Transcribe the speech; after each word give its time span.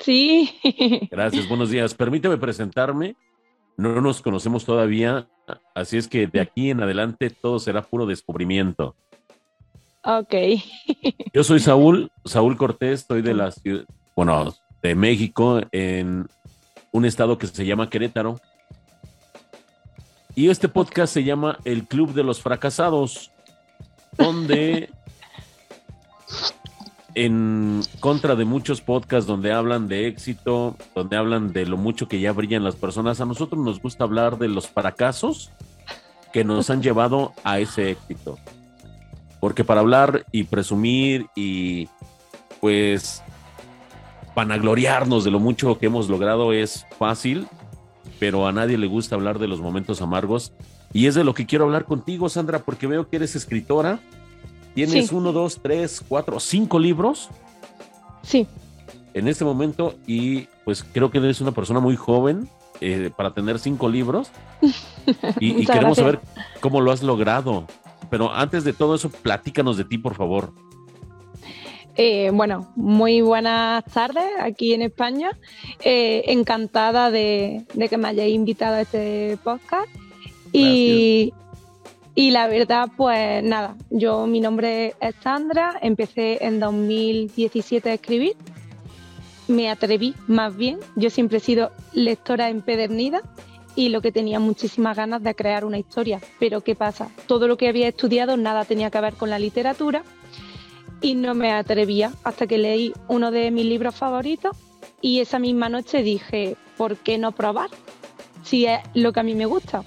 Sí. 0.00 0.50
Gracias, 1.10 1.48
buenos 1.48 1.70
días. 1.70 1.94
Permíteme 1.94 2.36
presentarme. 2.38 3.16
No 3.76 4.00
nos 4.00 4.20
conocemos 4.20 4.66
todavía, 4.66 5.26
así 5.74 5.96
es 5.96 6.06
que 6.06 6.26
de 6.26 6.40
aquí 6.40 6.68
en 6.68 6.82
adelante 6.82 7.30
todo 7.30 7.58
será 7.58 7.80
puro 7.80 8.04
descubrimiento. 8.04 8.94
Ok. 10.04 10.34
Yo 11.32 11.44
soy 11.44 11.60
Saúl, 11.60 12.10
Saúl 12.26 12.58
Cortés, 12.58 13.00
estoy 13.00 13.22
de 13.22 13.32
la 13.32 13.50
ciudad, 13.50 13.84
bueno, 14.14 14.54
de 14.82 14.94
México, 14.94 15.60
en 15.72 16.26
un 16.92 17.04
estado 17.06 17.38
que 17.38 17.46
se 17.46 17.64
llama 17.64 17.88
Querétaro. 17.88 18.38
Y 20.34 20.50
este 20.50 20.68
podcast 20.68 21.14
se 21.14 21.24
llama 21.24 21.58
El 21.64 21.86
Club 21.86 22.12
de 22.12 22.22
los 22.22 22.42
Fracasados, 22.42 23.30
donde 24.18 24.90
en 27.14 27.82
contra 28.00 28.36
de 28.36 28.44
muchos 28.44 28.80
podcasts 28.80 29.26
donde 29.26 29.52
hablan 29.52 29.88
de 29.88 30.06
éxito, 30.06 30.76
donde 30.94 31.16
hablan 31.16 31.52
de 31.52 31.66
lo 31.66 31.76
mucho 31.76 32.08
que 32.08 32.20
ya 32.20 32.32
brillan 32.32 32.64
las 32.64 32.76
personas, 32.76 33.20
a 33.20 33.26
nosotros 33.26 33.62
nos 33.62 33.80
gusta 33.80 34.04
hablar 34.04 34.38
de 34.38 34.48
los 34.48 34.68
fracasos 34.68 35.50
que 36.32 36.44
nos 36.44 36.70
han 36.70 36.82
llevado 36.82 37.32
a 37.44 37.58
ese 37.58 37.90
éxito. 37.90 38.38
Porque 39.40 39.64
para 39.64 39.80
hablar 39.80 40.26
y 40.32 40.44
presumir 40.44 41.26
y 41.34 41.88
pues 42.60 43.22
vanagloriarnos 44.34 45.24
de 45.24 45.30
lo 45.30 45.40
mucho 45.40 45.78
que 45.78 45.86
hemos 45.86 46.08
logrado 46.08 46.52
es 46.52 46.86
fácil, 46.98 47.48
pero 48.18 48.46
a 48.46 48.52
nadie 48.52 48.78
le 48.78 48.86
gusta 48.86 49.16
hablar 49.16 49.38
de 49.38 49.48
los 49.48 49.60
momentos 49.60 50.02
amargos. 50.02 50.52
Y 50.92 51.06
es 51.06 51.14
de 51.14 51.24
lo 51.24 51.34
que 51.34 51.46
quiero 51.46 51.64
hablar 51.64 51.84
contigo, 51.84 52.28
Sandra, 52.28 52.60
porque 52.60 52.86
veo 52.86 53.08
que 53.08 53.16
eres 53.16 53.34
escritora 53.34 54.00
Tienes 54.86 55.12
uno, 55.12 55.32
dos, 55.32 55.60
tres, 55.62 56.02
cuatro, 56.08 56.40
cinco 56.40 56.78
libros. 56.78 57.28
Sí. 58.22 58.46
En 59.12 59.28
este 59.28 59.44
momento, 59.44 59.94
y 60.06 60.46
pues 60.64 60.84
creo 60.84 61.10
que 61.10 61.18
eres 61.18 61.40
una 61.40 61.52
persona 61.52 61.80
muy 61.80 61.96
joven 61.96 62.48
eh, 62.80 63.10
para 63.14 63.34
tener 63.34 63.58
cinco 63.58 63.88
libros. 63.88 64.30
y, 65.40 65.66
queremos 65.66 65.98
saber 65.98 66.20
cómo 66.60 66.80
lo 66.80 66.92
has 66.92 67.02
logrado. 67.02 67.66
Pero 68.08 68.32
antes 68.32 68.64
de 68.64 68.72
todo 68.72 68.94
eso, 68.94 69.10
platícanos 69.10 69.76
de 69.76 69.84
ti, 69.84 69.98
por 69.98 70.14
favor. 70.14 70.52
Eh, 71.96 72.30
bueno, 72.32 72.72
muy 72.76 73.20
buenas 73.20 73.84
tardes 73.84 74.24
aquí 74.40 74.72
en 74.72 74.82
España. 74.82 75.36
Eh, 75.80 76.24
encantada 76.28 77.10
de, 77.10 77.66
que 77.90 77.98
me 77.98 78.08
hayáis 78.08 78.34
invitado 78.34 78.76
a 78.76 78.80
este 78.80 79.36
podcast. 79.44 79.88
Y, 80.52 81.34
y 82.14 82.30
la 82.30 82.48
verdad, 82.48 82.88
pues 82.96 83.42
nada, 83.42 83.76
yo 83.90 84.26
mi 84.26 84.40
nombre 84.40 84.94
es 85.00 85.14
Sandra, 85.22 85.78
empecé 85.80 86.44
en 86.44 86.58
2017 86.58 87.90
a 87.90 87.94
escribir, 87.94 88.36
me 89.48 89.70
atreví 89.70 90.14
más 90.26 90.56
bien, 90.56 90.78
yo 90.96 91.10
siempre 91.10 91.38
he 91.38 91.40
sido 91.40 91.70
lectora 91.92 92.48
empedernida 92.48 93.22
y 93.76 93.88
lo 93.88 94.00
que 94.00 94.12
tenía 94.12 94.40
muchísimas 94.40 94.96
ganas 94.96 95.22
de 95.22 95.34
crear 95.34 95.64
una 95.64 95.78
historia, 95.78 96.20
pero 96.38 96.62
¿qué 96.62 96.74
pasa? 96.74 97.10
Todo 97.26 97.46
lo 97.46 97.56
que 97.56 97.68
había 97.68 97.88
estudiado 97.88 98.36
nada 98.36 98.64
tenía 98.64 98.90
que 98.90 99.00
ver 99.00 99.14
con 99.14 99.30
la 99.30 99.38
literatura 99.38 100.02
y 101.00 101.14
no 101.14 101.34
me 101.34 101.52
atrevía 101.52 102.12
hasta 102.24 102.46
que 102.46 102.58
leí 102.58 102.92
uno 103.08 103.30
de 103.30 103.50
mis 103.50 103.64
libros 103.64 103.94
favoritos 103.94 104.56
y 105.00 105.20
esa 105.20 105.38
misma 105.38 105.68
noche 105.68 106.02
dije, 106.02 106.56
¿por 106.76 106.96
qué 106.96 107.18
no 107.18 107.32
probar? 107.32 107.70
Si 108.42 108.66
es 108.66 108.80
lo 108.94 109.12
que 109.12 109.20
a 109.20 109.22
mí 109.22 109.34
me 109.34 109.46
gusta. 109.46 109.84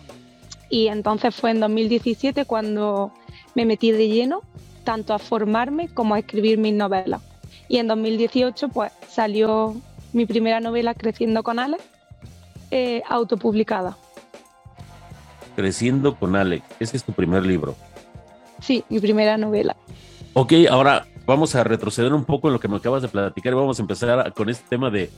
Y 0.74 0.88
entonces 0.88 1.36
fue 1.36 1.52
en 1.52 1.60
2017 1.60 2.46
cuando 2.46 3.12
me 3.54 3.64
metí 3.64 3.92
de 3.92 4.08
lleno 4.08 4.42
tanto 4.84 5.14
a 5.14 5.20
formarme 5.20 5.88
como 5.88 6.16
a 6.16 6.20
escribir 6.20 6.58
mis 6.58 6.74
novelas. 6.74 7.22
Y 7.68 7.78
en 7.78 7.88
2018 7.88 8.70
pues 8.70 8.92
salió 9.08 9.76
mi 10.14 10.26
primera 10.26 10.62
novela 10.62 10.96
Creciendo 10.96 11.44
con 11.44 11.60
Alex, 11.60 11.84
eh, 12.72 13.04
autopublicada. 13.08 13.96
Creciendo 15.56 16.16
con 16.16 16.36
Alex, 16.36 16.66
ese 16.80 16.98
es 16.98 17.04
tu 17.04 17.14
primer 17.14 17.45
libro. 17.45 17.76
Sí, 18.60 18.83
mi 18.89 19.00
primera 19.00 19.38
novela. 19.38 19.76
Ok, 20.33 20.54
ahora 20.72 21.06
vamos 21.28 21.54
a 21.54 21.64
retroceder 21.64 22.16
un 22.16 22.26
poco 22.26 22.48
en 22.48 22.54
lo 22.54 22.60
que 22.60 22.67
me 22.67 22.78
acabas 22.78 23.04
de 23.04 23.10
platicar 23.10 23.54
y 23.54 23.58
vamos 23.58 23.78
a 23.78 23.83
empezar 23.83 24.33
con 24.33 24.50
este 24.50 24.66
tema 24.70 24.89
de, 24.89 25.12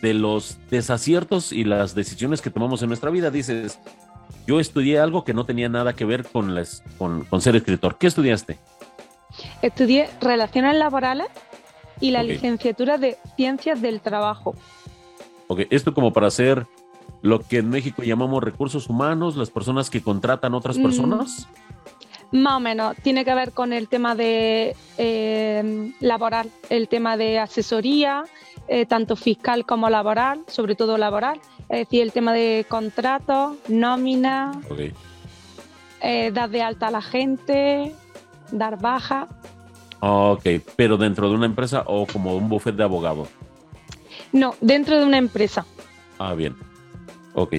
de 0.00 0.14
los 0.14 0.56
desaciertos 0.70 1.52
y 1.52 1.64
las 1.64 1.94
decisiones 1.94 2.40
que 2.40 2.48
tomamos 2.48 2.80
en 2.80 2.88
nuestra 2.88 3.10
vida. 3.10 3.30
Dices, 3.30 3.78
yo 4.46 4.60
estudié 4.60 4.98
algo 4.98 5.24
que 5.24 5.34
no 5.34 5.44
tenía 5.44 5.68
nada 5.68 5.94
que 5.94 6.04
ver 6.04 6.24
con, 6.24 6.54
con, 6.98 7.40
ser 7.40 7.56
escritor. 7.56 7.98
¿Qué 7.98 8.06
estudiaste? 8.06 8.58
Estudié 9.62 10.08
Relaciones 10.20 10.76
Laborales 10.76 11.28
y 12.00 12.10
la 12.10 12.22
licenciatura 12.22 12.98
de 12.98 13.18
Ciencias 13.36 13.82
del 13.82 14.00
Trabajo. 14.00 14.54
Ok, 15.48 15.60
esto 15.70 15.94
como 15.94 16.12
para 16.12 16.28
hacer 16.28 16.66
lo 17.22 17.40
que 17.40 17.58
en 17.58 17.70
México 17.70 18.02
llamamos 18.02 18.42
recursos 18.42 18.88
humanos, 18.88 19.36
las 19.36 19.50
personas 19.50 19.90
que 19.90 20.02
contratan 20.02 20.54
otras 20.54 20.78
mm, 20.78 20.82
personas. 20.82 21.48
más 22.30 22.54
o 22.54 22.60
menos, 22.60 22.96
tiene 23.02 23.24
que 23.24 23.34
ver 23.34 23.52
con 23.52 23.72
el 23.72 23.88
tema 23.88 24.14
de 24.14 24.76
eh, 24.98 25.92
laboral, 26.00 26.50
el 26.70 26.88
tema 26.88 27.16
de 27.16 27.38
asesoría, 27.38 28.24
eh, 28.68 28.86
tanto 28.86 29.16
fiscal 29.16 29.64
como 29.64 29.88
laboral, 29.90 30.44
sobre 30.46 30.74
todo 30.74 30.98
laboral 30.98 31.40
es 31.68 31.78
decir, 31.80 32.02
el 32.02 32.12
tema 32.12 32.32
de 32.32 32.64
contratos, 32.68 33.56
nómina, 33.68 34.52
eh, 36.00 36.30
dar 36.30 36.48
de 36.50 36.62
alta 36.62 36.88
a 36.88 36.90
la 36.90 37.02
gente, 37.02 37.92
dar 38.52 38.80
baja. 38.80 39.26
Ok, 40.00 40.44
pero 40.76 40.96
dentro 40.96 41.28
de 41.28 41.34
una 41.34 41.46
empresa 41.46 41.82
o 41.86 42.06
como 42.06 42.36
un 42.36 42.48
buffet 42.48 42.76
de 42.76 42.84
abogado. 42.84 43.26
No, 44.32 44.54
dentro 44.60 44.98
de 44.98 45.06
una 45.06 45.18
empresa. 45.18 45.66
Ah, 46.18 46.34
bien. 46.34 46.54
Ok. 47.34 47.54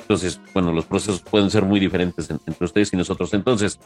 Entonces, 0.00 0.40
bueno, 0.54 0.72
los 0.72 0.86
procesos 0.86 1.20
pueden 1.20 1.50
ser 1.50 1.64
muy 1.64 1.78
diferentes 1.78 2.30
entre 2.30 2.64
ustedes 2.64 2.90
y 2.94 2.96
nosotros. 2.96 3.34
Entonces, 3.34 3.78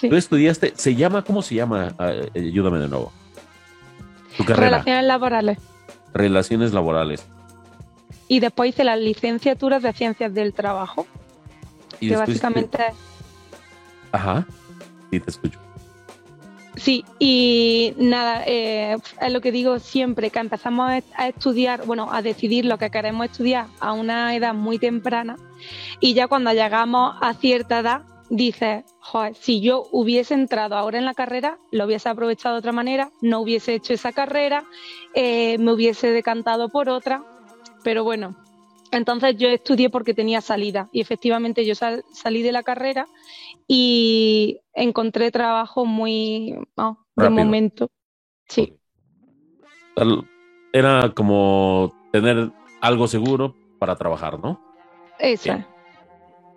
tú 0.00 0.16
estudiaste, 0.16 0.72
¿se 0.74 0.96
llama, 0.96 1.22
cómo 1.22 1.40
se 1.40 1.54
llama? 1.54 1.94
Ah, 1.98 2.10
eh, 2.10 2.30
ayúdame 2.34 2.78
de 2.80 2.88
nuevo. 2.88 3.12
Tu 4.36 4.44
carrera. 4.44 4.70
Relaciones 4.70 5.04
laborales. 5.04 5.58
Relaciones 6.14 6.72
laborales 6.72 7.26
y 8.28 8.40
después 8.40 8.70
hice 8.70 8.84
las 8.84 9.00
licenciaturas 9.00 9.82
de 9.82 9.92
ciencias 9.92 10.32
del 10.32 10.52
trabajo. 10.52 11.06
¿Y 11.98 12.10
que 12.10 12.16
básicamente. 12.16 12.78
Ajá, 14.12 14.46
sí, 15.10 15.18
te 15.18 15.30
escucho. 15.30 15.58
Sí, 16.76 17.04
y 17.18 17.94
nada, 17.98 18.44
eh, 18.46 18.96
es 19.20 19.32
lo 19.32 19.40
que 19.40 19.50
digo 19.50 19.80
siempre, 19.80 20.30
que 20.30 20.38
empezamos 20.38 21.02
a 21.16 21.28
estudiar, 21.28 21.84
bueno, 21.86 22.12
a 22.12 22.22
decidir 22.22 22.66
lo 22.66 22.78
que 22.78 22.90
queremos 22.90 23.26
estudiar 23.26 23.66
a 23.80 23.92
una 23.92 24.36
edad 24.36 24.54
muy 24.54 24.78
temprana 24.78 25.36
y 25.98 26.14
ya 26.14 26.28
cuando 26.28 26.52
llegamos 26.52 27.16
a 27.20 27.34
cierta 27.34 27.80
edad 27.80 28.02
dices, 28.30 28.84
joder, 29.00 29.34
si 29.34 29.60
yo 29.60 29.84
hubiese 29.90 30.34
entrado 30.34 30.76
ahora 30.76 30.98
en 30.98 31.04
la 31.04 31.14
carrera, 31.14 31.58
lo 31.70 31.86
hubiese 31.86 32.08
aprovechado 32.08 32.54
de 32.54 32.60
otra 32.60 32.72
manera, 32.72 33.10
no 33.20 33.40
hubiese 33.40 33.74
hecho 33.74 33.94
esa 33.94 34.12
carrera, 34.12 34.64
eh, 35.14 35.58
me 35.58 35.72
hubiese 35.72 36.10
decantado 36.10 36.68
por 36.68 36.88
otra, 36.88 37.24
pero 37.82 38.04
bueno, 38.04 38.36
entonces 38.90 39.36
yo 39.36 39.48
estudié 39.48 39.90
porque 39.90 40.14
tenía 40.14 40.40
salida 40.40 40.88
y 40.92 41.00
efectivamente 41.00 41.64
yo 41.64 41.74
salí 41.74 42.42
de 42.42 42.52
la 42.52 42.62
carrera 42.62 43.06
y 43.66 44.60
encontré 44.72 45.30
trabajo 45.30 45.84
muy 45.84 46.54
de 47.16 47.30
momento. 47.30 47.90
Sí. 48.46 48.78
Era 50.72 51.12
como 51.14 51.92
tener 52.12 52.50
algo 52.80 53.08
seguro 53.08 53.54
para 53.78 53.96
trabajar, 53.96 54.38
¿no? 54.38 54.60
Esa. 55.18 55.66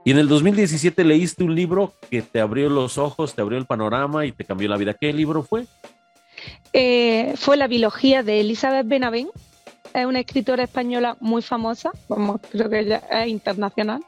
Y 0.04 0.12
en 0.12 0.18
el 0.18 0.28
2017 0.28 1.04
leíste 1.04 1.44
un 1.44 1.56
libro 1.56 1.94
que 2.10 2.22
te 2.22 2.42
abrió 2.42 2.70
los 2.70 2.98
ojos, 2.98 3.36
te 3.36 3.42
abrió 3.42 3.58
el 3.58 3.66
panorama 3.66 4.26
y 4.26 4.32
te 4.32 4.46
cambió 4.46 4.68
la 4.68 4.78
vida. 4.78 4.94
¿Qué 4.94 5.14
libro 5.14 5.44
fue? 5.44 5.66
Eh, 6.74 7.34
fue 7.36 7.56
La 7.56 7.68
biología 7.68 8.24
de 8.24 8.40
Elizabeth 8.40 8.88
Benavent 8.88 9.30
es 9.94 10.06
una 10.06 10.20
escritora 10.20 10.64
española 10.64 11.18
muy 11.20 11.42
famosa, 11.42 11.92
vamos, 12.08 12.42
creo 12.52 12.70
que 12.70 12.80
ella 12.80 13.04
es 13.12 13.28
internacional. 13.28 14.02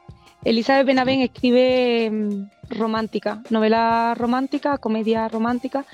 Elizabeth 0.44 0.86
Benavent 0.86 1.22
escribe 1.22 2.10
mm, 2.10 2.50
romántica, 2.70 3.42
novela 3.50 4.14
romántica, 4.16 4.78
comedia 4.78 5.28
romántica, 5.28 5.84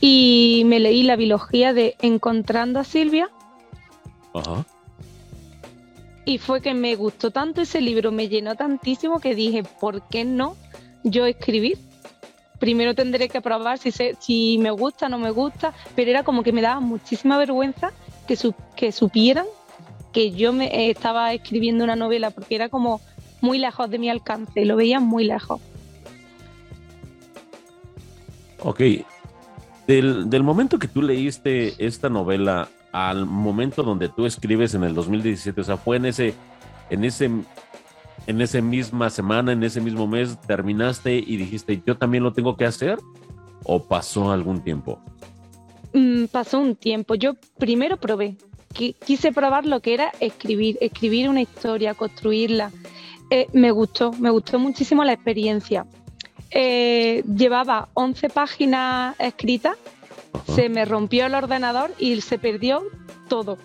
y 0.00 0.62
me 0.66 0.80
leí 0.80 1.02
la 1.02 1.16
biología 1.16 1.72
de 1.72 1.96
Encontrando 2.00 2.80
a 2.80 2.84
Silvia. 2.84 3.30
Ajá. 4.34 4.64
Y 6.28 6.36
fue 6.36 6.60
que 6.60 6.74
me 6.74 6.94
gustó 6.94 7.30
tanto 7.30 7.62
ese 7.62 7.80
libro, 7.80 8.12
me 8.12 8.28
llenó 8.28 8.54
tantísimo 8.54 9.18
que 9.18 9.34
dije, 9.34 9.62
¿por 9.62 10.06
qué 10.08 10.26
no 10.26 10.56
yo 11.02 11.24
escribir? 11.24 11.78
Primero 12.58 12.94
tendré 12.94 13.30
que 13.30 13.40
probar 13.40 13.78
si, 13.78 13.90
si 13.90 14.58
me 14.58 14.70
gusta 14.70 15.06
o 15.06 15.08
no 15.08 15.16
me 15.16 15.30
gusta, 15.30 15.72
pero 15.96 16.10
era 16.10 16.24
como 16.24 16.42
que 16.42 16.52
me 16.52 16.60
daba 16.60 16.80
muchísima 16.80 17.38
vergüenza 17.38 17.92
que, 18.26 18.92
supieran 18.92 19.46
que 20.12 20.32
yo 20.32 20.52
me 20.52 20.66
eh, 20.66 20.90
estaba 20.90 21.32
escribiendo 21.32 21.82
una 21.82 21.96
novela, 21.96 22.30
porque 22.30 22.56
era 22.56 22.68
como 22.68 23.00
muy 23.40 23.56
lejos 23.56 23.88
de 23.88 23.98
mi 23.98 24.10
alcance, 24.10 24.66
lo 24.66 24.76
veían 24.76 25.06
muy 25.06 25.24
lejos. 25.24 25.62
Ok. 28.58 28.82
Del, 29.86 30.42
momento 30.42 30.78
que 30.78 30.88
tú 30.88 31.00
leíste 31.00 31.72
esta 31.78 32.10
novela 32.10 32.68
al 32.92 33.26
momento 33.26 33.82
donde 33.82 34.08
tú 34.08 34.26
escribes 34.26 34.74
en 34.74 34.84
el 34.84 34.94
2017? 34.94 35.60
O 35.60 35.64
sea, 35.64 35.76
fue 35.76 35.96
en 35.96 36.06
ese, 36.06 36.34
en 36.90 37.04
ese, 37.04 37.30
en 38.26 38.68
misma 38.70 39.10
semana, 39.10 39.52
en 39.52 39.62
ese 39.62 39.80
mismo 39.80 40.06
mes, 40.06 40.40
terminaste 40.40 41.16
y 41.16 41.36
dijiste, 41.36 41.82
yo 41.86 41.96
también 41.96 42.22
lo 42.22 42.32
tengo 42.32 42.56
que 42.56 42.64
hacer, 42.64 42.98
o 43.64 43.82
pasó 43.82 44.30
algún 44.32 44.62
tiempo? 44.62 45.00
Mm, 45.92 46.24
pasó 46.26 46.58
un 46.58 46.76
tiempo. 46.76 47.14
Yo 47.14 47.34
primero 47.58 47.96
probé, 47.96 48.36
quise 48.72 49.32
probar 49.32 49.66
lo 49.66 49.80
que 49.80 49.94
era 49.94 50.12
escribir, 50.20 50.78
escribir 50.80 51.28
una 51.28 51.42
historia, 51.42 51.94
construirla. 51.94 52.70
Eh, 53.30 53.46
me 53.52 53.70
gustó, 53.70 54.12
me 54.12 54.30
gustó 54.30 54.58
muchísimo 54.58 55.04
la 55.04 55.12
experiencia. 55.12 55.86
Eh, 56.50 57.22
llevaba 57.24 57.88
11 57.94 58.30
páginas 58.30 59.14
escritas, 59.18 59.76
se 60.46 60.68
me 60.68 60.84
rompió 60.84 61.26
el 61.26 61.34
ordenador 61.34 61.92
y 61.98 62.20
se 62.20 62.38
perdió 62.38 62.82
todo. 63.28 63.58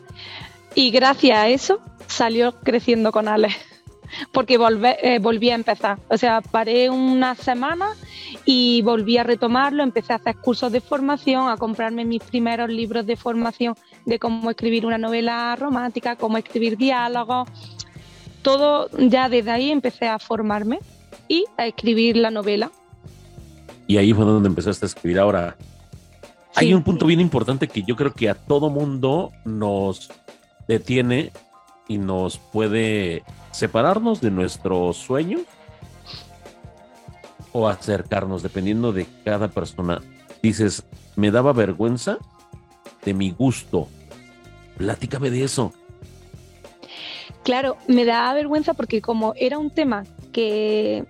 Y 0.75 0.91
gracias 0.91 1.37
a 1.37 1.49
eso 1.49 1.79
salió 2.07 2.59
creciendo 2.61 3.11
con 3.11 3.27
Alex, 3.27 3.55
porque 4.31 4.57
eh, 5.01 5.19
volví 5.19 5.49
a 5.49 5.55
empezar. 5.55 5.99
O 6.09 6.17
sea, 6.17 6.41
paré 6.41 6.89
una 6.89 7.35
semana 7.35 7.89
y 8.45 8.81
volví 8.81 9.17
a 9.17 9.23
retomarlo, 9.23 9.83
empecé 9.83 10.13
a 10.13 10.17
hacer 10.17 10.35
cursos 10.37 10.71
de 10.71 10.81
formación, 10.81 11.49
a 11.49 11.57
comprarme 11.57 12.05
mis 12.05 12.23
primeros 12.23 12.69
libros 12.69 13.05
de 13.05 13.15
formación 13.15 13.75
de 14.05 14.19
cómo 14.19 14.49
escribir 14.49 14.85
una 14.85 14.97
novela 14.97 15.55
romántica, 15.55 16.15
cómo 16.15 16.37
escribir 16.37 16.77
diálogos. 16.77 17.49
Todo 18.41 18.89
ya 18.97 19.29
desde 19.29 19.51
ahí 19.51 19.71
empecé 19.71 20.07
a 20.07 20.19
formarme 20.19 20.79
y 21.27 21.45
a 21.57 21.67
escribir 21.67 22.17
la 22.17 22.31
novela. 22.31 22.71
Y 23.87 23.97
ahí 23.97 24.13
fue 24.13 24.25
donde 24.25 24.49
empezaste 24.49 24.85
a 24.85 24.87
escribir 24.87 25.19
ahora. 25.19 25.55
Hay 26.55 26.73
un 26.73 26.83
punto 26.83 27.05
bien 27.05 27.19
importante 27.19 27.67
que 27.67 27.83
yo 27.83 27.95
creo 27.95 28.13
que 28.13 28.29
a 28.29 28.35
todo 28.35 28.69
mundo 28.69 29.31
nos 29.43 30.11
detiene 30.67 31.31
y 31.87 31.97
nos 31.97 32.37
puede 32.37 33.23
separarnos 33.51 34.21
de 34.21 34.31
nuestros 34.31 34.97
sueños 34.97 35.41
o 37.51 37.67
acercarnos, 37.67 38.43
dependiendo 38.43 38.91
de 38.93 39.07
cada 39.23 39.47
persona. 39.47 40.01
Dices, 40.41 40.83
me 41.15 41.31
daba 41.31 41.53
vergüenza 41.53 42.17
de 43.05 43.13
mi 43.13 43.31
gusto. 43.31 43.87
Platícame 44.77 45.29
de 45.29 45.43
eso. 45.43 45.73
Claro, 47.43 47.77
me 47.87 48.05
daba 48.05 48.33
vergüenza 48.33 48.73
porque 48.73 49.01
como 49.01 49.33
era 49.35 49.57
un 49.57 49.69
tema 49.69 50.03
que 50.31 51.05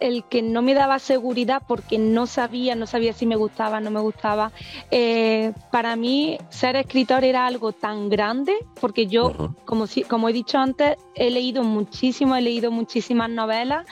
el 0.00 0.24
que 0.24 0.42
no 0.42 0.62
me 0.62 0.74
daba 0.74 0.98
seguridad 0.98 1.62
porque 1.66 1.98
no 1.98 2.26
sabía, 2.26 2.74
no 2.74 2.86
sabía 2.86 3.12
si 3.12 3.26
me 3.26 3.36
gustaba, 3.36 3.80
no 3.80 3.90
me 3.90 4.00
gustaba. 4.00 4.52
Eh, 4.90 5.52
para 5.70 5.96
mí 5.96 6.38
ser 6.50 6.76
escritor 6.76 7.24
era 7.24 7.46
algo 7.46 7.72
tan 7.72 8.08
grande 8.08 8.54
porque 8.80 9.06
yo, 9.06 9.54
como, 9.64 9.86
como 10.08 10.28
he 10.28 10.32
dicho 10.32 10.58
antes, 10.58 10.96
he 11.14 11.30
leído 11.30 11.62
muchísimo, 11.64 12.36
he 12.36 12.42
leído 12.42 12.70
muchísimas 12.70 13.30
novelas, 13.30 13.86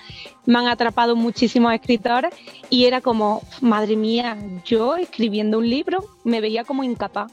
me 0.44 0.58
han 0.58 0.68
atrapado 0.68 1.16
muchísimos 1.16 1.72
escritores 1.72 2.34
y 2.70 2.84
era 2.84 3.00
como, 3.00 3.42
madre 3.60 3.96
mía, 3.96 4.36
yo 4.64 4.96
escribiendo 4.96 5.58
un 5.58 5.68
libro 5.68 6.04
me 6.24 6.40
veía 6.40 6.64
como 6.64 6.84
incapaz. 6.84 7.32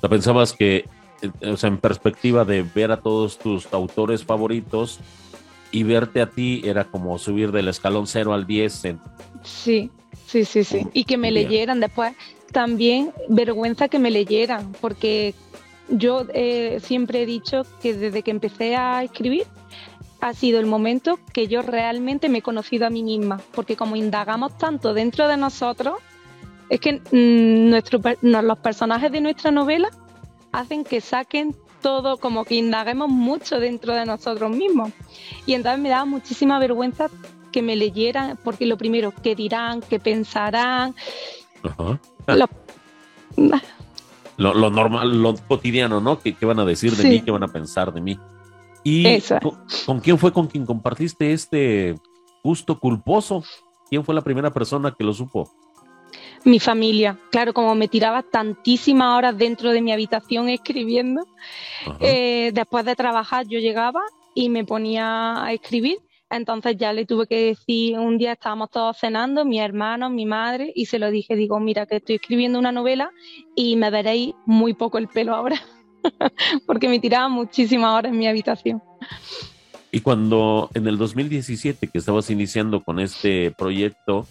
¿Pensabas 0.00 0.52
que, 0.52 0.88
eh, 1.22 1.50
o 1.50 1.56
sea, 1.56 1.68
en 1.68 1.78
perspectiva 1.78 2.44
de 2.44 2.62
ver 2.62 2.90
a 2.90 3.00
todos 3.00 3.38
tus 3.38 3.72
autores 3.72 4.24
favoritos, 4.24 5.00
y 5.72 5.82
verte 5.82 6.20
a 6.20 6.30
ti 6.30 6.62
era 6.64 6.84
como 6.84 7.18
subir 7.18 7.50
del 7.50 7.68
escalón 7.68 8.06
0 8.06 8.32
al 8.32 8.46
10. 8.46 8.72
Sí, 9.42 9.90
sí, 10.26 10.44
sí, 10.44 10.62
sí. 10.62 10.86
Y 10.92 11.04
que 11.04 11.16
me 11.16 11.30
leyeran 11.30 11.80
después. 11.80 12.14
También 12.52 13.12
vergüenza 13.28 13.88
que 13.88 13.98
me 13.98 14.10
leyeran, 14.10 14.72
porque 14.80 15.34
yo 15.88 16.26
eh, 16.34 16.78
siempre 16.82 17.22
he 17.22 17.26
dicho 17.26 17.62
que 17.80 17.94
desde 17.94 18.22
que 18.22 18.30
empecé 18.30 18.76
a 18.76 19.02
escribir 19.02 19.46
ha 20.20 20.34
sido 20.34 20.60
el 20.60 20.66
momento 20.66 21.18
que 21.32 21.48
yo 21.48 21.62
realmente 21.62 22.28
me 22.28 22.38
he 22.38 22.42
conocido 22.42 22.86
a 22.86 22.90
mí 22.90 23.02
misma, 23.02 23.40
porque 23.52 23.74
como 23.74 23.96
indagamos 23.96 24.56
tanto 24.56 24.94
dentro 24.94 25.26
de 25.26 25.36
nosotros, 25.36 25.94
es 26.68 26.78
que 26.78 27.00
mm, 27.10 27.70
nuestro, 27.70 28.00
los 28.20 28.58
personajes 28.58 29.10
de 29.10 29.20
nuestra 29.20 29.50
novela 29.50 29.90
hacen 30.52 30.84
que 30.84 31.00
saquen 31.00 31.56
todo, 31.82 32.16
como 32.16 32.44
que 32.44 32.54
indaguemos 32.54 33.10
mucho 33.10 33.60
dentro 33.60 33.94
de 33.94 34.06
nosotros 34.06 34.50
mismos. 34.50 34.92
Y 35.44 35.54
entonces 35.54 35.80
me 35.80 35.88
daba 35.88 36.04
muchísima 36.04 36.58
vergüenza 36.58 37.10
que 37.50 37.62
me 37.62 37.76
leyeran, 37.76 38.38
porque 38.42 38.66
lo 38.66 38.78
primero, 38.78 39.12
¿qué 39.22 39.34
dirán? 39.34 39.82
¿Qué 39.82 40.00
pensarán? 40.00 40.94
Lo, 44.36 44.70
normal, 44.70 45.22
lo 45.22 45.34
cotidiano, 45.36 46.00
¿no? 46.00 46.18
¿Qué, 46.18 46.34
van 46.40 46.58
a 46.58 46.64
decir 46.64 46.96
de 46.96 47.08
mí? 47.08 47.20
¿Qué 47.20 47.30
van 47.30 47.42
a 47.42 47.48
pensar 47.48 47.92
de 47.92 48.00
mí? 48.00 48.18
¿Y 48.82 49.20
con, 49.86 50.00
quién 50.00 50.18
fue 50.18 50.32
con 50.32 50.46
quien 50.46 50.66
compartiste 50.66 51.32
este 51.32 51.94
gusto 52.42 52.78
culposo? 52.80 53.44
¿Quién 53.88 54.04
fue 54.04 54.14
la 54.14 54.22
primera 54.22 54.50
persona 54.52 54.94
que 54.96 55.04
lo 55.04 55.12
supo? 55.12 55.52
Mi 56.44 56.58
familia, 56.58 57.18
claro, 57.30 57.52
como 57.52 57.74
me 57.74 57.88
tiraba 57.88 58.22
tantísimas 58.22 59.16
horas 59.16 59.38
dentro 59.38 59.70
de 59.70 59.80
mi 59.80 59.92
habitación 59.92 60.48
escribiendo, 60.48 61.26
eh, 62.00 62.50
después 62.52 62.84
de 62.84 62.96
trabajar 62.96 63.46
yo 63.46 63.58
llegaba 63.58 64.00
y 64.34 64.48
me 64.48 64.64
ponía 64.64 65.44
a 65.44 65.52
escribir. 65.52 65.98
Entonces 66.30 66.78
ya 66.78 66.94
le 66.94 67.04
tuve 67.04 67.26
que 67.26 67.48
decir, 67.48 67.98
un 67.98 68.16
día 68.16 68.32
estábamos 68.32 68.70
todos 68.70 68.96
cenando, 68.98 69.44
mi 69.44 69.60
hermano, 69.60 70.08
mi 70.08 70.24
madre, 70.24 70.72
y 70.74 70.86
se 70.86 70.98
lo 70.98 71.10
dije, 71.10 71.36
digo, 71.36 71.60
mira, 71.60 71.84
que 71.84 71.96
estoy 71.96 72.14
escribiendo 72.14 72.58
una 72.58 72.72
novela 72.72 73.10
y 73.54 73.76
me 73.76 73.90
veréis 73.90 74.34
muy 74.46 74.72
poco 74.72 74.96
el 74.96 75.08
pelo 75.08 75.34
ahora, 75.34 75.60
porque 76.66 76.88
me 76.88 77.00
tiraba 77.00 77.28
muchísimas 77.28 77.98
horas 77.98 78.12
en 78.12 78.18
mi 78.18 78.26
habitación. 78.28 78.82
Y 79.90 80.00
cuando 80.00 80.70
en 80.72 80.86
el 80.86 80.96
2017 80.96 81.88
que 81.88 81.98
estabas 81.98 82.30
iniciando 82.30 82.82
con 82.82 82.98
este 82.98 83.50
proyecto, 83.50 84.26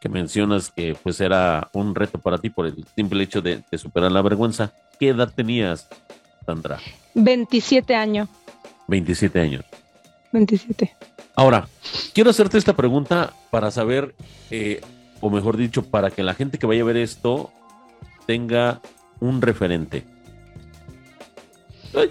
que 0.00 0.08
mencionas 0.08 0.70
que 0.70 0.96
pues 1.02 1.20
era 1.20 1.68
un 1.72 1.94
reto 1.94 2.18
para 2.18 2.38
ti 2.38 2.50
por 2.50 2.66
el 2.66 2.84
simple 2.94 3.24
hecho 3.24 3.42
de, 3.42 3.62
superar 3.76 4.12
la 4.12 4.22
vergüenza, 4.22 4.72
¿qué 4.98 5.08
edad 5.08 5.32
tenías, 5.34 5.88
Sandra? 6.46 6.78
27 7.14 7.94
años. 7.94 8.28
27 8.86 9.40
años. 9.40 9.64
27. 10.32 10.94
Ahora, 11.34 11.68
quiero 12.14 12.30
hacerte 12.30 12.58
esta 12.58 12.74
pregunta 12.74 13.32
para 13.50 13.70
saber, 13.70 14.14
eh, 14.50 14.80
o 15.20 15.30
mejor 15.30 15.56
dicho, 15.56 15.84
para 15.84 16.10
que 16.10 16.22
la 16.22 16.34
gente 16.34 16.58
que 16.58 16.66
vaya 16.66 16.82
a 16.82 16.86
ver 16.86 16.96
esto 16.96 17.50
tenga 18.26 18.80
un 19.20 19.42
referente. 19.42 20.04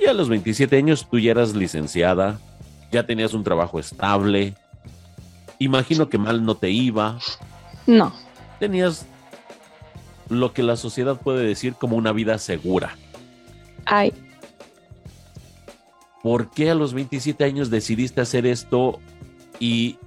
Ya 0.01 0.11
a 0.11 0.13
los 0.13 0.27
27 0.27 0.75
años 0.75 1.07
tú 1.09 1.19
ya 1.19 1.31
eras 1.31 1.55
licenciada, 1.55 2.39
ya 2.91 3.05
tenías 3.05 3.33
un 3.33 3.43
trabajo 3.43 3.79
estable, 3.79 4.55
imagino 5.59 6.09
que 6.09 6.17
mal 6.17 6.43
no 6.43 6.55
te 6.55 6.71
iba, 6.71 7.19
no. 7.87 8.13
Tenías 8.59 9.05
lo 10.29 10.53
que 10.53 10.63
la 10.63 10.75
sociedad 10.75 11.19
puede 11.19 11.45
decir 11.45 11.73
como 11.73 11.95
una 11.95 12.11
vida 12.11 12.37
segura. 12.37 12.95
Ay. 13.85 14.13
¿Por 16.21 16.51
qué 16.51 16.69
a 16.69 16.75
los 16.75 16.93
27 16.93 17.43
años 17.43 17.69
decidiste 17.69 18.21
hacer 18.21 18.45
esto 18.45 18.99
y 19.59 19.97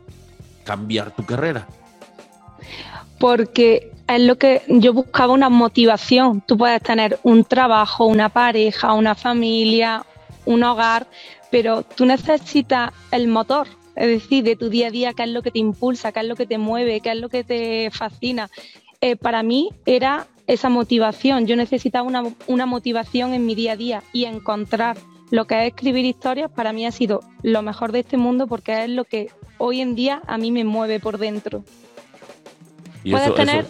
cambiar 0.65 1.15
tu 1.15 1.25
carrera? 1.25 1.67
Porque 3.19 3.93
es 4.07 4.21
lo 4.21 4.37
que 4.37 4.63
yo 4.69 4.93
buscaba 4.93 5.33
una 5.33 5.49
motivación. 5.49 6.43
Tú 6.43 6.59
puedes 6.59 6.83
tener 6.83 7.19
un 7.23 7.45
trabajo, 7.45 8.05
una 8.07 8.29
pareja, 8.29 8.93
una 8.93 9.15
familia, 9.15 10.05
un 10.45 10.63
hogar, 10.63 11.07
pero 11.51 11.83
tú 11.83 12.05
necesitas 12.05 12.93
el 13.11 13.29
motor 13.29 13.67
es 14.01 14.07
decir, 14.07 14.43
de 14.43 14.57
tu 14.57 14.71
día 14.71 14.87
a 14.87 14.91
día, 14.91 15.13
qué 15.13 15.25
es 15.25 15.29
lo 15.29 15.43
que 15.43 15.51
te 15.51 15.59
impulsa, 15.59 16.11
qué 16.11 16.21
es 16.21 16.27
lo 16.27 16.35
que 16.35 16.47
te 16.47 16.57
mueve, 16.57 17.03
qué 17.03 17.13
es 17.13 17.19
lo 17.19 17.29
que 17.29 17.45
te 17.45 17.91
fascina. 17.91 18.49
Eh, 19.03 19.15
para 19.15 19.43
mí 19.43 19.69
era 19.85 20.27
esa 20.47 20.71
motivación, 20.71 21.47
yo 21.47 21.55
necesitaba 21.55 22.09
una, 22.09 22.23
una 22.47 22.65
motivación 22.65 23.35
en 23.35 23.45
mi 23.45 23.55
día 23.55 23.73
a 23.73 23.77
día 23.77 24.03
y 24.15 24.25
encontrar 24.25 24.97
lo 25.31 25.47
que 25.47 25.67
es 25.67 25.75
escribir 25.75 26.07
historias 26.07 26.51
para 26.51 26.73
mí 26.73 26.87
ha 26.87 26.93
sido 26.93 27.21
lo 27.43 27.61
mejor 27.61 27.93
de 27.93 28.01
este 28.01 28.17
mundo 28.17 28.47
porque 28.47 28.85
es 28.85 28.91
lo 28.91 29.05
que 29.05 29.31
hoy 29.59 29.83
en 29.83 29.95
día 29.95 30.23
a 30.27 30.39
mí 30.39 30.51
me 30.51 30.65
mueve 30.65 30.99
por 30.99 31.19
dentro. 31.19 31.63
¿Puedes 33.09 33.35
tener? 33.35 33.67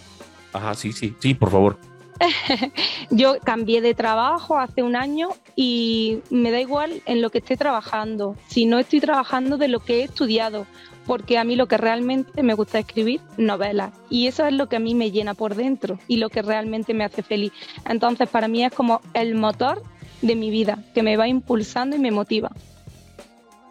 Ajá, 0.53 0.75
sí, 0.75 0.93
sí, 0.93 1.13
sí, 1.19 1.35
por 1.35 1.51
favor. 1.51 1.90
yo 3.11 3.39
cambié 3.43 3.81
de 3.81 3.95
trabajo 3.95 4.59
hace 4.59 4.83
un 4.83 4.97
año 4.97 5.31
y 5.57 6.21
me 6.31 6.51
da 6.51 6.61
igual 6.61 7.03
en 7.07 7.23
lo 7.23 7.31
que 7.31 7.39
esté 7.39 7.57
trabajando, 7.57 8.37
si 8.49 8.67
no 8.67 8.79
estoy 8.79 9.01
trabajando 9.01 9.57
de 9.57 9.69
lo 9.69 9.81
que 9.81 10.01
he 10.01 10.05
estudiado, 10.05 10.67
porque 11.07 11.39
a 11.39 11.45
mí 11.45 11.57
lo 11.57 11.67
que 11.67 11.77
realmente 11.77 12.43
me 12.43 12.55
gusta 12.55 12.79
escribir 12.79 13.21
novelas 13.37 13.93
y 14.11 14.27
eso 14.27 14.47
es 14.47 14.53
lo 14.53 14.69
que 14.69 14.77
a 14.77 14.81
mí 14.81 14.95
me 14.95 15.11
llena 15.11 15.35
por 15.35 15.55
dentro 15.55 15.99
y 16.09 16.17
lo 16.19 16.29
que 16.29 16.43
realmente 16.43 16.95
me 16.95 17.05
hace 17.05 17.23
feliz. 17.23 17.53
Entonces 17.87 18.29
para 18.29 18.49
mí 18.49 18.65
es 18.65 18.73
como 18.73 19.01
el 19.15 19.35
motor 19.35 19.83
de 20.23 20.37
mi 20.37 20.51
vida 20.51 20.85
que 20.95 21.03
me 21.03 21.17
va 21.17 21.29
impulsando 21.29 21.97
y 21.97 21.99
me 21.99 22.11
motiva. 22.11 22.51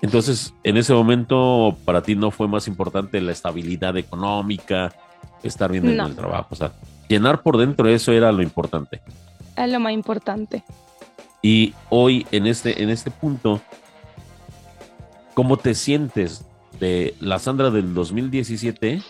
Entonces, 0.02 0.54
en 0.64 0.78
ese 0.78 0.94
momento, 0.94 1.78
para 1.84 2.02
ti 2.02 2.16
no 2.16 2.32
fue 2.32 2.48
más 2.48 2.70
importante 2.70 3.20
la 3.20 3.34
estabilidad 3.34 3.98
económica, 3.98 4.96
estar 5.44 5.70
bien 5.72 5.90
en 5.90 6.00
el 6.00 6.16
trabajo. 6.16 6.48
O 6.52 6.56
sea, 6.56 6.72
llenar 7.10 7.42
por 7.42 7.58
dentro 7.58 7.90
eso 7.90 8.14
era 8.14 8.32
lo 8.32 8.42
importante. 8.42 9.02
es 9.58 9.70
lo 9.70 9.80
más 9.82 9.92
importante. 9.92 10.64
Y 11.42 11.74
hoy, 11.90 12.26
en 12.32 12.48
este, 12.48 12.82
en 12.82 12.90
este 12.90 13.12
punto, 13.12 13.62
¿cómo 15.34 15.58
te 15.58 15.74
sientes 15.74 16.46
de 16.80 17.16
la 17.20 17.40
Sandra 17.40 17.70
del 17.72 17.94
2017 17.94 19.02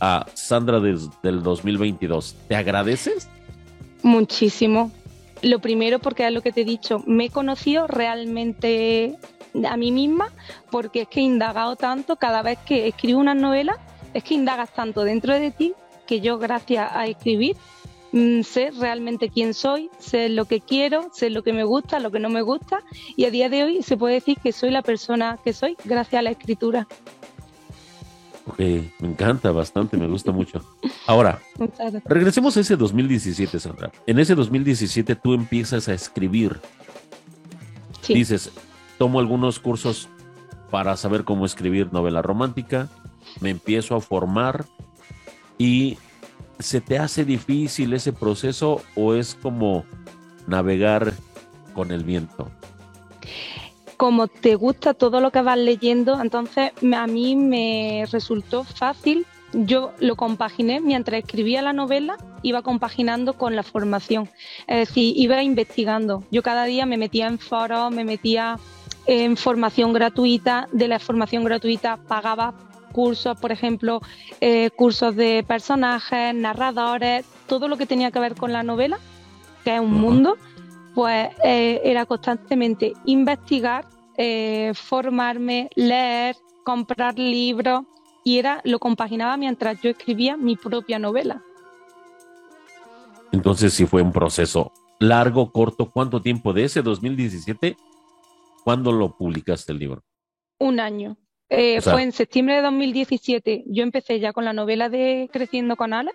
a 0.00 0.26
Sandra 0.34 0.80
del 0.80 1.42
2022? 1.42 2.36
¿Te 2.48 2.56
agradeces? 2.56 3.28
Muchísimo. 4.02 4.90
Lo 5.42 5.60
primero, 5.60 5.98
porque 5.98 6.26
es 6.26 6.32
lo 6.32 6.42
que 6.42 6.52
te 6.52 6.62
he 6.62 6.64
dicho, 6.64 7.02
me 7.06 7.26
he 7.26 7.30
conocido 7.30 7.86
realmente 7.86 9.16
a 9.68 9.76
mí 9.76 9.92
misma, 9.92 10.32
porque 10.70 11.02
es 11.02 11.08
que 11.08 11.20
he 11.20 11.24
indagado 11.24 11.76
tanto 11.76 12.16
cada 12.16 12.42
vez 12.42 12.58
que 12.66 12.88
escribo 12.88 13.20
una 13.20 13.34
novela, 13.34 13.78
es 14.14 14.24
que 14.24 14.34
indagas 14.34 14.72
tanto 14.72 15.04
dentro 15.04 15.34
de 15.34 15.50
ti 15.50 15.74
que 16.06 16.20
yo, 16.20 16.38
gracias 16.38 16.90
a 16.92 17.06
escribir, 17.06 17.56
mm, 18.12 18.42
sé 18.42 18.70
realmente 18.70 19.28
quién 19.28 19.54
soy, 19.54 19.90
sé 19.98 20.28
lo 20.28 20.46
que 20.46 20.60
quiero, 20.60 21.10
sé 21.12 21.30
lo 21.30 21.42
que 21.42 21.52
me 21.52 21.64
gusta, 21.64 22.00
lo 22.00 22.10
que 22.10 22.20
no 22.20 22.28
me 22.30 22.42
gusta, 22.42 22.82
y 23.16 23.24
a 23.24 23.30
día 23.30 23.48
de 23.48 23.64
hoy 23.64 23.82
se 23.82 23.96
puede 23.96 24.14
decir 24.14 24.38
que 24.42 24.52
soy 24.52 24.70
la 24.70 24.82
persona 24.82 25.38
que 25.42 25.52
soy 25.52 25.76
gracias 25.84 26.20
a 26.20 26.22
la 26.22 26.30
escritura. 26.30 26.86
Ok, 28.48 28.60
me 28.60 29.08
encanta 29.08 29.50
bastante, 29.50 29.96
me 29.96 30.06
gusta 30.06 30.30
mucho. 30.30 30.64
Ahora, 31.06 31.40
regresemos 32.04 32.56
a 32.56 32.60
ese 32.60 32.76
2017, 32.76 33.58
Sandra. 33.58 33.90
En 34.06 34.20
ese 34.20 34.36
2017 34.36 35.16
tú 35.16 35.34
empiezas 35.34 35.88
a 35.88 35.94
escribir. 35.94 36.60
Dices, 38.06 38.52
tomo 38.98 39.18
algunos 39.18 39.58
cursos 39.58 40.08
para 40.70 40.96
saber 40.96 41.24
cómo 41.24 41.44
escribir 41.44 41.92
novela 41.92 42.22
romántica, 42.22 42.88
me 43.40 43.50
empiezo 43.50 43.96
a 43.96 44.00
formar 44.00 44.64
y 45.58 45.98
¿se 46.58 46.80
te 46.80 46.98
hace 46.98 47.24
difícil 47.24 47.92
ese 47.92 48.12
proceso 48.12 48.82
o 48.94 49.14
es 49.14 49.34
como 49.34 49.84
navegar 50.46 51.12
con 51.74 51.90
el 51.90 52.04
viento? 52.04 52.50
como 53.96 54.28
te 54.28 54.54
gusta 54.54 54.94
todo 54.94 55.20
lo 55.20 55.30
que 55.30 55.42
vas 55.42 55.58
leyendo, 55.58 56.20
entonces 56.20 56.72
a 56.94 57.06
mí 57.06 57.36
me 57.36 58.04
resultó 58.10 58.64
fácil. 58.64 59.26
Yo 59.52 59.92
lo 60.00 60.16
compaginé 60.16 60.80
mientras 60.80 61.20
escribía 61.20 61.62
la 61.62 61.72
novela, 61.72 62.16
iba 62.42 62.62
compaginando 62.62 63.34
con 63.34 63.56
la 63.56 63.62
formación. 63.62 64.28
Es 64.66 64.88
decir, 64.88 65.14
iba 65.16 65.42
investigando. 65.42 66.24
Yo 66.30 66.42
cada 66.42 66.64
día 66.64 66.84
me 66.84 66.98
metía 66.98 67.26
en 67.26 67.38
foros, 67.38 67.90
me 67.90 68.04
metía 68.04 68.58
en 69.06 69.36
formación 69.36 69.92
gratuita. 69.92 70.68
De 70.72 70.88
la 70.88 70.98
formación 70.98 71.44
gratuita 71.44 71.96
pagaba 71.96 72.54
cursos, 72.96 73.38
por 73.38 73.52
ejemplo, 73.52 74.00
eh, 74.40 74.70
cursos 74.70 75.14
de 75.14 75.44
personajes, 75.46 76.34
narradores, 76.34 77.26
todo 77.46 77.68
lo 77.68 77.76
que 77.76 77.84
tenía 77.84 78.10
que 78.10 78.20
ver 78.20 78.34
con 78.34 78.54
la 78.54 78.62
novela, 78.62 78.98
que 79.64 79.74
es 79.74 79.80
un 79.80 79.92
mundo 79.92 80.38
pues 80.94 81.28
eh, 81.44 81.82
era 81.84 82.06
constantemente 82.06 82.94
investigar, 83.04 83.84
eh, 84.16 84.72
formarme, 84.74 85.68
leer, 85.74 86.36
comprar 86.64 87.18
libros 87.18 87.82
y 88.24 88.38
era 88.38 88.62
lo 88.64 88.78
compaginaba 88.78 89.36
mientras 89.36 89.78
yo 89.82 89.90
escribía 89.90 90.38
mi 90.38 90.56
propia 90.56 90.98
novela. 90.98 91.42
Entonces 93.30 93.74
sí 93.74 93.84
fue 93.84 94.00
un 94.00 94.10
proceso 94.10 94.72
largo, 94.98 95.52
corto, 95.52 95.90
¿cuánto 95.90 96.22
tiempo 96.22 96.54
de 96.54 96.64
ese 96.64 96.80
2017? 96.80 97.76
¿Cuándo 98.64 98.90
lo 98.90 99.18
publicaste 99.18 99.72
el 99.72 99.80
libro? 99.80 100.02
Un 100.58 100.80
año. 100.80 101.18
Eh, 101.48 101.80
fue 101.80 102.02
en 102.02 102.12
septiembre 102.12 102.56
de 102.56 102.62
2017. 102.62 103.64
Yo 103.66 103.82
empecé 103.82 104.18
ya 104.20 104.32
con 104.32 104.44
la 104.44 104.52
novela 104.52 104.88
de 104.88 105.28
Creciendo 105.32 105.76
con 105.76 105.94
Alas 105.94 106.14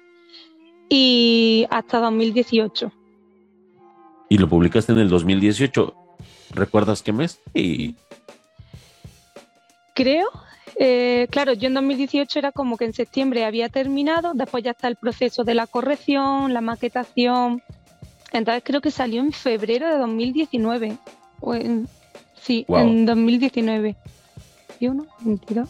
y 0.89 1.65
hasta 1.69 1.99
2018 1.99 2.91
y 4.31 4.37
lo 4.37 4.47
publicaste 4.47 4.93
en 4.93 4.99
el 4.99 5.09
2018. 5.09 5.93
¿Recuerdas 6.51 7.03
qué 7.03 7.11
mes? 7.11 7.41
Y... 7.53 7.95
Creo, 9.93 10.29
eh, 10.77 11.27
claro, 11.29 11.51
yo 11.51 11.67
en 11.67 11.73
2018 11.73 12.39
era 12.39 12.53
como 12.53 12.77
que 12.77 12.85
en 12.85 12.93
septiembre 12.93 13.43
había 13.43 13.67
terminado, 13.67 14.31
después 14.33 14.63
ya 14.63 14.71
está 14.71 14.87
el 14.87 14.95
proceso 14.95 15.43
de 15.43 15.53
la 15.53 15.67
corrección, 15.67 16.53
la 16.53 16.61
maquetación. 16.61 17.61
Entonces 18.31 18.63
creo 18.65 18.79
que 18.79 18.89
salió 18.89 19.19
en 19.19 19.33
febrero 19.33 19.89
de 19.89 19.97
2019. 19.97 20.97
O 21.41 21.53
en, 21.53 21.89
sí, 22.41 22.65
en 22.69 23.05
2019. 23.05 23.97
¿21? 24.81 25.07
¿22? 25.23 25.67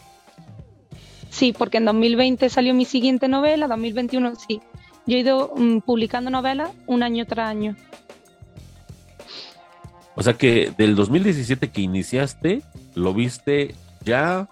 Sí, 1.29 1.53
porque 1.57 1.77
en 1.77 1.85
2020 1.85 2.49
salió 2.49 2.73
mi 2.73 2.85
siguiente 2.85 3.27
novela, 3.27 3.67
2021 3.67 4.35
sí. 4.35 4.61
Yo 5.05 5.17
he 5.17 5.19
ido 5.19 5.53
mm, 5.55 5.79
publicando 5.79 6.29
novelas 6.29 6.71
un 6.87 7.03
año 7.03 7.25
tras 7.25 7.49
año. 7.49 7.75
O 10.15 10.23
sea 10.23 10.33
que 10.33 10.73
del 10.77 10.95
2017 10.95 11.69
que 11.69 11.81
iniciaste, 11.81 12.61
lo 12.95 13.13
viste 13.13 13.75
ya 14.03 14.49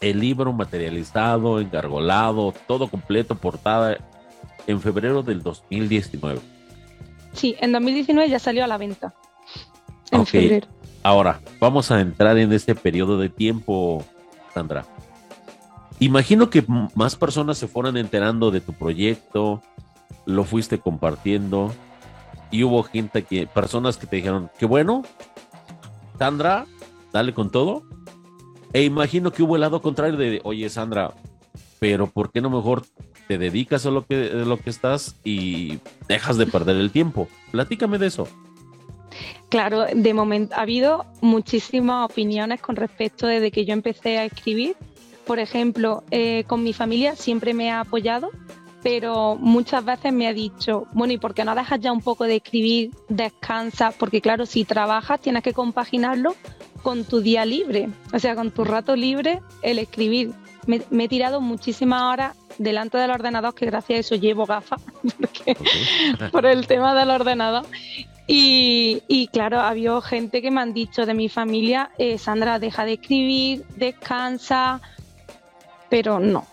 el 0.00 0.20
libro 0.20 0.52
materializado, 0.52 1.60
engargolado, 1.60 2.52
todo 2.66 2.88
completo, 2.88 3.36
portada, 3.36 3.98
en 4.66 4.80
febrero 4.80 5.22
del 5.22 5.42
2019. 5.42 6.40
Sí, 7.32 7.54
en 7.60 7.72
2019 7.72 8.28
ya 8.28 8.38
salió 8.38 8.64
a 8.64 8.66
la 8.66 8.76
venta. 8.76 9.14
En 10.10 10.26
febrero. 10.26 10.66
Ahora, 11.02 11.40
vamos 11.58 11.90
a 11.90 12.00
entrar 12.00 12.36
en 12.38 12.52
este 12.52 12.74
periodo 12.74 13.18
de 13.18 13.30
tiempo, 13.30 14.04
Sandra. 14.52 14.84
Imagino 15.98 16.50
que 16.50 16.64
más 16.94 17.16
personas 17.16 17.58
se 17.58 17.68
fueron 17.68 17.96
enterando 17.96 18.50
de 18.50 18.60
tu 18.60 18.72
proyecto, 18.72 19.62
lo 20.26 20.44
fuiste 20.44 20.78
compartiendo 20.78 21.72
y 22.50 22.64
hubo 22.64 22.82
gente 22.82 23.22
que, 23.22 23.46
personas 23.46 23.96
que 23.96 24.06
te 24.06 24.16
dijeron, 24.16 24.50
qué 24.58 24.66
bueno, 24.66 25.02
Sandra, 26.18 26.66
dale 27.12 27.32
con 27.32 27.50
todo. 27.50 27.82
E 28.72 28.82
imagino 28.84 29.32
que 29.32 29.42
hubo 29.42 29.56
el 29.56 29.62
lado 29.62 29.82
contrario 29.82 30.16
de, 30.16 30.40
oye 30.44 30.68
Sandra, 30.68 31.14
pero 31.78 32.06
¿por 32.06 32.30
qué 32.30 32.40
no 32.40 32.50
mejor 32.50 32.82
te 33.26 33.38
dedicas 33.38 33.86
a 33.86 33.90
lo 33.90 34.04
que, 34.04 34.30
a 34.32 34.44
lo 34.44 34.58
que 34.58 34.70
estás 34.70 35.16
y 35.24 35.78
dejas 36.08 36.36
de 36.36 36.46
perder 36.46 36.76
el 36.76 36.90
tiempo? 36.90 37.28
Platícame 37.52 37.98
de 37.98 38.06
eso. 38.06 38.28
Claro, 39.50 39.84
de 39.92 40.14
momento 40.14 40.54
ha 40.56 40.62
habido 40.62 41.04
muchísimas 41.20 42.10
opiniones 42.10 42.60
con 42.60 42.76
respecto 42.76 43.26
desde 43.26 43.50
que 43.50 43.66
yo 43.66 43.74
empecé 43.74 44.16
a 44.18 44.24
escribir. 44.24 44.76
Por 45.26 45.38
ejemplo, 45.38 46.02
eh, 46.10 46.44
con 46.46 46.62
mi 46.62 46.72
familia 46.72 47.16
siempre 47.16 47.52
me 47.52 47.70
ha 47.70 47.80
apoyado 47.80 48.30
pero 48.82 49.36
muchas 49.36 49.84
veces 49.84 50.12
me 50.12 50.26
ha 50.26 50.32
dicho, 50.32 50.86
bueno, 50.92 51.12
¿y 51.12 51.18
por 51.18 51.34
qué 51.34 51.44
no 51.44 51.54
dejas 51.54 51.80
ya 51.80 51.92
un 51.92 52.00
poco 52.00 52.24
de 52.24 52.36
escribir, 52.36 52.90
descansa? 53.08 53.92
Porque 53.92 54.20
claro, 54.20 54.46
si 54.46 54.64
trabajas 54.64 55.20
tienes 55.20 55.42
que 55.42 55.52
compaginarlo 55.52 56.34
con 56.82 57.04
tu 57.04 57.20
día 57.20 57.44
libre, 57.44 57.90
o 58.12 58.18
sea, 58.18 58.34
con 58.34 58.50
tu 58.50 58.64
rato 58.64 58.96
libre, 58.96 59.40
el 59.62 59.78
escribir. 59.78 60.32
Me, 60.66 60.82
he 61.04 61.08
tirado 61.08 61.40
muchísimas 61.40 62.02
horas 62.02 62.36
delante 62.58 62.96
del 62.98 63.10
ordenador, 63.10 63.54
que 63.54 63.66
gracias 63.66 63.96
a 63.96 64.00
eso 64.00 64.14
llevo 64.14 64.46
gafas, 64.46 64.80
por 66.32 66.46
el 66.46 66.66
tema 66.66 66.94
del 66.94 67.10
ordenador. 67.10 67.64
Y, 68.32 69.28
claro, 69.32 69.58
ha 69.58 69.70
habido 69.70 70.00
gente 70.00 70.40
que 70.40 70.52
me 70.52 70.60
han 70.60 70.72
dicho 70.72 71.04
de 71.04 71.14
mi 71.14 71.28
familia, 71.28 71.90
eh, 71.98 72.16
Sandra, 72.16 72.60
deja 72.60 72.84
de 72.84 72.92
escribir, 72.92 73.64
descansa, 73.76 74.80
pero 75.88 76.20
no, 76.20 76.46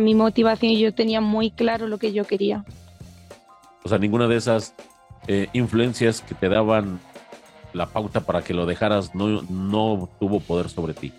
mi 0.00 0.14
motivación 0.14 0.72
yo 0.76 0.94
tenía 0.94 1.20
muy 1.20 1.50
claro 1.50 1.88
lo 1.88 1.98
que 1.98 2.14
yo 2.14 2.24
quería. 2.24 2.64
O 3.84 3.88
sea, 3.90 3.98
ninguna 3.98 4.28
de 4.28 4.36
esas 4.36 4.74
eh, 5.26 5.48
influencias 5.52 6.22
que 6.22 6.34
te 6.34 6.48
daban 6.48 7.00
la 7.74 7.84
pauta 7.84 8.20
para 8.20 8.40
que 8.40 8.54
lo 8.54 8.64
dejaras 8.64 9.14
no, 9.14 9.42
no 9.42 10.08
tuvo 10.18 10.40
poder 10.40 10.70
sobre 10.70 10.94
ti. 10.94 11.12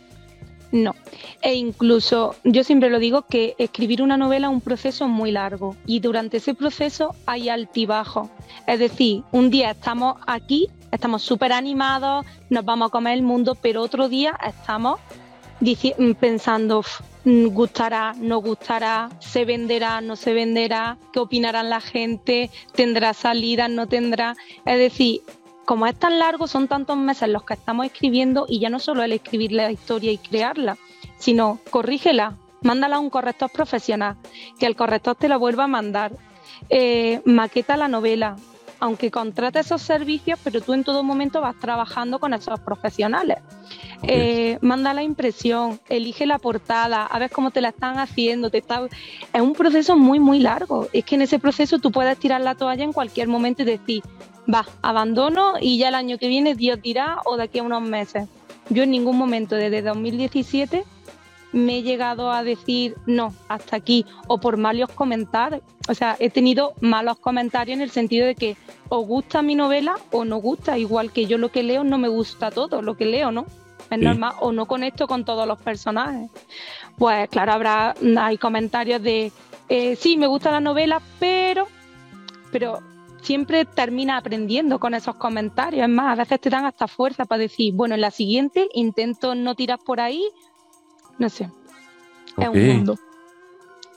No, 0.71 0.95
e 1.41 1.53
incluso 1.53 2.35
yo 2.45 2.63
siempre 2.63 2.89
lo 2.89 2.99
digo 2.99 3.23
que 3.23 3.55
escribir 3.57 4.01
una 4.01 4.15
novela 4.15 4.47
es 4.47 4.53
un 4.53 4.61
proceso 4.61 5.09
muy 5.09 5.31
largo 5.31 5.75
y 5.85 5.99
durante 5.99 6.37
ese 6.37 6.53
proceso 6.53 7.13
hay 7.25 7.49
altibajo. 7.49 8.29
Es 8.67 8.79
decir, 8.79 9.23
un 9.33 9.49
día 9.49 9.71
estamos 9.71 10.15
aquí, 10.27 10.69
estamos 10.91 11.23
súper 11.23 11.51
animados, 11.51 12.25
nos 12.49 12.63
vamos 12.63 12.87
a 12.87 12.91
comer 12.91 13.15
el 13.15 13.21
mundo, 13.21 13.57
pero 13.61 13.81
otro 13.81 14.07
día 14.07 14.37
estamos 14.47 14.99
pensando, 16.19 16.83
gustará, 17.25 18.13
no 18.17 18.39
gustará, 18.39 19.09
se 19.19 19.45
venderá, 19.45 20.01
no 20.01 20.15
se 20.15 20.33
venderá, 20.33 20.97
qué 21.11 21.19
opinarán 21.19 21.69
la 21.69 21.81
gente, 21.81 22.49
tendrá 22.73 23.13
salida, 23.13 23.67
no 23.67 23.87
tendrá. 23.87 24.35
Es 24.65 24.79
decir, 24.79 25.21
como 25.65 25.85
es 25.87 25.95
tan 25.97 26.19
largo, 26.19 26.47
son 26.47 26.67
tantos 26.67 26.97
meses 26.97 27.29
los 27.29 27.43
que 27.43 27.53
estamos 27.53 27.85
escribiendo 27.85 28.45
y 28.47 28.59
ya 28.59 28.69
no 28.69 28.79
solo 28.79 29.03
el 29.03 29.11
escribir 29.11 29.51
la 29.51 29.71
historia 29.71 30.11
y 30.11 30.17
crearla, 30.17 30.77
sino 31.17 31.59
corrígela, 31.69 32.37
mándala 32.61 32.97
a 32.97 32.99
un 32.99 33.09
corrector 33.09 33.49
profesional, 33.51 34.17
que 34.59 34.65
el 34.65 34.75
corrector 34.75 35.15
te 35.15 35.29
la 35.29 35.37
vuelva 35.37 35.65
a 35.65 35.67
mandar, 35.67 36.13
eh, 36.69 37.21
maqueta 37.25 37.77
la 37.77 37.87
novela, 37.87 38.37
aunque 38.81 39.11
contrates 39.11 39.67
esos 39.67 39.83
servicios, 39.83 40.39
pero 40.43 40.59
tú 40.59 40.73
en 40.73 40.83
todo 40.83 41.03
momento 41.03 41.39
vas 41.39 41.55
trabajando 41.59 42.19
con 42.19 42.33
esos 42.33 42.59
profesionales. 42.59 43.37
Eh, 44.01 44.57
manda 44.61 44.91
la 44.95 45.03
impresión, 45.03 45.79
elige 45.87 46.25
la 46.25 46.39
portada, 46.39 47.05
a 47.05 47.19
ver 47.19 47.29
cómo 47.29 47.51
te 47.51 47.61
la 47.61 47.69
están 47.69 47.99
haciendo. 47.99 48.49
Te 48.49 48.57
está... 48.57 48.81
Es 49.31 49.41
un 49.41 49.53
proceso 49.53 49.95
muy, 49.95 50.19
muy 50.19 50.39
largo. 50.39 50.87
Es 50.93 51.05
que 51.05 51.13
en 51.13 51.21
ese 51.21 51.37
proceso 51.37 51.77
tú 51.77 51.91
puedes 51.91 52.17
tirar 52.17 52.41
la 52.41 52.55
toalla 52.55 52.83
en 52.83 52.91
cualquier 52.91 53.27
momento 53.27 53.61
y 53.61 53.65
decir, 53.65 54.01
va, 54.51 54.65
abandono 54.81 55.53
y 55.61 55.77
ya 55.77 55.89
el 55.89 55.95
año 55.95 56.17
que 56.17 56.27
viene 56.27 56.55
Dios 56.55 56.81
dirá 56.81 57.19
o 57.25 57.37
de 57.37 57.43
aquí 57.43 57.59
a 57.59 57.63
unos 57.63 57.83
meses. 57.83 58.27
Yo 58.69 58.81
en 58.81 58.91
ningún 58.91 59.15
momento 59.15 59.55
desde 59.55 59.83
2017 59.83 60.83
me 61.53 61.77
he 61.77 61.83
llegado 61.83 62.31
a 62.31 62.43
decir 62.43 62.95
no, 63.05 63.33
hasta 63.47 63.75
aquí, 63.75 64.05
o 64.27 64.39
por 64.39 64.57
malos 64.57 64.91
comentarios. 64.91 65.61
O 65.89 65.93
sea, 65.93 66.15
he 66.19 66.29
tenido 66.29 66.73
malos 66.81 67.19
comentarios 67.19 67.75
en 67.75 67.81
el 67.81 67.91
sentido 67.91 68.25
de 68.25 68.35
que 68.35 68.57
os 68.89 69.05
gusta 69.05 69.41
mi 69.41 69.55
novela 69.55 69.95
o 70.11 70.25
no 70.25 70.37
gusta, 70.37 70.77
igual 70.77 71.11
que 71.11 71.25
yo 71.25 71.37
lo 71.37 71.49
que 71.49 71.63
leo 71.63 71.83
no 71.83 71.97
me 71.97 72.07
gusta 72.07 72.51
todo, 72.51 72.81
lo 72.81 72.95
que 72.95 73.05
leo, 73.05 73.31
¿no? 73.31 73.45
Es 73.89 73.99
normal, 73.99 74.33
o 74.39 74.53
no 74.53 74.67
conecto 74.67 75.05
con 75.05 75.25
todos 75.25 75.45
los 75.45 75.61
personajes. 75.61 76.29
Pues 76.97 77.27
claro, 77.29 77.51
habrá, 77.51 77.93
hay 78.19 78.37
comentarios 78.37 79.01
de, 79.01 79.33
eh, 79.67 79.95
sí, 79.97 80.15
me 80.15 80.27
gusta 80.27 80.51
la 80.51 80.61
novela, 80.61 81.01
pero, 81.19 81.67
pero 82.53 82.79
siempre 83.21 83.65
termina 83.65 84.17
aprendiendo 84.17 84.79
con 84.79 84.93
esos 84.93 85.15
comentarios. 85.15 85.83
Es 85.83 85.93
más, 85.93 86.13
a 86.13 86.21
veces 86.21 86.39
te 86.39 86.49
dan 86.49 86.65
hasta 86.65 86.87
fuerza 86.87 87.25
para 87.25 87.39
decir, 87.39 87.73
bueno, 87.73 87.95
en 87.95 88.01
la 88.01 88.11
siguiente 88.11 88.69
intento 88.73 89.35
no 89.35 89.55
tirar 89.55 89.79
por 89.79 89.99
ahí 89.99 90.23
no 91.21 91.29
sé. 91.29 91.49
Es 92.35 92.47
un 92.49 92.67
mundo. 92.67 92.97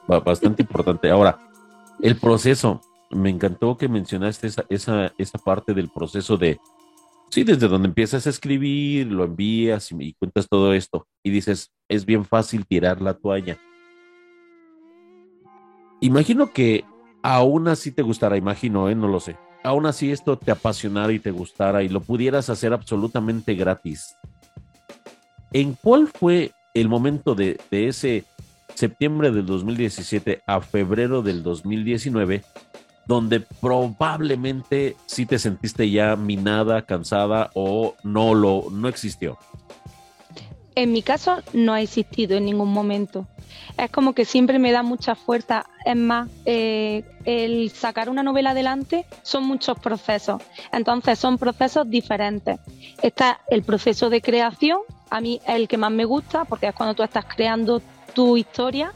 Bastante 0.07 0.63
importante. 0.63 1.11
Ahora, 1.11 1.41
el 2.01 2.17
proceso. 2.17 2.81
Me 3.11 3.31
encantó 3.31 3.77
que 3.77 3.89
mencionaste 3.89 4.49
esa, 4.49 4.65
esa, 4.69 5.13
esa 5.19 5.39
parte 5.39 5.73
del 5.73 5.89
proceso 5.89 6.37
de, 6.37 6.59
sí, 7.31 7.45
desde 7.45 7.69
donde 7.69 7.87
empiezas 7.87 8.27
a 8.27 8.31
escribir, 8.31 9.07
lo 9.07 9.23
envías 9.23 9.93
y, 9.93 9.97
y 10.01 10.15
cuentas 10.15 10.49
todo 10.49 10.73
esto 10.73 11.07
y 11.23 11.31
dices, 11.31 11.71
es 11.89 12.05
bien 12.05 12.25
fácil 12.25 12.67
tirar 12.67 13.01
la 13.01 13.15
toalla. 13.15 13.57
Imagino 16.01 16.53
que 16.53 16.85
aún 17.23 17.69
así 17.69 17.93
te 17.93 18.03
gustara, 18.03 18.37
imagino, 18.37 18.89
¿eh? 18.89 18.97
no 18.97 19.07
lo 19.07 19.21
sé. 19.21 19.37
Aún 19.63 19.87
así 19.87 20.11
esto 20.11 20.37
te 20.37 20.51
apasionara 20.51 21.13
y 21.13 21.21
te 21.21 21.31
gustara 21.31 21.85
y 21.85 21.89
lo 21.89 22.01
pudieras 22.01 22.51
hacer 22.51 22.73
absolutamente 22.73 23.55
gratis. 23.55 24.17
¿En 25.53 25.75
cuál 25.75 26.09
fue 26.09 26.51
el 26.75 26.89
momento 26.89 27.35
de, 27.37 27.59
ese 27.71 28.25
septiembre 28.75 29.31
del 29.31 29.47
2017 29.47 30.43
a 30.47 30.61
febrero 30.61 31.23
del 31.23 31.43
2019, 31.45 32.43
donde 33.07 33.41
probablemente 33.61 34.97
sí 35.07 35.25
te 35.25 35.39
sentiste 35.39 35.89
ya 35.89 36.17
minada, 36.17 36.83
cansada 36.83 37.51
o 37.55 37.95
no 38.03 38.35
lo 38.35 38.67
no 38.71 38.89
existió. 38.89 39.39
En 40.75 40.93
mi 40.93 41.03
caso 41.03 41.37
no 41.53 41.73
ha 41.73 41.81
existido 41.81 42.37
en 42.37 42.47
ningún 42.47 42.73
momento. 42.73 43.29
Es 43.79 43.91
como 43.91 44.13
que 44.13 44.25
siempre 44.25 44.59
me 44.59 44.73
da 44.73 44.83
mucha 44.83 45.15
fuerza. 45.15 45.67
Es 45.85 45.97
más, 45.97 46.29
eh, 46.45 47.05
el 47.25 47.71
sacar 47.71 48.09
una 48.09 48.25
novela 48.25 48.51
adelante 48.51 49.07
son 49.23 49.45
muchos 49.45 49.79
procesos. 49.79 50.43
Entonces 50.73 51.19
son 51.19 51.39
procesos 51.39 51.89
diferentes. 51.89 52.59
Está 53.03 53.41
el 53.49 53.63
proceso 53.63 54.11
de 54.11 54.21
creación, 54.21 54.79
a 55.15 55.21
mí 55.21 55.41
es 55.47 55.55
el 55.55 55.69
que 55.69 55.79
más 55.79 55.93
me 55.93 56.05
gusta 56.05 56.45
porque 56.45 56.67
es 56.67 56.75
cuando 56.75 56.95
tú 56.95 57.05
estás 57.05 57.25
creando 57.25 57.81
tu 58.15 58.37
historia, 58.37 58.93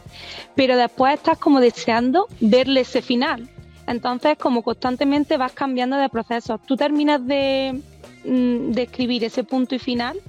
pero 0.57 0.77
después 0.77 1.15
estás 1.15 1.39
como 1.39 1.61
deseando 1.61 2.27
verle 2.41 2.81
ese 2.81 3.03
final. 3.03 3.49
Entonces, 3.87 4.37
como 4.37 4.63
constantemente 4.63 5.37
vas 5.37 5.53
cambiando 5.53 5.97
de 5.97 6.09
procesos. 6.09 6.61
Tú 6.67 6.77
terminas 6.77 7.25
de, 7.25 7.81
mm, 8.25 8.77
escribir 8.77 9.23
ese 9.23 9.45
punto 9.45 9.77
y 9.77 9.79
final 9.79 10.21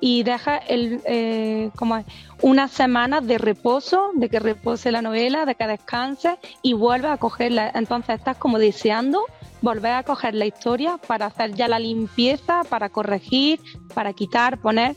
y 0.00 0.22
dejas 0.22 0.62
el, 0.68 1.02
eh, 1.04 1.70
como 1.76 2.02
unas 2.40 2.70
semanas 2.70 3.26
de 3.26 3.36
reposo, 3.36 4.12
de 4.14 4.30
que 4.30 4.40
repose 4.40 4.90
la 4.92 5.02
novela, 5.02 5.44
de 5.44 5.54
que 5.54 5.66
descanse 5.66 6.38
y 6.62 6.72
vuelves 6.72 7.10
a 7.10 7.18
cogerla. 7.18 7.70
Entonces 7.74 8.18
estás 8.18 8.38
como 8.38 8.58
deseando 8.58 9.24
volver 9.64 9.92
a 9.92 10.02
coger 10.02 10.34
la 10.34 10.44
historia 10.44 10.98
para 10.98 11.26
hacer 11.26 11.54
ya 11.54 11.68
la 11.68 11.78
limpieza, 11.78 12.62
para 12.68 12.90
corregir, 12.90 13.60
para 13.94 14.12
quitar, 14.12 14.58
poner. 14.58 14.94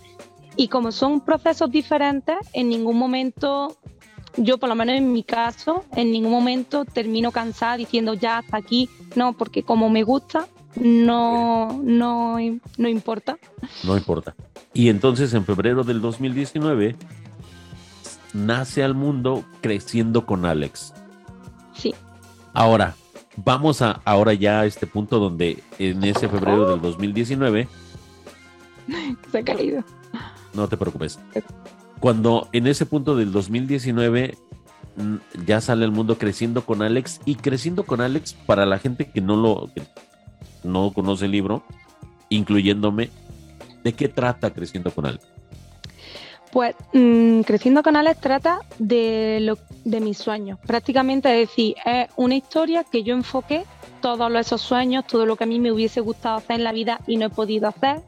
Y 0.58 0.68
como 0.70 0.92
son 0.92 1.22
procesos 1.22 1.70
diferentes, 1.70 2.36
en 2.52 2.70
ningún 2.70 2.98
momento, 2.98 3.78
yo 4.38 4.58
por 4.58 4.70
lo 4.70 4.76
menos 4.76 4.96
en 4.96 5.14
mi 5.14 5.24
caso, 5.24 5.86
en 5.96 6.12
ningún 6.12 6.32
momento 6.32 6.84
termino 6.84 7.32
cansada 7.32 7.78
diciendo 7.78 8.16
ya 8.16 8.40
hasta 8.40 8.58
aquí, 8.58 8.90
no, 9.16 9.34
porque 9.34 9.62
como 9.62 9.90
me 9.90 10.02
gusta, 10.02 10.48
no, 10.76 11.80
no, 11.84 12.38
no 12.78 12.90
importa. 12.90 13.38
No 13.84 13.96
importa. 13.96 14.36
Y 14.74 14.90
entonces 14.90 15.34
en 15.36 15.46
febrero 15.46 15.84
del 15.84 16.02
2019 16.02 16.96
nace 18.34 18.84
al 18.84 18.96
mundo 18.96 19.44
creciendo 19.62 20.26
con 20.26 20.46
Alex. 20.46 20.92
Sí. 21.74 21.94
Ahora, 22.54 22.96
vamos 23.36 23.84
a 23.84 24.02
ahora 24.06 24.34
ya 24.34 24.62
a 24.62 24.66
este 24.66 24.88
punto 24.88 25.20
donde 25.20 25.64
en 25.78 26.04
ese 26.04 26.28
febrero 26.28 26.72
del 26.72 26.82
2019 26.82 27.68
se 29.32 29.38
ha 29.38 29.44
caído. 29.44 29.84
No 30.58 30.68
te 30.68 30.76
preocupes. 30.76 31.20
Cuando 32.00 32.50
en 32.52 32.66
ese 32.66 32.88
punto 32.88 33.16
del 33.16 33.32
2019 33.32 34.36
mm, 34.96 35.16
ya 35.46 35.62
sale 35.62 35.86
el 35.86 35.92
mundo 35.92 36.18
creciendo 36.18 36.66
con 36.66 36.82
Alex 36.82 37.22
y 37.26 37.36
creciendo 37.36 37.86
con 37.86 38.02
Alex 38.02 38.34
para 38.34 38.66
la 38.66 38.80
gente 38.80 39.10
que 39.12 39.22
no 39.22 39.36
lo 39.36 39.70
no 40.64 40.92
conoce 40.94 41.26
el 41.26 41.32
libro, 41.32 41.64
incluyéndome, 42.30 43.12
¿de 43.84 43.94
qué 43.94 44.10
trata 44.10 44.52
creciendo 44.52 44.90
con 44.90 45.06
Alex? 45.06 45.28
Pues 46.52 46.76
mm, 46.94 47.42
Creciendo 47.42 47.84
con 47.84 47.96
Alex 47.96 48.20
trata 48.20 48.62
de, 48.80 49.38
lo, 49.42 49.60
de 49.86 50.00
mis 50.00 50.18
sueños. 50.18 50.58
Prácticamente 50.66 51.30
es 51.30 51.50
decir, 51.50 51.76
es 51.86 52.10
una 52.16 52.36
historia 52.36 52.84
que 52.84 53.04
yo 53.04 53.14
enfoqué 53.14 53.64
todos 54.02 54.34
esos 54.36 54.62
sueños, 54.62 55.06
todo 55.06 55.26
lo 55.26 55.36
que 55.36 55.44
a 55.44 55.48
mí 55.48 55.60
me 55.60 55.72
hubiese 55.72 56.02
gustado 56.02 56.38
hacer 56.38 56.58
en 56.58 56.64
la 56.64 56.72
vida 56.72 57.00
y 57.06 57.18
no 57.18 57.28
he 57.28 57.30
podido 57.30 57.68
hacer, 57.68 58.02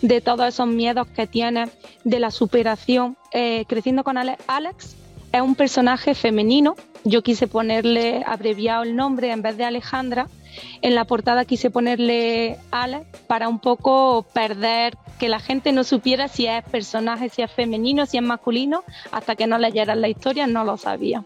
de 0.00 0.20
todos 0.20 0.46
esos 0.46 0.66
miedos 0.66 1.06
que 1.08 1.26
tiene, 1.26 1.68
de 2.04 2.20
la 2.20 2.30
superación. 2.30 3.16
Eh, 3.32 3.64
creciendo 3.68 4.04
con 4.04 4.18
Alex, 4.18 4.42
Alex 4.46 4.96
es 5.32 5.40
un 5.40 5.54
personaje 5.54 6.14
femenino. 6.14 6.76
Yo 7.04 7.22
quise 7.22 7.46
ponerle 7.46 8.22
abreviado 8.26 8.82
el 8.84 8.94
nombre 8.94 9.30
en 9.30 9.42
vez 9.42 9.56
de 9.56 9.64
Alejandra. 9.64 10.28
En 10.82 10.94
la 10.94 11.04
portada 11.04 11.44
quise 11.44 11.70
ponerle 11.70 12.58
Alex 12.70 13.06
para 13.26 13.48
un 13.48 13.58
poco 13.58 14.26
perder 14.34 14.96
que 15.18 15.28
la 15.28 15.40
gente 15.40 15.72
no 15.72 15.84
supiera 15.84 16.28
si 16.28 16.46
es 16.46 16.62
personaje, 16.64 17.28
si 17.28 17.42
es 17.42 17.50
femenino, 17.50 18.06
si 18.06 18.18
es 18.18 18.22
masculino, 18.22 18.82
hasta 19.10 19.34
que 19.34 19.46
no 19.46 19.56
leyeran 19.56 20.00
la 20.00 20.08
historia 20.08 20.46
no 20.46 20.64
lo 20.64 20.76
sabía. 20.76 21.24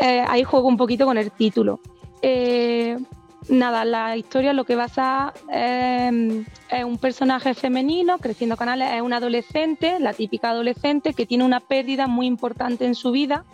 Eh, 0.00 0.24
ahí 0.28 0.44
juego 0.44 0.68
un 0.68 0.76
poquito 0.76 1.06
con 1.06 1.18
el 1.18 1.32
título. 1.32 1.80
Eh, 2.22 2.98
nada, 3.48 3.84
la 3.84 4.16
historia 4.16 4.52
lo 4.52 4.64
que 4.64 4.76
basa 4.76 5.32
eh, 5.52 6.44
es 6.70 6.84
un 6.84 6.98
personaje 6.98 7.54
femenino 7.54 8.18
creciendo 8.18 8.56
con 8.56 8.68
Alex, 8.68 8.92
es 8.94 9.02
un 9.02 9.12
adolescente, 9.12 9.98
la 10.00 10.12
típica 10.12 10.50
adolescente 10.50 11.14
que 11.14 11.26
tiene 11.26 11.44
una 11.44 11.60
pérdida 11.60 12.06
muy 12.06 12.26
importante 12.26 12.84
en 12.84 12.94
su 12.94 13.10
vida. 13.10 13.44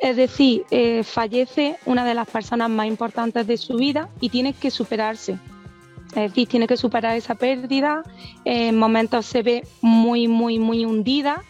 Es 0.00 0.16
decir, 0.16 0.64
eh, 0.70 1.02
fallece 1.04 1.76
una 1.86 2.04
de 2.04 2.14
las 2.14 2.28
personas 2.28 2.68
más 2.68 2.86
importantes 2.86 3.46
de 3.46 3.56
su 3.56 3.76
vida 3.76 4.08
y 4.20 4.28
tiene 4.28 4.52
que 4.52 4.70
superarse. 4.70 5.38
Es 6.08 6.30
decir, 6.30 6.48
tiene 6.48 6.66
que 6.66 6.76
superar 6.76 7.16
esa 7.16 7.34
pérdida. 7.34 8.02
En 8.44 8.78
momentos 8.78 9.26
se 9.26 9.42
ve 9.42 9.66
muy, 9.80 10.28
muy, 10.28 10.58
muy 10.58 10.84
hundida, 10.84 11.42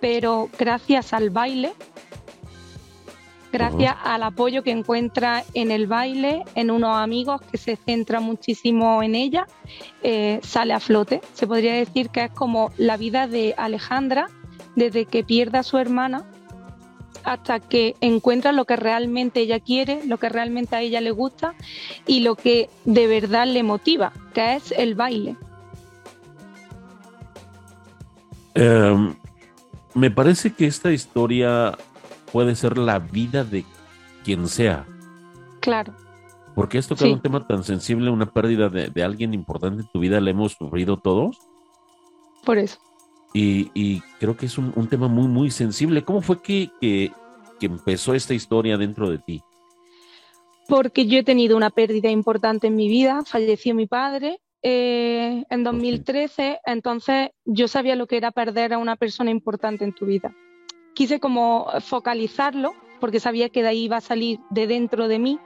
pero 0.00 0.48
gracias 0.58 1.12
al 1.12 1.30
baile, 1.30 1.72
gracias 3.52 3.96
al 4.04 4.22
apoyo 4.22 4.62
que 4.62 4.70
encuentra 4.70 5.44
en 5.54 5.70
el 5.70 5.86
baile, 5.86 6.44
en 6.54 6.70
unos 6.70 6.96
amigos 6.96 7.40
que 7.50 7.58
se 7.58 7.76
centra 7.76 8.20
muchísimo 8.20 9.02
en 9.02 9.14
ella, 9.14 9.46
eh, 10.02 10.40
sale 10.42 10.74
a 10.74 10.80
flote. 10.80 11.20
Se 11.34 11.46
podría 11.46 11.74
decir 11.74 12.10
que 12.10 12.24
es 12.24 12.30
como 12.30 12.72
la 12.76 12.96
vida 12.96 13.26
de 13.26 13.54
Alejandra 13.56 14.28
desde 14.76 15.06
que 15.06 15.24
pierde 15.24 15.58
a 15.58 15.62
su 15.62 15.78
hermana 15.78 16.24
hasta 17.24 17.60
que 17.60 17.96
encuentra 18.00 18.52
lo 18.52 18.64
que 18.64 18.76
realmente 18.76 19.40
ella 19.40 19.60
quiere, 19.60 20.04
lo 20.06 20.18
que 20.18 20.28
realmente 20.28 20.76
a 20.76 20.80
ella 20.80 21.00
le 21.00 21.10
gusta 21.10 21.54
y 22.06 22.20
lo 22.20 22.36
que 22.36 22.70
de 22.84 23.06
verdad 23.06 23.46
le 23.46 23.62
motiva, 23.62 24.12
que 24.34 24.56
es 24.56 24.72
el 24.72 24.94
baile. 24.94 25.36
Em, 28.54 29.14
me 29.94 30.10
parece 30.10 30.52
que 30.52 30.66
esta 30.66 30.90
historia 30.90 31.76
puede 32.32 32.54
ser 32.54 32.78
la 32.78 32.98
vida 32.98 33.44
de 33.44 33.64
quien 34.24 34.48
sea. 34.48 34.86
Claro. 35.60 35.94
Porque 36.54 36.78
esto 36.78 36.94
tocado 36.94 37.12
un 37.12 37.22
tema 37.22 37.46
tan 37.46 37.62
sensible, 37.62 38.10
una 38.10 38.32
pérdida 38.32 38.68
de, 38.68 39.02
alguien 39.02 39.32
importante 39.32 39.82
en 39.82 39.88
tu 39.92 40.00
vida, 40.00 40.20
la 40.20 40.30
hemos 40.30 40.52
sufrido 40.52 40.96
todos. 40.96 41.38
Por 42.44 42.58
eso. 42.58 42.78
Y, 43.32 44.00
creo 44.18 44.36
que 44.36 44.46
es 44.46 44.58
un, 44.58 44.88
tema 44.88 45.06
muy, 45.06 45.28
muy 45.28 45.50
sensible. 45.50 46.02
¿Cómo 46.02 46.20
fue 46.20 46.42
que, 46.42 46.70
que, 46.80 47.12
empezó 47.60 48.14
esta 48.14 48.34
historia 48.34 48.76
dentro 48.76 49.08
de 49.08 49.18
ti? 49.18 49.42
porque 50.68 51.06
yo 51.06 51.18
he 51.18 51.24
tenido 51.24 51.56
una 51.56 51.70
pérdida 51.70 52.10
importante 52.10 52.66
en 52.66 52.76
mi 52.76 52.88
vida, 52.88 53.22
falleció 53.24 53.74
mi 53.74 53.86
padre 53.86 54.38
eh, 54.62 55.44
en 55.48 55.64
2013, 55.64 56.60
entonces 56.66 57.30
yo 57.46 57.68
sabía 57.68 57.96
lo 57.96 58.06
que 58.06 58.18
era 58.18 58.32
perder 58.32 58.74
a 58.74 58.78
una 58.78 58.96
persona 58.96 59.30
importante 59.30 59.84
en 59.84 59.94
tu 59.94 60.04
vida. 60.04 60.36
Quise 60.98 61.20
como 61.20 61.68
focalizarlo 61.80 62.74
porque 62.98 63.20
sabía 63.20 63.50
que 63.50 63.62
de 63.62 63.68
ahí 63.68 63.84
iba 63.84 63.98
a 63.98 64.00
salir 64.00 64.40
de 64.50 64.66
dentro 64.66 65.06
de 65.06 65.20
mí. 65.20 65.38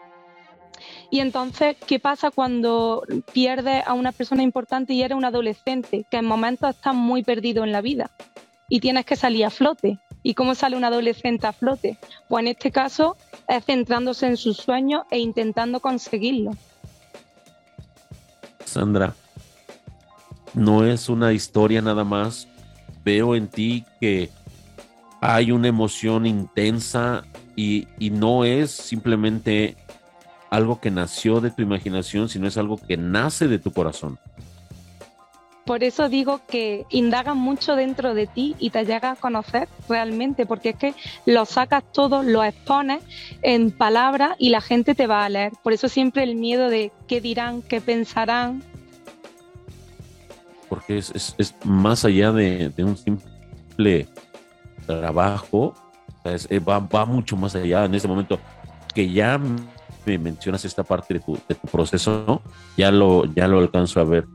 Y 1.10 1.20
entonces, 1.20 1.76
¿qué 1.86 1.98
pasa 1.98 2.30
cuando 2.30 3.02
pierdes 3.34 3.86
a 3.86 3.92
una 3.92 4.12
persona 4.12 4.42
importante 4.42 4.94
y 4.94 5.02
eres 5.02 5.14
un 5.14 5.26
adolescente 5.26 6.06
que 6.10 6.16
en 6.16 6.24
momentos 6.24 6.70
estás 6.70 6.94
muy 6.94 7.22
perdido 7.22 7.64
en 7.64 7.70
la 7.70 7.82
vida 7.82 8.10
y 8.70 8.80
tienes 8.80 9.04
que 9.04 9.14
salir 9.14 9.44
a 9.44 9.50
flote? 9.50 9.98
¿Y 10.22 10.32
cómo 10.32 10.54
sale 10.54 10.74
un 10.74 10.84
adolescente 10.84 11.46
a 11.46 11.52
flote? 11.52 11.98
Pues 12.30 12.40
en 12.44 12.48
este 12.48 12.70
caso 12.70 13.18
es 13.46 13.62
centrándose 13.62 14.28
en 14.28 14.38
sus 14.38 14.56
sueños 14.56 15.02
e 15.10 15.18
intentando 15.18 15.80
conseguirlo. 15.80 16.52
Sandra, 18.64 19.14
no 20.54 20.86
es 20.86 21.10
una 21.10 21.34
historia 21.34 21.82
nada 21.82 22.04
más. 22.04 22.48
Veo 23.04 23.34
en 23.34 23.48
ti 23.48 23.84
que 24.00 24.30
hay 25.22 25.52
una 25.52 25.68
emoción 25.68 26.26
intensa 26.26 27.22
y, 27.54 27.86
no 28.10 28.44
es 28.44 28.72
simplemente 28.72 29.76
algo 30.50 30.80
que 30.80 30.90
nació 30.90 31.40
de 31.40 31.52
tu 31.52 31.62
imaginación, 31.62 32.28
sino 32.28 32.48
es 32.48 32.58
algo 32.58 32.76
que 32.76 32.96
nace 32.96 33.46
de 33.46 33.60
tu 33.60 33.72
corazón. 33.72 34.18
Por 35.64 35.84
eso 35.84 36.08
digo 36.08 36.40
que 36.48 36.86
indagas 36.90 37.36
mucho 37.36 37.76
dentro 37.76 38.14
de 38.14 38.26
ti 38.26 38.56
y 38.58 38.70
te 38.70 38.84
llega 38.84 39.12
a 39.12 39.16
conocer 39.16 39.68
realmente, 39.88 40.44
porque 40.44 40.70
es 40.70 40.76
que 40.76 40.94
lo 41.24 41.44
sacas 41.44 41.84
todo, 41.92 42.24
lo 42.24 42.42
expones 42.42 43.04
en 43.42 43.70
palabras 43.70 44.34
y 44.38 44.50
la 44.50 44.60
gente 44.60 44.96
te 44.96 45.06
va 45.06 45.24
a 45.24 45.28
leer. 45.28 45.52
Por 45.62 45.72
eso 45.72 45.88
siempre 45.88 46.24
el 46.24 46.34
miedo 46.34 46.68
de 46.68 46.90
qué 47.06 47.20
dirán, 47.20 47.62
qué 47.62 47.80
pensarán. 47.80 48.64
Porque 50.68 50.98
es, 50.98 51.54
más 51.64 52.04
allá 52.04 52.32
de, 52.32 52.72
un 52.78 52.96
simple 52.96 54.08
trabajo, 54.86 55.74
eh, 56.24 56.58
va, 56.60 57.04
mucho 57.06 57.36
más 57.36 57.54
allá 57.54 57.84
en 57.84 57.94
ese 57.94 58.08
momento 58.08 58.38
que 58.94 59.10
ya 59.10 59.40
me 60.06 60.18
mencionas 60.18 60.64
esta 60.64 60.82
parte 60.82 61.14
de 61.14 61.20
tu, 61.20 61.38
de 61.48 61.54
tu 61.54 61.68
proceso, 61.68 62.42
ya 62.76 62.90
lo, 62.90 63.24
ya 63.26 63.48
lo 63.48 63.58
alcanzo 63.58 64.00
a 64.00 64.04
ver 64.04 64.26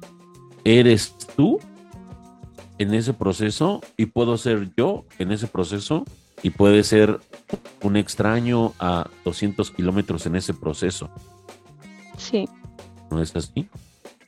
eres 0.68 1.16
tú 1.36 1.60
en 2.78 2.94
ese 2.94 3.14
proceso 3.14 3.82
y 3.96 4.08
puedo 4.08 4.38
ser 4.38 4.70
yo 4.76 5.06
en 5.18 5.32
ese 5.32 5.48
proceso 5.48 6.04
y 6.44 6.50
puede 6.50 6.84
ser 6.84 7.20
un 7.82 7.96
extraño 7.96 8.74
a 8.78 9.08
200 9.24 9.72
kilómetros 9.72 10.26
en 10.26 10.36
ese 10.36 10.54
proceso. 10.54 11.10
Sí. 12.18 12.50
¿No 13.10 13.22
es 13.22 13.36
así? 13.36 13.70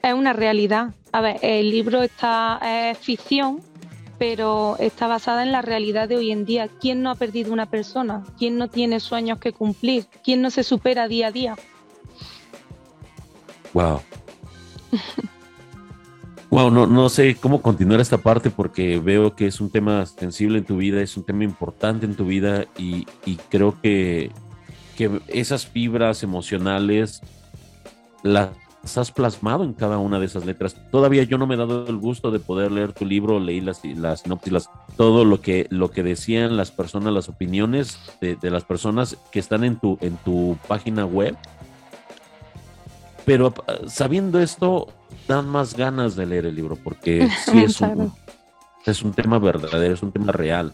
Es 0.02 0.14
una 0.14 0.32
realidad. 0.32 0.94
A 1.12 1.20
ver, 1.20 1.38
el 1.42 1.70
libro 1.70 2.02
está 2.02 2.60
es 2.64 2.98
ficción, 2.98 3.60
pero 4.20 4.76
está 4.78 5.08
basada 5.08 5.42
en 5.44 5.52
la 5.52 5.62
realidad 5.62 6.10
de 6.10 6.18
hoy 6.18 6.32
en 6.32 6.46
día. 6.46 6.68
¿Quién 6.68 7.02
no 7.02 7.10
ha 7.10 7.16
perdido 7.16 7.54
una 7.54 7.68
persona? 7.68 8.24
¿Quién 8.38 8.58
no 8.58 8.68
tiene 8.68 9.00
sueños 9.00 9.40
que 9.40 9.54
cumplir? 9.54 10.06
¿Quién 10.24 10.42
no 10.42 10.52
se 10.52 10.64
supera 10.64 11.08
día 11.08 11.28
a 11.28 11.32
día? 11.32 11.56
Wow. 13.74 14.02
Wow, 16.52 16.72
no, 16.72 16.88
no 16.88 17.10
sé 17.10 17.36
cómo 17.36 17.62
continuar 17.62 18.00
esta 18.00 18.18
parte 18.18 18.50
porque 18.50 19.00
veo 19.00 19.36
que 19.36 19.46
es 19.46 19.62
un 19.62 19.70
tema 19.70 20.04
sensible 20.08 20.58
en 20.58 20.66
tu 20.66 20.78
vida, 20.78 21.00
es 21.00 21.16
un 21.16 21.24
tema 21.24 21.44
importante 21.44 22.08
en 22.08 22.16
tu 22.16 22.26
vida 22.26 22.66
y, 22.76 23.06
creo 23.50 23.80
que, 23.80 24.32
que, 24.98 25.22
esas 25.28 25.68
fibras 25.68 26.24
emocionales 26.24 27.22
las 28.24 28.50
has 28.84 29.12
plasmado 29.12 29.64
en 29.64 29.74
cada 29.74 29.98
una 29.98 30.20
de 30.20 30.26
esas 30.26 30.46
letras. 30.46 30.76
Todavía 30.92 31.24
yo 31.24 31.38
no 31.38 31.48
me 31.48 31.56
he 31.56 31.58
dado 31.58 31.88
el 31.88 31.98
gusto 31.98 32.32
de 32.32 32.40
poder 32.40 32.72
leer 32.72 32.94
tu 32.94 33.06
libro, 33.06 33.40
leí 33.40 33.62
las, 33.62 33.84
las 33.84 34.22
sinopsis, 34.22 34.70
todo 34.96 35.26
lo 35.26 35.42
que, 35.42 35.68
lo 35.70 35.92
que 35.92 36.04
decían 36.04 36.58
las 36.58 36.72
personas, 36.72 37.14
las 37.14 37.30
opiniones 37.30 38.00
de, 38.22 38.36
de 38.36 38.50
las 38.50 38.64
personas 38.64 39.18
que 39.32 39.40
están 39.40 39.64
en 39.64 39.78
tu, 39.78 39.98
en 40.02 40.18
tu 40.18 40.58
página 40.68 41.06
web. 41.06 41.36
Pero 43.26 43.54
sabiendo 43.88 44.40
esto, 44.40 44.88
dan 45.28 45.48
más 45.48 45.76
ganas 45.76 46.16
de 46.16 46.26
leer 46.26 46.46
el 46.46 46.56
libro 46.56 46.76
porque 46.76 47.30
sí 47.46 47.60
es 47.64 47.80
un, 47.82 48.12
es 48.86 49.04
un 49.04 49.14
tema 49.14 49.40
verdadero, 49.40 49.94
es 49.94 50.02
un 50.02 50.12
tema 50.12 50.32
real. 50.32 50.74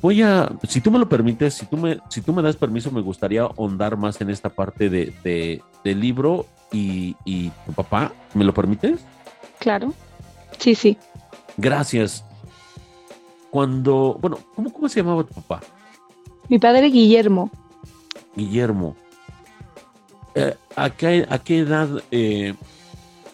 Voy 0.00 0.22
a, 0.22 0.50
si 0.68 0.80
tú 0.80 0.90
me 0.90 0.98
lo 0.98 1.08
permites, 1.08 1.54
si 1.54 1.66
tú 1.66 1.76
me, 1.76 1.98
si 2.08 2.20
tú 2.20 2.32
me 2.32 2.42
das 2.42 2.56
permiso, 2.56 2.90
me 2.90 3.00
gustaría 3.00 3.42
ahondar 3.42 3.96
más 3.96 4.20
en 4.20 4.30
esta 4.30 4.48
parte 4.48 4.88
de, 4.88 5.62
del 5.84 6.00
libro 6.00 6.46
y, 6.72 7.16
y, 7.24 7.50
tu 7.66 7.72
papá. 7.72 8.12
¿Me 8.34 8.44
lo 8.44 8.54
permites? 8.54 9.00
Claro. 9.58 9.92
Sí, 10.58 10.74
sí. 10.74 10.96
Gracias. 11.56 12.24
Cuando, 13.50 14.16
bueno, 14.20 14.38
¿cómo, 14.54 14.72
cómo 14.72 14.88
se 14.88 15.00
llamaba 15.00 15.24
tu 15.24 15.34
papá? 15.34 15.60
Mi 16.48 16.58
padre 16.58 16.88
Guillermo. 16.88 17.50
Guillermo. 18.36 18.96
Eh, 20.34 20.56
¿a, 20.76 20.90
qué, 20.90 21.26
¿a, 21.28 21.38
qué, 21.38 21.58
edad 21.58 21.88
eh, 22.10 22.54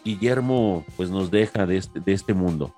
Guillermo 0.05 0.85
pues, 0.97 1.11
nos 1.11 1.31
deja 1.31 1.67
de 1.67 1.77
este, 1.77 2.01
de 2.01 2.13
este 2.13 2.33
mundo? 2.35 2.75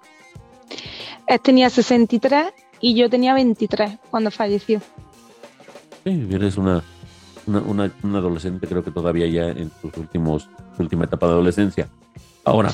Él 1.26 1.40
tenía 1.40 1.70
63 1.70 2.52
y 2.80 2.94
yo 2.94 3.10
tenía 3.10 3.34
23 3.34 3.98
cuando 4.10 4.30
falleció. 4.30 4.80
Sí, 6.04 6.28
eres 6.30 6.56
una, 6.56 6.82
una, 7.46 7.92
una, 8.02 8.18
adolescente, 8.18 8.66
creo 8.66 8.84
que 8.84 8.90
todavía 8.90 9.26
ya 9.26 9.48
en 9.48 9.70
tus 9.82 9.96
últimos, 9.96 10.48
última 10.78 11.04
etapa 11.04 11.26
de 11.26 11.32
adolescencia. 11.32 11.88
Ahora, 12.44 12.72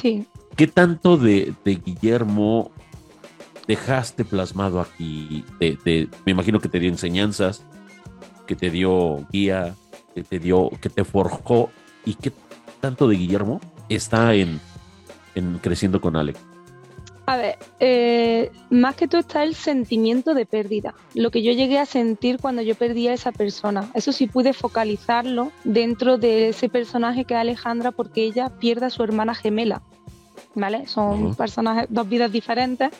¿qué 0.56 0.66
tanto 0.66 1.16
de, 1.16 1.54
de, 1.64 1.74
Guillermo 1.76 2.70
dejaste 3.66 4.24
plasmado 4.24 4.80
aquí? 4.80 5.44
me 5.58 6.32
imagino 6.32 6.60
que 6.60 6.68
te 6.68 6.78
dio 6.78 6.90
enseñanzas, 6.90 7.64
que 8.46 8.54
te 8.54 8.70
dio 8.70 9.26
guía, 9.32 9.74
que 10.14 10.22
te 10.22 10.38
dio, 10.38 10.70
que 10.80 10.90
te 10.90 11.04
forjó 11.04 11.70
y 12.04 12.14
qué 12.14 12.32
tanto 12.80 13.08
de 13.08 13.16
Guillermo 13.16 13.60
está 13.88 14.34
en, 14.34 14.60
creciendo 15.60 16.00
con 16.00 16.16
Alex? 16.16 16.38
A 17.26 17.36
ver, 17.38 17.58
eh, 17.80 18.52
más 18.68 18.96
que 18.96 19.08
todo 19.08 19.20
está 19.20 19.42
el 19.44 19.54
sentimiento 19.54 20.34
de 20.34 20.44
pérdida, 20.44 20.94
lo 21.14 21.30
que 21.30 21.42
yo 21.42 21.52
llegué 21.52 21.78
a 21.78 21.86
sentir 21.86 22.38
cuando 22.38 22.60
yo 22.60 22.74
perdí 22.74 23.08
a 23.08 23.14
esa 23.14 23.32
persona. 23.32 23.90
Eso 23.94 24.12
sí 24.12 24.26
pude 24.26 24.52
focalizarlo 24.52 25.50
dentro 25.64 26.18
de 26.18 26.50
ese 26.50 26.68
personaje 26.68 27.24
que 27.24 27.32
es 27.32 27.40
Alejandra 27.40 27.92
porque 27.92 28.24
ella 28.24 28.50
pierde 28.58 28.86
a 28.86 28.90
su 28.90 29.02
hermana 29.02 29.34
gemela. 29.34 29.82
¿vale? 30.54 30.86
Son 30.86 31.34
personas, 31.34 31.86
dos 31.88 32.08
vidas 32.08 32.30
diferentes, 32.30 32.90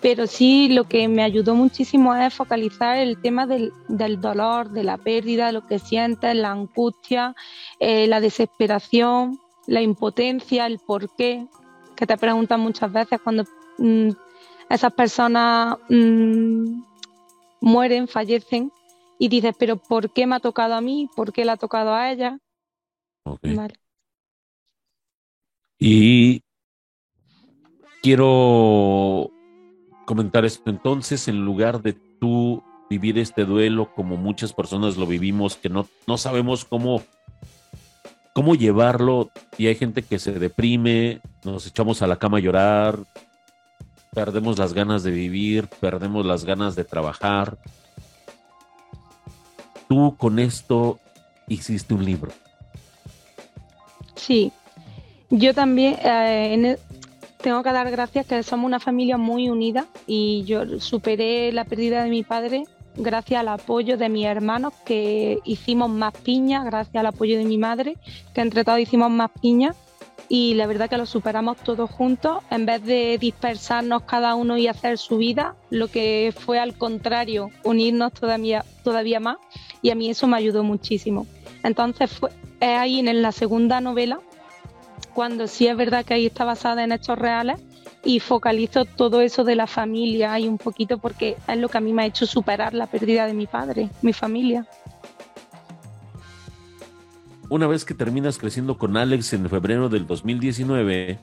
pero 0.00 0.26
sí 0.26 0.68
lo 0.68 0.84
que 0.84 1.08
me 1.08 1.22
ayudó 1.22 1.54
muchísimo 1.54 2.14
es 2.14 2.34
focalizar 2.34 2.96
el 2.98 3.20
tema 3.20 3.46
del, 3.46 3.72
dolor, 4.20 4.70
de 4.70 4.84
la 4.84 4.98
pérdida, 4.98 5.52
lo 5.52 5.66
que 5.66 5.78
sientes, 5.78 6.34
la 6.34 6.50
angustia, 6.50 7.34
eh, 7.80 8.06
la 8.06 8.20
desesperación, 8.20 9.38
la 9.66 9.80
impotencia, 9.80 10.66
el 10.66 10.78
por 10.78 11.14
qué, 11.16 11.46
que 11.96 12.06
te 12.06 12.16
preguntan 12.16 12.60
muchas 12.60 12.92
veces 12.92 13.20
cuando 13.22 13.44
mm, 13.78 14.10
esas 14.68 14.92
personas 14.92 15.78
mm, 15.88 16.82
mueren, 17.60 18.08
fallecen, 18.08 18.72
y 19.18 19.28
dices, 19.28 19.54
pero 19.58 19.76
¿por 19.76 20.12
qué 20.12 20.26
me 20.26 20.34
ha 20.34 20.40
tocado 20.40 20.74
a 20.74 20.80
mí? 20.80 21.08
¿Por 21.14 21.32
qué 21.32 21.44
le 21.44 21.52
ha 21.52 21.56
tocado 21.56 21.94
a 21.94 22.10
ella? 22.10 22.38
Y 25.78 26.42
quiero 28.02 29.30
comentar 30.06 30.44
esto 30.44 30.70
entonces, 30.70 31.28
en 31.28 31.44
lugar 31.44 31.82
de 31.82 31.92
tú 31.92 32.62
vivir 32.90 33.16
este 33.18 33.44
duelo 33.44 33.94
como 33.94 34.16
muchas 34.16 34.52
personas 34.52 34.96
lo 34.96 35.06
vivimos, 35.06 35.56
que 35.56 35.68
no, 35.68 35.86
no 36.06 36.18
sabemos 36.18 36.64
cómo, 36.64 37.02
cómo 38.34 38.54
llevarlo 38.54 39.30
y 39.56 39.68
hay 39.68 39.76
gente 39.76 40.02
que 40.02 40.18
se 40.18 40.32
deprime, 40.32 41.20
nos 41.44 41.66
echamos 41.66 42.02
a 42.02 42.06
la 42.06 42.16
cama 42.16 42.38
a 42.38 42.40
llorar, 42.40 42.98
perdemos 44.14 44.58
las 44.58 44.74
ganas 44.74 45.02
de 45.02 45.10
vivir, 45.10 45.68
perdemos 45.80 46.24
las 46.26 46.44
ganas 46.44 46.76
de 46.76 46.84
trabajar. 46.84 47.56
Tú 49.88 50.16
con 50.16 50.38
esto 50.38 50.98
hiciste 51.48 51.94
un 51.94 52.04
libro. 52.04 52.30
Sí, 54.14 54.52
yo 55.30 55.54
también 55.54 55.94
eh, 56.04 56.54
en, 56.54 56.78
tengo 57.38 57.62
que 57.62 57.72
dar 57.72 57.90
gracias 57.90 58.26
que 58.26 58.42
somos 58.42 58.66
una 58.66 58.80
familia 58.80 59.16
muy 59.16 59.48
unida 59.48 59.86
y 60.06 60.44
yo 60.44 60.78
superé 60.78 61.50
la 61.52 61.64
pérdida 61.64 62.04
de 62.04 62.10
mi 62.10 62.22
padre 62.22 62.64
gracias 62.96 63.40
al 63.40 63.48
apoyo 63.48 63.96
de 63.96 64.08
mis 64.08 64.26
hermanos 64.26 64.74
que 64.84 65.38
hicimos 65.44 65.90
más 65.90 66.12
piña, 66.12 66.62
gracias 66.64 66.96
al 66.96 67.06
apoyo 67.06 67.38
de 67.38 67.44
mi 67.44 67.58
madre, 67.58 67.96
que 68.34 68.40
entre 68.42 68.64
todos 68.64 68.78
hicimos 68.78 69.10
más 69.10 69.30
piña 69.40 69.74
y 70.28 70.54
la 70.54 70.66
verdad 70.66 70.88
que 70.88 70.96
lo 70.96 71.06
superamos 71.06 71.58
todos 71.58 71.90
juntos, 71.90 72.38
en 72.50 72.66
vez 72.66 72.82
de 72.84 73.18
dispersarnos 73.18 74.02
cada 74.02 74.34
uno 74.34 74.56
y 74.56 74.66
hacer 74.66 74.98
su 74.98 75.18
vida, 75.18 75.56
lo 75.70 75.88
que 75.88 76.32
fue 76.36 76.58
al 76.58 76.76
contrario, 76.76 77.50
unirnos 77.64 78.12
todavía, 78.12 78.64
todavía 78.84 79.20
más 79.20 79.36
y 79.82 79.90
a 79.90 79.94
mí 79.94 80.08
eso 80.08 80.26
me 80.26 80.36
ayudó 80.36 80.64
muchísimo. 80.64 81.26
Entonces 81.62 82.10
fue, 82.10 82.30
es 82.60 82.78
ahí 82.78 83.00
en 83.00 83.22
la 83.22 83.32
segunda 83.32 83.80
novela 83.80 84.20
cuando 85.12 85.46
sí 85.46 85.66
es 85.66 85.76
verdad 85.76 86.04
que 86.04 86.14
ahí 86.14 86.26
está 86.26 86.44
basada 86.44 86.84
en 86.84 86.92
hechos 86.92 87.18
reales 87.18 87.60
y 88.04 88.20
focalizo 88.20 88.84
todo 88.84 89.20
eso 89.20 89.44
de 89.44 89.54
la 89.54 89.66
familia 89.66 90.32
ahí 90.32 90.48
un 90.48 90.58
poquito 90.58 90.98
porque 90.98 91.36
es 91.46 91.56
lo 91.56 91.68
que 91.68 91.78
a 91.78 91.80
mí 91.80 91.92
me 91.92 92.02
ha 92.02 92.06
hecho 92.06 92.26
superar 92.26 92.74
la 92.74 92.86
pérdida 92.86 93.26
de 93.26 93.34
mi 93.34 93.46
padre, 93.46 93.90
mi 94.00 94.12
familia. 94.12 94.66
Una 97.52 97.66
vez 97.66 97.84
que 97.84 97.92
terminas 97.92 98.38
creciendo 98.38 98.78
con 98.78 98.96
Alex 98.96 99.34
en 99.34 99.46
febrero 99.50 99.90
del 99.90 100.06
2019, 100.06 101.18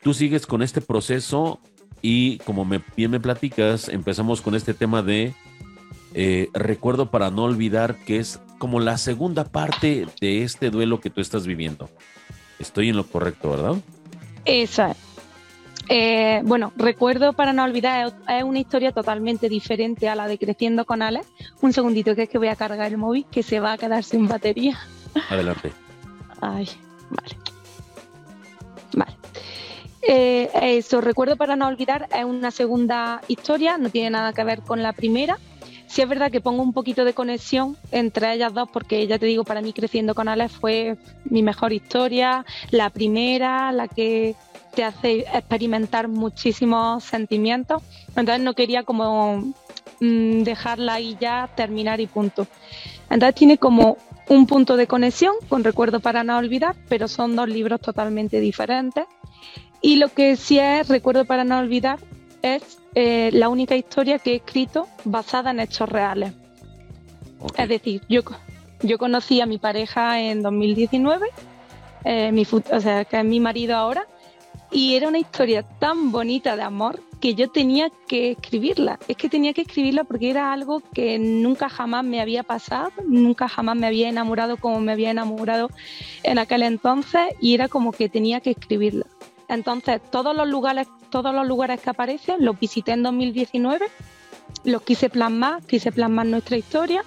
tú 0.00 0.14
sigues 0.14 0.46
con 0.46 0.62
este 0.62 0.80
proceso 0.80 1.58
y 2.00 2.38
como 2.38 2.64
me, 2.64 2.80
bien 2.96 3.10
me 3.10 3.18
platicas, 3.18 3.88
empezamos 3.88 4.42
con 4.42 4.54
este 4.54 4.74
tema 4.74 5.02
de 5.02 5.34
eh, 6.14 6.50
recuerdo 6.54 7.10
para 7.10 7.32
no 7.32 7.42
olvidar 7.42 7.96
que 8.04 8.18
es 8.18 8.38
como 8.58 8.78
la 8.78 8.96
segunda 8.96 9.42
parte 9.42 10.06
de 10.20 10.44
este 10.44 10.70
duelo 10.70 11.00
que 11.00 11.10
tú 11.10 11.20
estás 11.20 11.48
viviendo. 11.48 11.90
Estoy 12.60 12.90
en 12.90 12.96
lo 12.96 13.04
correcto, 13.04 13.50
¿verdad? 13.50 13.74
Esa 14.44 14.94
eh, 15.88 16.42
bueno, 16.44 16.72
recuerdo 16.76 17.32
para 17.32 17.52
no 17.52 17.64
olvidar, 17.64 18.14
es 18.28 18.44
una 18.44 18.60
historia 18.60 18.92
totalmente 18.92 19.48
diferente 19.48 20.08
a 20.08 20.14
la 20.14 20.28
de 20.28 20.38
Creciendo 20.38 20.84
con 20.84 21.02
Alex. 21.02 21.26
Un 21.60 21.72
segundito 21.72 22.14
que 22.14 22.22
es 22.22 22.28
que 22.28 22.38
voy 22.38 22.46
a 22.46 22.54
cargar 22.54 22.92
el 22.92 22.98
móvil 22.98 23.26
que 23.32 23.42
se 23.42 23.58
va 23.58 23.72
a 23.72 23.78
quedar 23.78 24.04
sin 24.04 24.28
batería. 24.28 24.78
Adelante. 25.28 25.72
Ay, 26.40 26.68
vale. 27.10 27.36
Vale. 28.92 29.12
Eh, 30.02 30.50
eso, 30.78 31.00
recuerdo 31.00 31.36
para 31.36 31.56
no 31.56 31.66
olvidar, 31.66 32.08
es 32.16 32.24
una 32.24 32.50
segunda 32.50 33.20
historia, 33.28 33.78
no 33.78 33.90
tiene 33.90 34.10
nada 34.10 34.32
que 34.32 34.44
ver 34.44 34.62
con 34.62 34.82
la 34.82 34.92
primera. 34.92 35.38
Sí 35.86 36.02
es 36.02 36.08
verdad 36.08 36.30
que 36.30 36.40
pongo 36.40 36.62
un 36.62 36.72
poquito 36.72 37.04
de 37.04 37.14
conexión 37.14 37.76
entre 37.90 38.32
ellas 38.32 38.54
dos 38.54 38.68
porque 38.72 39.08
ya 39.08 39.18
te 39.18 39.26
digo, 39.26 39.42
para 39.42 39.60
mí 39.60 39.72
Creciendo 39.72 40.14
con 40.14 40.28
Alex 40.28 40.52
fue 40.52 40.96
mi 41.24 41.42
mejor 41.42 41.72
historia, 41.72 42.46
la 42.70 42.90
primera, 42.90 43.72
la 43.72 43.88
que 43.88 44.36
te 44.74 44.84
hace 44.84 45.20
experimentar 45.20 46.06
muchísimos 46.06 47.02
sentimientos. 47.02 47.82
Entonces 48.10 48.40
no 48.40 48.54
quería 48.54 48.84
como 48.84 49.52
mm, 50.00 50.42
dejarla 50.42 50.94
ahí 50.94 51.16
ya, 51.20 51.50
terminar 51.56 52.00
y 52.00 52.06
punto. 52.06 52.46
Entonces 53.10 53.34
tiene 53.34 53.58
como 53.58 53.96
un 54.30 54.46
punto 54.46 54.76
de 54.76 54.86
conexión 54.86 55.34
con 55.48 55.64
Recuerdo 55.64 55.98
para 55.98 56.22
no 56.22 56.38
olvidar, 56.38 56.76
pero 56.88 57.08
son 57.08 57.34
dos 57.34 57.48
libros 57.48 57.80
totalmente 57.80 58.38
diferentes. 58.38 59.04
Y 59.82 59.96
lo 59.96 60.08
que 60.08 60.36
sí 60.36 60.60
es 60.60 60.88
Recuerdo 60.88 61.24
para 61.24 61.42
no 61.42 61.58
olvidar 61.58 61.98
es 62.40 62.78
eh, 62.94 63.30
la 63.32 63.48
única 63.48 63.74
historia 63.74 64.20
que 64.20 64.32
he 64.32 64.36
escrito 64.36 64.86
basada 65.04 65.50
en 65.50 65.58
hechos 65.58 65.88
reales. 65.88 66.32
Es 67.56 67.68
decir, 67.68 68.02
yo, 68.08 68.20
yo 68.82 68.98
conocí 68.98 69.40
a 69.40 69.46
mi 69.46 69.58
pareja 69.58 70.20
en 70.20 70.42
2019, 70.42 71.26
eh, 72.04 72.30
mi, 72.30 72.46
o 72.72 72.80
sea, 72.80 73.04
que 73.04 73.18
es 73.18 73.24
mi 73.24 73.40
marido 73.40 73.74
ahora, 73.74 74.06
y 74.70 74.94
era 74.94 75.08
una 75.08 75.18
historia 75.18 75.64
tan 75.80 76.12
bonita 76.12 76.54
de 76.54 76.62
amor 76.62 77.00
que 77.20 77.34
yo 77.34 77.50
tenía 77.50 77.90
que 78.08 78.32
escribirla. 78.32 78.98
Es 79.06 79.16
que 79.16 79.28
tenía 79.28 79.52
que 79.52 79.62
escribirla 79.62 80.04
porque 80.04 80.30
era 80.30 80.52
algo 80.52 80.82
que 80.92 81.18
nunca 81.18 81.68
jamás 81.68 82.04
me 82.04 82.20
había 82.20 82.42
pasado, 82.42 82.90
nunca 83.06 83.48
jamás 83.48 83.76
me 83.76 83.86
había 83.86 84.08
enamorado 84.08 84.56
como 84.56 84.80
me 84.80 84.92
había 84.92 85.10
enamorado 85.10 85.68
en 86.22 86.38
aquel 86.38 86.62
entonces 86.62 87.22
y 87.40 87.54
era 87.54 87.68
como 87.68 87.92
que 87.92 88.08
tenía 88.08 88.40
que 88.40 88.50
escribirla. 88.50 89.06
Entonces, 89.48 90.00
todos 90.10 90.34
los 90.34 90.48
lugares, 90.48 90.88
todos 91.10 91.34
los 91.34 91.46
lugares 91.46 91.80
que 91.80 91.90
aparecen 91.90 92.44
los 92.44 92.58
visité 92.58 92.92
en 92.92 93.02
2019, 93.02 93.86
los 94.64 94.82
quise 94.82 95.10
plasmar, 95.10 95.62
quise 95.64 95.92
plasmar 95.92 96.26
nuestra 96.26 96.56
historia, 96.56 97.04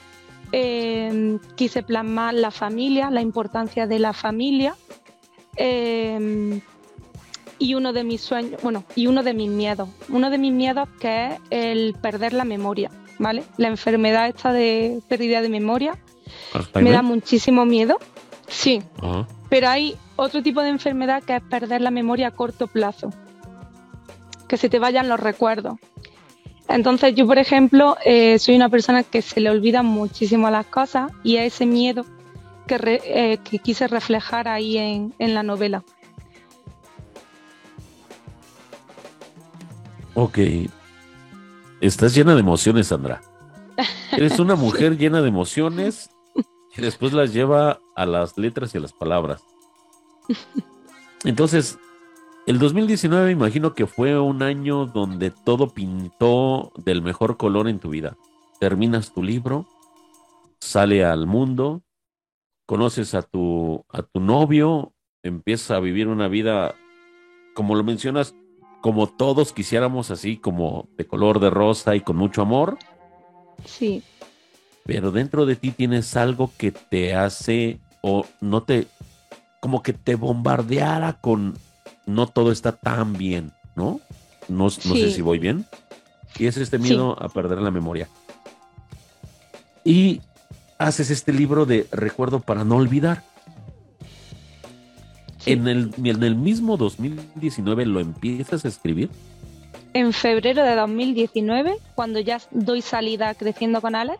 eh, 0.51 1.39
quise 1.55 1.81
plasmar 1.81 2.35
la 2.35 2.51
familia, 2.51 3.09
la 3.09 3.21
importancia 3.21 3.87
de 3.87 3.99
la 3.99 4.13
familia. 4.13 4.75
Eh, 5.55 6.61
y 7.63 7.75
uno 7.75 7.93
de 7.93 8.03
mis 8.03 8.19
sueños, 8.19 8.61
bueno, 8.61 8.83
y 8.93 9.07
uno 9.07 9.23
de 9.23 9.33
mis 9.33 9.49
miedos. 9.49 9.87
Uno 10.09 10.29
de 10.29 10.37
mis 10.37 10.51
miedos 10.51 10.89
que 10.99 11.27
es 11.27 11.39
el 11.49 11.95
perder 12.01 12.33
la 12.33 12.43
memoria, 12.43 12.91
¿vale? 13.19 13.45
La 13.55 13.69
enfermedad 13.69 14.27
esta 14.27 14.51
de 14.51 14.99
pérdida 15.07 15.41
de 15.41 15.47
memoria 15.47 15.97
me 16.75 16.91
da 16.91 17.01
muchísimo 17.01 17.63
miedo. 17.65 17.99
Sí. 18.47 18.83
Pero 19.49 19.69
hay 19.69 19.95
otro 20.17 20.43
tipo 20.43 20.61
de 20.61 20.69
enfermedad 20.69 21.23
que 21.23 21.37
es 21.37 21.41
perder 21.41 21.79
la 21.79 21.89
memoria 21.89 22.27
a 22.27 22.31
corto 22.31 22.67
plazo. 22.67 23.11
Que 24.49 24.57
se 24.57 24.67
te 24.67 24.77
vayan 24.77 25.07
los 25.07 25.21
recuerdos. 25.21 25.79
Entonces 26.67 27.15
yo, 27.15 27.25
por 27.25 27.37
ejemplo, 27.37 27.95
eh, 28.03 28.39
soy 28.39 28.57
una 28.57 28.67
persona 28.67 29.03
que 29.03 29.21
se 29.21 29.39
le 29.39 29.49
olvidan 29.49 29.85
muchísimo 29.85 30.49
las 30.49 30.65
cosas 30.65 31.13
y 31.23 31.37
es 31.37 31.53
ese 31.53 31.65
miedo 31.65 32.05
que, 32.67 33.01
eh, 33.05 33.37
que 33.41 33.59
quise 33.59 33.87
reflejar 33.87 34.49
ahí 34.49 34.77
en, 34.77 35.13
en 35.17 35.33
la 35.33 35.43
novela. 35.43 35.83
Ok. 40.15 40.39
Estás 41.81 42.15
llena 42.15 42.33
de 42.33 42.41
emociones, 42.41 42.87
Sandra. 42.87 43.21
Eres 44.11 44.39
una 44.39 44.55
mujer 44.55 44.97
llena 44.97 45.21
de 45.21 45.29
emociones 45.29 46.09
y 46.77 46.81
después 46.81 47.13
las 47.13 47.33
lleva 47.33 47.79
a 47.95 48.05
las 48.05 48.37
letras 48.37 48.73
y 48.73 48.77
a 48.77 48.81
las 48.81 48.93
palabras. 48.93 49.43
Entonces, 51.23 51.79
el 52.45 52.59
2019 52.59 53.31
imagino 53.31 53.73
que 53.73 53.87
fue 53.87 54.19
un 54.19 54.43
año 54.43 54.85
donde 54.85 55.31
todo 55.31 55.69
pintó 55.69 56.71
del 56.77 57.01
mejor 57.01 57.37
color 57.37 57.67
en 57.67 57.79
tu 57.79 57.89
vida. 57.89 58.17
Terminas 58.59 59.13
tu 59.13 59.23
libro, 59.23 59.65
sale 60.59 61.03
al 61.03 61.25
mundo, 61.25 61.81
conoces 62.65 63.13
a 63.13 63.21
tu, 63.21 63.85
a 63.89 64.03
tu 64.03 64.19
novio, 64.19 64.93
empiezas 65.23 65.71
a 65.71 65.79
vivir 65.79 66.07
una 66.07 66.27
vida, 66.27 66.75
como 67.55 67.75
lo 67.75 67.83
mencionas, 67.83 68.35
como 68.83 69.07
todos 69.07 69.53
quisiéramos 69.53 70.11
así, 70.11 70.35
como 70.35 70.89
de 70.97 71.07
color 71.07 71.39
de 71.39 71.49
rosa 71.49 71.95
y 71.95 72.01
con 72.01 72.17
mucho 72.17 72.41
amor. 72.41 72.77
Sí. 73.65 74.03
Pero 74.85 75.11
dentro 75.11 75.45
de 75.45 75.55
ti 75.55 75.71
tienes 75.71 76.17
algo 76.17 76.51
que 76.57 76.73
te 76.73 77.15
hace 77.15 77.79
o 78.01 78.25
no 78.41 78.63
te, 78.63 78.87
como 79.61 79.81
que 79.81 79.93
te 79.93 80.15
bombardeara 80.15 81.13
con 81.21 81.57
no 82.05 82.27
todo 82.27 82.51
está 82.51 82.73
tan 82.73 83.13
bien, 83.13 83.53
¿no? 83.77 84.01
No, 84.49 84.69
sé 84.69 85.11
si 85.11 85.21
voy 85.21 85.39
bien. 85.39 85.65
Y 86.37 86.47
es 86.47 86.57
este 86.57 86.77
miedo 86.77 87.15
a 87.23 87.29
perder 87.29 87.59
la 87.59 87.71
memoria. 87.71 88.09
Y 89.85 90.19
haces 90.77 91.09
este 91.09 91.31
libro 91.31 91.65
de 91.65 91.87
recuerdo 91.89 92.41
para 92.41 92.65
no 92.65 92.75
olvidar. 92.75 93.23
En, 95.45 95.67
el, 95.67 95.91
en 96.03 96.23
el 96.23 96.35
mismo 96.35 96.77
2019 96.77 97.85
lo 97.85 97.99
empiezas 97.99 98.65
a 98.65 98.67
escribir. 98.67 99.09
En 99.93 100.11
febrero 100.11 100.63
de 100.63 100.75
2019, 100.75 101.75
cuando 101.93 102.19
ya 102.19 102.39
doy 102.49 102.81
salida 102.81 103.35
creciendo 103.35 103.79
con 103.79 103.93
Alex, 103.93 104.17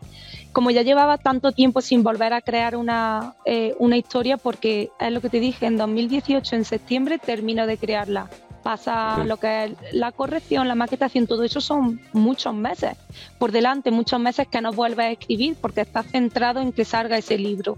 como 0.52 0.70
ya 0.70 0.82
llevaba 0.82 1.18
tanto 1.18 1.50
tiempo 1.50 1.80
sin 1.80 2.04
volver 2.04 2.32
a 2.32 2.40
crear 2.40 2.76
una, 2.76 3.34
eh, 3.44 3.74
una 3.80 3.96
historia, 3.96 4.36
porque 4.36 4.90
es 5.00 5.10
lo 5.10 5.20
que 5.20 5.30
te 5.30 5.40
dije, 5.40 5.66
en 5.66 5.76
2018, 5.76 6.54
en 6.54 6.64
septiembre, 6.64 7.18
termino 7.18 7.66
de 7.66 7.76
crearla. 7.76 8.30
Pasa 8.62 9.24
lo 9.24 9.36
que 9.38 9.64
es 9.64 9.72
la 9.92 10.12
corrección, 10.12 10.68
la 10.68 10.76
maquetación, 10.76 11.26
todo 11.26 11.42
eso 11.42 11.60
son 11.60 12.00
muchos 12.12 12.54
meses 12.54 12.96
por 13.38 13.50
delante, 13.50 13.90
muchos 13.90 14.20
meses 14.20 14.46
que 14.46 14.60
no 14.60 14.72
vuelves 14.72 15.06
a 15.06 15.10
escribir 15.10 15.56
porque 15.60 15.80
estás 15.80 16.06
centrado 16.06 16.60
en 16.60 16.72
que 16.72 16.84
salga 16.84 17.18
ese 17.18 17.36
libro. 17.36 17.76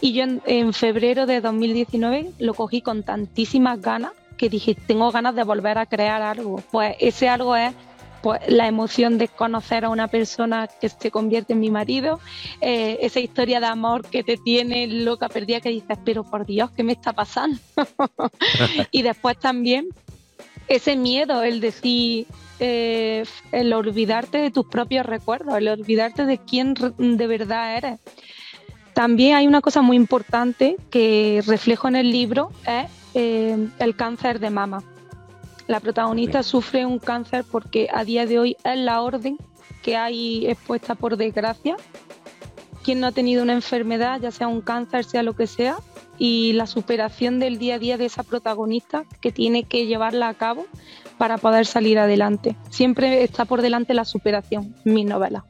Y 0.00 0.12
yo 0.12 0.24
en, 0.24 0.72
febrero 0.72 1.26
de 1.26 1.40
2019 1.40 2.32
lo 2.38 2.54
cogí 2.54 2.80
con 2.80 3.02
tantísimas 3.02 3.80
ganas 3.80 4.12
que 4.36 4.48
dije, 4.48 4.74
tengo 4.74 5.10
ganas 5.10 5.34
de 5.34 5.44
volver 5.44 5.76
a 5.76 5.86
crear 5.86 6.22
algo. 6.22 6.62
Pues 6.70 6.96
ese 6.98 7.28
algo 7.28 7.54
es 7.56 7.74
pues, 8.22 8.40
la 8.48 8.66
emoción 8.66 9.18
de 9.18 9.28
conocer 9.28 9.84
a 9.84 9.90
una 9.90 10.08
persona 10.08 10.66
que 10.66 10.88
se 10.88 11.10
convierte 11.10 11.52
en 11.52 11.60
mi 11.60 11.70
marido, 11.70 12.20
eh, 12.62 12.98
esa 13.02 13.20
historia 13.20 13.60
de 13.60 13.66
amor 13.66 14.06
que 14.08 14.22
te 14.22 14.38
tiene 14.38 14.86
loca 14.86 15.28
perdida 15.28 15.60
que 15.60 15.68
dices, 15.68 15.98
pero 16.04 16.24
por 16.24 16.46
Dios, 16.46 16.70
¿qué 16.70 16.82
me 16.82 16.92
está 16.92 17.12
pasando? 17.12 17.58
y 18.90 19.02
después 19.02 19.38
también 19.38 19.88
ese 20.68 20.96
miedo, 20.96 21.42
el 21.42 21.60
decir, 21.60 22.26
eh, 22.60 23.24
el 23.52 23.72
olvidarte 23.72 24.38
de 24.38 24.50
tus 24.50 24.66
propios 24.66 25.04
recuerdos, 25.04 25.56
el 25.56 25.68
olvidarte 25.68 26.26
de 26.26 26.38
quién 26.38 26.74
de 26.74 27.26
verdad 27.26 27.76
eres. 27.76 28.00
También 29.00 29.34
hay 29.34 29.46
una 29.46 29.62
cosa 29.62 29.80
muy 29.80 29.96
importante 29.96 30.76
que 30.90 31.42
reflejo 31.46 31.88
en 31.88 31.96
el 31.96 32.10
libro, 32.10 32.50
es 32.66 32.90
eh, 33.14 33.56
el 33.78 33.96
cáncer 33.96 34.40
de 34.40 34.50
mama. 34.50 34.82
La 35.68 35.80
protagonista 35.80 36.42
sufre 36.42 36.84
un 36.84 36.98
cáncer 36.98 37.46
porque 37.50 37.88
a 37.94 38.04
día 38.04 38.26
de 38.26 38.38
hoy 38.38 38.56
es 38.62 38.76
la 38.76 39.00
orden 39.00 39.38
que 39.82 39.96
hay 39.96 40.46
expuesta 40.46 40.96
por 40.96 41.16
desgracia. 41.16 41.78
Quien 42.84 43.00
no 43.00 43.06
ha 43.06 43.12
tenido 43.12 43.42
una 43.42 43.54
enfermedad, 43.54 44.20
ya 44.20 44.32
sea 44.32 44.48
un 44.48 44.60
cáncer, 44.60 45.06
sea 45.06 45.22
lo 45.22 45.34
que 45.34 45.46
sea, 45.46 45.78
y 46.18 46.52
la 46.52 46.66
superación 46.66 47.38
del 47.38 47.56
día 47.56 47.76
a 47.76 47.78
día 47.78 47.96
de 47.96 48.04
esa 48.04 48.22
protagonista 48.22 49.04
que 49.22 49.32
tiene 49.32 49.64
que 49.64 49.86
llevarla 49.86 50.28
a 50.28 50.34
cabo 50.34 50.66
para 51.16 51.38
poder 51.38 51.64
salir 51.64 51.98
adelante. 51.98 52.54
Siempre 52.68 53.24
está 53.24 53.46
por 53.46 53.62
delante 53.62 53.94
la 53.94 54.04
superación 54.04 54.74
en 54.84 54.92
mis 54.92 55.06
novelas. 55.06 55.44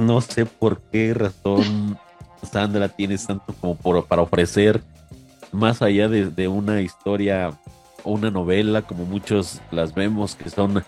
No 0.00 0.22
sé 0.22 0.46
por 0.46 0.80
qué 0.80 1.12
razón 1.12 1.98
Sandra 2.50 2.88
tienes 2.88 3.26
tanto 3.26 3.54
como 3.60 3.76
por, 3.76 4.06
para 4.06 4.22
ofrecer 4.22 4.82
más 5.52 5.82
allá 5.82 6.08
de, 6.08 6.48
una 6.48 6.80
historia 6.80 7.50
o 8.02 8.12
una 8.12 8.30
novela, 8.30 8.82
como 8.82 9.04
muchos 9.04 9.60
las 9.70 9.94
vemos, 9.94 10.36
que 10.36 10.48
son 10.48 10.82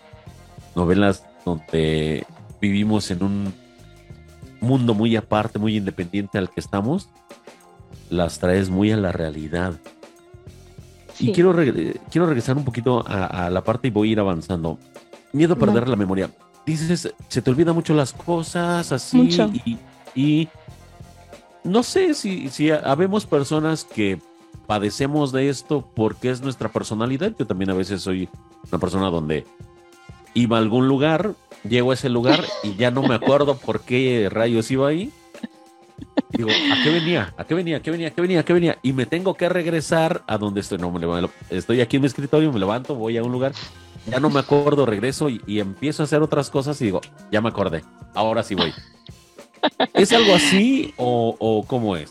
novelas 0.75 1.27
donde 1.45 2.27
vivimos 2.61 3.11
en 3.11 3.23
un 3.23 3.55
mundo 4.61 4.95
muy 4.95 5.15
aparte, 5.17 5.59
muy 5.59 5.77
independiente 5.77 6.39
al 6.39 6.49
que 6.49 6.61
estamos, 6.61 7.11
las 8.09 8.39
traes 8.39 8.71
muy 8.71 8.93
a 8.93 8.97
la 8.97 9.13
realidad. 9.13 9.75
Y 11.19 11.33
quiero, 11.33 11.55
quiero 12.11 12.27
regresar 12.27 12.57
un 12.57 12.65
poquito 12.65 13.05
a, 13.07 13.51
la 13.51 13.63
parte 13.63 13.89
y 13.89 13.91
voy 13.91 14.09
a 14.09 14.13
ir 14.13 14.21
avanzando. 14.21 14.79
Miedo 15.33 15.55
a 15.55 15.59
perder 15.59 15.87
la 15.87 15.97
memoria. 15.97 16.31
Dices, 16.67 17.13
se 17.29 17.43
te 17.43 17.51
olvidan 17.51 17.75
mucho 17.75 17.95
las 17.95 18.13
cosas 18.13 18.93
así 18.93 19.29
y, 20.15 20.49
no 21.65 21.83
sé 21.83 22.15
si, 22.15 22.49
si 22.51 22.71
habemos 22.71 23.27
personas 23.27 23.85
que 23.85 24.21
padecemos 24.67 25.33
de 25.33 25.49
esto 25.49 25.89
porque 25.95 26.31
es 26.31 26.41
nuestra 26.41 26.69
personalidad. 26.69 27.33
Yo 27.39 27.47
también 27.47 27.71
a 27.71 27.75
veces 27.75 28.03
soy 28.03 28.29
una 28.71 28.79
persona 28.79 29.11
donde 29.11 29.45
iba 30.35 30.57
a 30.57 30.61
algún 30.61 30.89
lugar, 30.89 31.35
llego 31.69 31.91
a 31.91 31.95
ese 31.95 32.09
lugar 32.09 32.45
y 32.63 32.75
ya 32.77 32.91
no 32.91 33.03
me 33.03 33.15
acuerdo 33.15 33.57
por 33.57 33.81
qué 33.81 34.29
rayos 34.31 34.71
iba 34.71 34.89
ahí. 34.89 35.13
Digo, 36.31 36.51
¿a 36.51 36.83
qué 36.83 36.91
venía? 36.91 37.35
¿A 37.37 37.45
qué 37.45 37.55
venía? 37.55 37.77
¿A 37.77 37.81
qué 37.81 37.91
venía? 37.91 38.09
¿A 38.09 38.11
qué 38.11 38.21
venía? 38.23 38.41
¿A 38.41 38.45
qué 38.45 38.53
venía? 38.53 38.79
Y 38.83 38.93
me 38.93 39.07
tengo 39.07 39.35
que 39.35 39.49
regresar 39.49 40.23
a 40.27 40.39
donde 40.39 40.61
estoy. 40.61 40.79
No, 40.79 40.91
me 40.91 41.29
estoy 41.51 41.81
aquí 41.81 41.97
en 41.97 42.03
mi 42.03 42.07
escritorio, 42.07 42.53
me 42.53 42.59
levanto, 42.59 42.95
voy 42.95 43.19
a 43.19 43.23
un 43.23 43.33
lugar, 43.33 43.53
ya 44.07 44.21
no 44.21 44.31
me 44.31 44.41
acuerdo, 44.41 44.87
regreso 44.87 45.29
y, 45.29 45.41
empiezo 45.61 46.03
a 46.03 46.05
hacer 46.05 46.23
otras 46.23 46.51
cosas 46.51 46.81
y 46.81 46.87
digo, 46.87 47.01
ya 47.31 47.41
me 47.41 47.49
acordé, 47.49 47.83
ahora 48.15 48.43
sí 48.43 48.55
voy. 48.55 48.73
¿Es 49.95 50.13
algo 50.13 50.35
así 50.35 50.93
o, 50.97 51.37
o 51.39 51.65
cómo 51.65 51.97
es? 51.97 52.11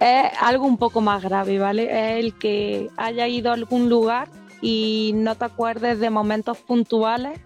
Es 0.00 0.30
algo 0.40 0.66
un 0.66 0.76
poco 0.76 1.00
más 1.00 1.22
grave, 1.22 1.58
¿vale? 1.58 1.84
Es 1.84 2.24
el 2.24 2.34
que 2.34 2.88
haya 2.96 3.28
ido 3.28 3.50
a 3.50 3.54
algún 3.54 3.88
lugar 3.88 4.28
y 4.60 5.12
no 5.14 5.34
te 5.34 5.44
acuerdes 5.44 6.00
de 6.00 6.10
momentos 6.10 6.58
puntuales. 6.58 7.40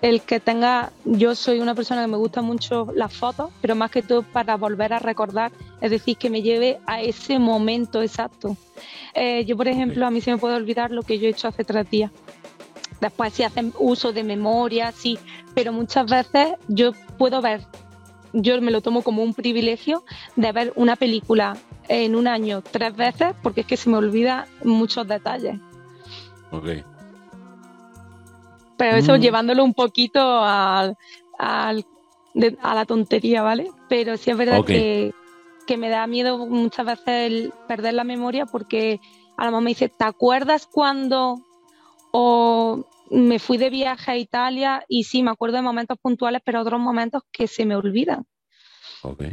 El 0.00 0.22
que 0.22 0.38
tenga, 0.38 0.92
yo 1.04 1.34
soy 1.34 1.58
una 1.58 1.74
persona 1.74 2.02
que 2.02 2.08
me 2.08 2.16
gusta 2.16 2.40
mucho 2.40 2.88
las 2.94 3.12
fotos, 3.12 3.50
pero 3.60 3.74
más 3.74 3.90
que 3.90 4.02
todo 4.02 4.22
para 4.22 4.56
volver 4.56 4.92
a 4.92 5.00
recordar, 5.00 5.50
es 5.80 5.90
decir, 5.90 6.16
que 6.16 6.30
me 6.30 6.42
lleve 6.42 6.78
a 6.86 7.00
ese 7.00 7.40
momento 7.40 8.00
exacto. 8.00 8.56
Eh, 9.14 9.44
yo, 9.44 9.56
por 9.56 9.66
ejemplo, 9.66 10.06
a 10.06 10.10
mí 10.10 10.20
se 10.20 10.30
me 10.30 10.38
puede 10.38 10.54
olvidar 10.54 10.92
lo 10.92 11.02
que 11.02 11.18
yo 11.18 11.26
he 11.26 11.30
hecho 11.30 11.48
hace 11.48 11.64
tres 11.64 11.90
días. 11.90 12.12
Después 13.00 13.32
si 13.32 13.44
hacen 13.44 13.72
uso 13.78 14.12
de 14.12 14.24
memoria, 14.24 14.92
sí, 14.92 15.18
pero 15.54 15.72
muchas 15.72 16.10
veces 16.10 16.54
yo 16.66 16.92
puedo 17.16 17.40
ver, 17.40 17.64
yo 18.32 18.60
me 18.60 18.70
lo 18.70 18.80
tomo 18.80 19.02
como 19.02 19.22
un 19.22 19.34
privilegio 19.34 20.04
de 20.36 20.52
ver 20.52 20.72
una 20.76 20.96
película 20.96 21.56
en 21.88 22.16
un 22.16 22.28
año 22.28 22.62
tres 22.62 22.94
veces 22.94 23.34
porque 23.42 23.62
es 23.62 23.66
que 23.66 23.76
se 23.76 23.88
me 23.88 23.96
olvida 23.96 24.46
muchos 24.64 25.06
detalles. 25.06 25.58
Ok. 26.50 26.68
Pero 28.76 28.96
eso 28.96 29.14
mm. 29.16 29.20
llevándolo 29.20 29.64
un 29.64 29.74
poquito 29.74 30.20
al, 30.20 30.96
a 31.38 31.74
la 32.74 32.84
tontería, 32.86 33.42
¿vale? 33.42 33.70
Pero 33.88 34.16
sí 34.16 34.30
es 34.30 34.36
verdad 34.36 34.64
que, 34.64 35.12
me 35.76 35.90
da 35.90 36.06
miedo 36.06 36.46
muchas 36.46 36.86
veces 36.86 37.30
el 37.30 37.52
perder 37.66 37.92
la 37.94 38.04
memoria 38.04 38.46
porque 38.46 39.00
a 39.36 39.44
lo 39.44 39.50
mejor 39.50 39.62
me 39.64 39.70
dice, 39.70 39.88
¿te 39.90 40.04
acuerdas 40.04 40.66
cuando 40.66 41.36
o 42.12 42.86
me 43.10 43.38
fui 43.38 43.58
de 43.58 43.70
viaje 43.70 44.10
a 44.10 44.16
Italia 44.16 44.84
y 44.88 45.04
sí, 45.04 45.22
me 45.22 45.30
acuerdo 45.30 45.56
de 45.56 45.62
momentos 45.62 45.98
puntuales, 46.00 46.42
pero 46.44 46.60
otros 46.60 46.80
momentos 46.80 47.22
que 47.32 47.46
se 47.46 47.64
me 47.66 47.76
olvidan. 47.76 48.26
Ok. 49.02 49.24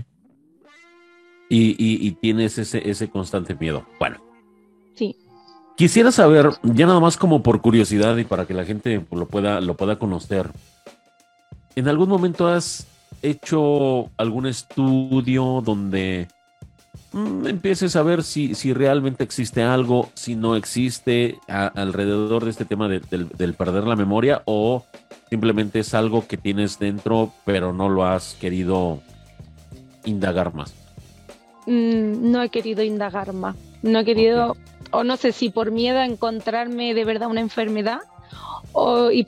Y, 1.50 2.12
tienes 2.14 2.58
ese, 2.58 2.90
ese 2.90 3.10
constante 3.10 3.56
miedo. 3.56 3.86
Bueno. 4.00 4.18
Sí. 4.96 5.16
Quisiera 5.78 6.12
saber, 6.12 6.52
ya 6.64 6.88
nada 6.88 7.00
más 7.00 7.18
como 7.18 7.44
por 7.44 7.62
curiosidad 7.62 8.18
y 8.18 8.24
para 8.24 8.48
que 8.48 8.54
la 8.54 8.66
gente 8.66 9.06
lo 9.12 9.28
pueda, 9.28 9.62
lo 9.62 9.76
pueda 9.76 10.00
conocer. 10.00 10.50
¿En 11.76 11.88
algún 11.88 12.10
momento 12.10 12.48
has 12.48 12.88
hecho 13.22 14.10
algún 14.18 14.48
estudio 14.48 15.62
donde 15.64 16.28
empieces 17.16 17.96
a 17.96 18.04
ver 18.04 18.24
si, 18.24 18.56
si 18.56 18.74
realmente 18.74 19.24
existe 19.24 19.64
algo, 19.64 20.10
si 20.16 20.36
no 20.36 20.56
existe 20.56 21.40
alrededor 21.48 22.44
de 22.44 22.52
este 22.52 22.66
tema 22.66 22.90
del 22.90 23.54
perder 23.54 23.86
la 23.86 23.96
memoria 23.96 24.42
o 24.46 24.86
simplemente 25.30 25.80
es 25.80 25.94
algo 25.94 26.28
que 26.28 26.38
tienes 26.38 26.78
dentro 26.78 27.32
pero 27.46 27.74
no 27.74 27.90
lo 27.90 28.06
has 28.06 28.36
querido 28.36 29.02
indagar 30.04 30.54
más? 30.54 30.74
Mm, 31.66 32.32
no 32.32 32.44
he 32.44 32.50
querido 32.50 32.84
indagar 32.84 33.34
más. 33.34 33.56
No 33.82 34.00
he 34.00 34.06
querido 34.06 34.56
o 34.92 35.04
no 35.04 35.18
sé 35.18 35.32
si 35.32 35.50
por 35.50 35.72
miedo 35.72 36.00
a 36.00 36.06
encontrarme 36.06 36.94
de 36.94 37.06
verdad 37.06 37.30
una 37.30 37.42
enfermedad 37.42 38.00
o, 38.72 39.10
y, 39.12 39.26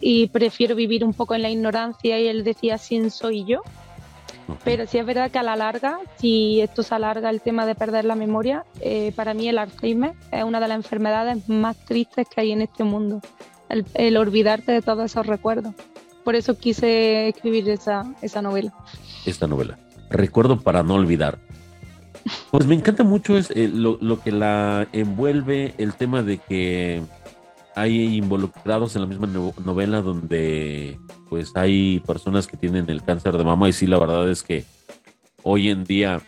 y 0.00 0.26
prefiero 0.28 0.74
vivir 0.74 1.04
un 1.04 1.12
poco 1.12 1.34
en 1.34 1.42
la 1.42 1.50
ignorancia 1.50 2.18
y 2.18 2.28
él 2.28 2.44
decía 2.44 2.78
quién 2.78 3.10
soy 3.10 3.44
yo. 3.44 3.62
Pero 4.64 4.86
sí 4.86 4.98
es 4.98 5.06
verdad 5.06 5.30
que 5.30 5.38
a 5.38 5.42
la 5.42 5.56
larga, 5.56 5.98
si 6.16 6.60
esto 6.60 6.82
se 6.82 6.94
alarga 6.94 7.30
el 7.30 7.40
tema 7.40 7.66
de 7.66 7.74
perder 7.74 8.04
la 8.04 8.14
memoria, 8.14 8.64
eh, 8.80 9.12
para 9.16 9.34
mí 9.34 9.48
el 9.48 9.58
Alzheimer 9.58 10.12
es 10.30 10.44
una 10.44 10.60
de 10.60 10.68
las 10.68 10.76
enfermedades 10.76 11.48
más 11.48 11.76
tristes 11.84 12.26
que 12.28 12.40
hay 12.40 12.52
en 12.52 12.62
este 12.62 12.84
mundo. 12.84 13.20
El, 13.68 14.16
olvidarte 14.16 14.72
de 14.72 14.82
todos 14.82 15.04
esos 15.06 15.26
recuerdos. 15.26 15.74
Por 16.24 16.36
eso 16.36 16.56
quise 16.56 17.28
escribir 17.28 17.68
esa, 17.68 18.04
esa 18.22 18.42
novela. 18.42 18.72
Esta 19.24 19.46
novela. 19.46 19.78
Recuerdo 20.10 20.60
para 20.60 20.82
no 20.82 20.94
olvidar. 20.94 21.38
Pues 22.50 22.66
me 22.66 22.74
encanta 22.74 23.04
mucho 23.04 23.36
es, 23.36 23.50
eh, 23.50 23.68
lo, 23.68 24.20
que 24.20 24.32
la 24.32 24.88
envuelve 24.92 25.74
el 25.78 25.94
tema 25.94 26.22
de 26.22 26.38
que 26.38 27.02
hay 27.76 28.16
involucrados 28.16 28.96
en 28.96 29.02
la 29.02 29.06
misma 29.06 29.26
novela 29.26 30.00
donde 30.00 30.98
pues 31.28 31.52
hay 31.54 32.00
personas 32.00 32.46
que 32.46 32.56
tienen 32.56 32.88
el 32.88 33.02
cáncer 33.02 33.36
de 33.36 33.44
mama 33.44 33.68
y 33.68 33.74
sí, 33.74 33.86
la 33.86 33.98
verdad 33.98 34.28
es 34.30 34.42
que 34.42 34.64
hoy 35.42 35.68
en 35.68 35.84
día 35.84 36.22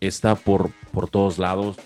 está 0.00 0.34
por, 0.34 0.70
por 0.92 1.08
todos 1.08 1.38
lados. 1.38 1.76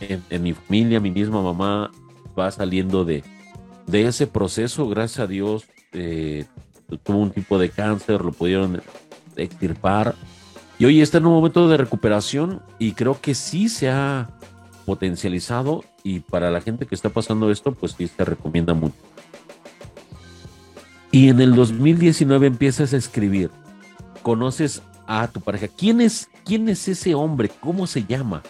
En, 0.00 0.42
mi 0.42 0.52
familia, 0.52 0.98
mi 0.98 1.12
misma 1.12 1.40
mamá 1.40 1.90
va 2.38 2.50
saliendo 2.50 3.04
de, 3.04 3.22
de 3.86 4.08
ese 4.08 4.26
proceso, 4.26 4.88
gracias 4.88 5.20
a 5.20 5.26
Dios, 5.28 5.66
eh, 5.92 6.44
tuvo 7.04 7.18
un 7.18 7.30
tipo 7.30 7.58
de 7.58 7.70
cáncer, 7.70 8.22
lo 8.22 8.32
pudieron 8.32 8.82
extirpar 9.36 10.16
y 10.80 10.84
hoy 10.84 11.00
está 11.00 11.18
en 11.18 11.26
un 11.26 11.34
momento 11.34 11.68
de 11.68 11.76
recuperación 11.76 12.60
y 12.80 12.92
creo 12.92 13.20
que 13.20 13.36
sí 13.36 13.68
se 13.68 13.88
ha 13.88 14.30
potencializado 14.90 15.84
y 16.02 16.18
para 16.18 16.50
la 16.50 16.60
gente 16.60 16.84
que 16.84 16.96
está 16.96 17.10
pasando 17.10 17.52
esto, 17.52 17.70
pues 17.70 17.92
sí 17.92 18.08
se 18.08 18.24
recomienda 18.24 18.74
mucho. 18.74 18.96
Y 21.12 21.28
en 21.28 21.40
el 21.40 21.54
2019 21.54 22.48
empiezas 22.48 22.92
a 22.92 22.96
escribir, 22.96 23.52
conoces 24.24 24.82
a 25.06 25.28
tu 25.28 25.40
pareja. 25.40 25.68
¿Quién 25.68 26.00
es, 26.00 26.28
quién 26.44 26.68
es 26.68 26.88
ese 26.88 27.14
hombre? 27.14 27.52
¿Cómo 27.60 27.86
se 27.86 28.02
llama? 28.02 28.42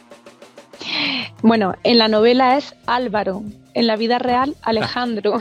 Bueno, 1.42 1.74
en 1.84 1.98
la 1.98 2.08
novela 2.08 2.56
es 2.56 2.74
Álvaro, 2.86 3.42
en 3.74 3.86
la 3.86 3.96
vida 3.96 4.18
real 4.18 4.56
Alejandro. 4.62 5.40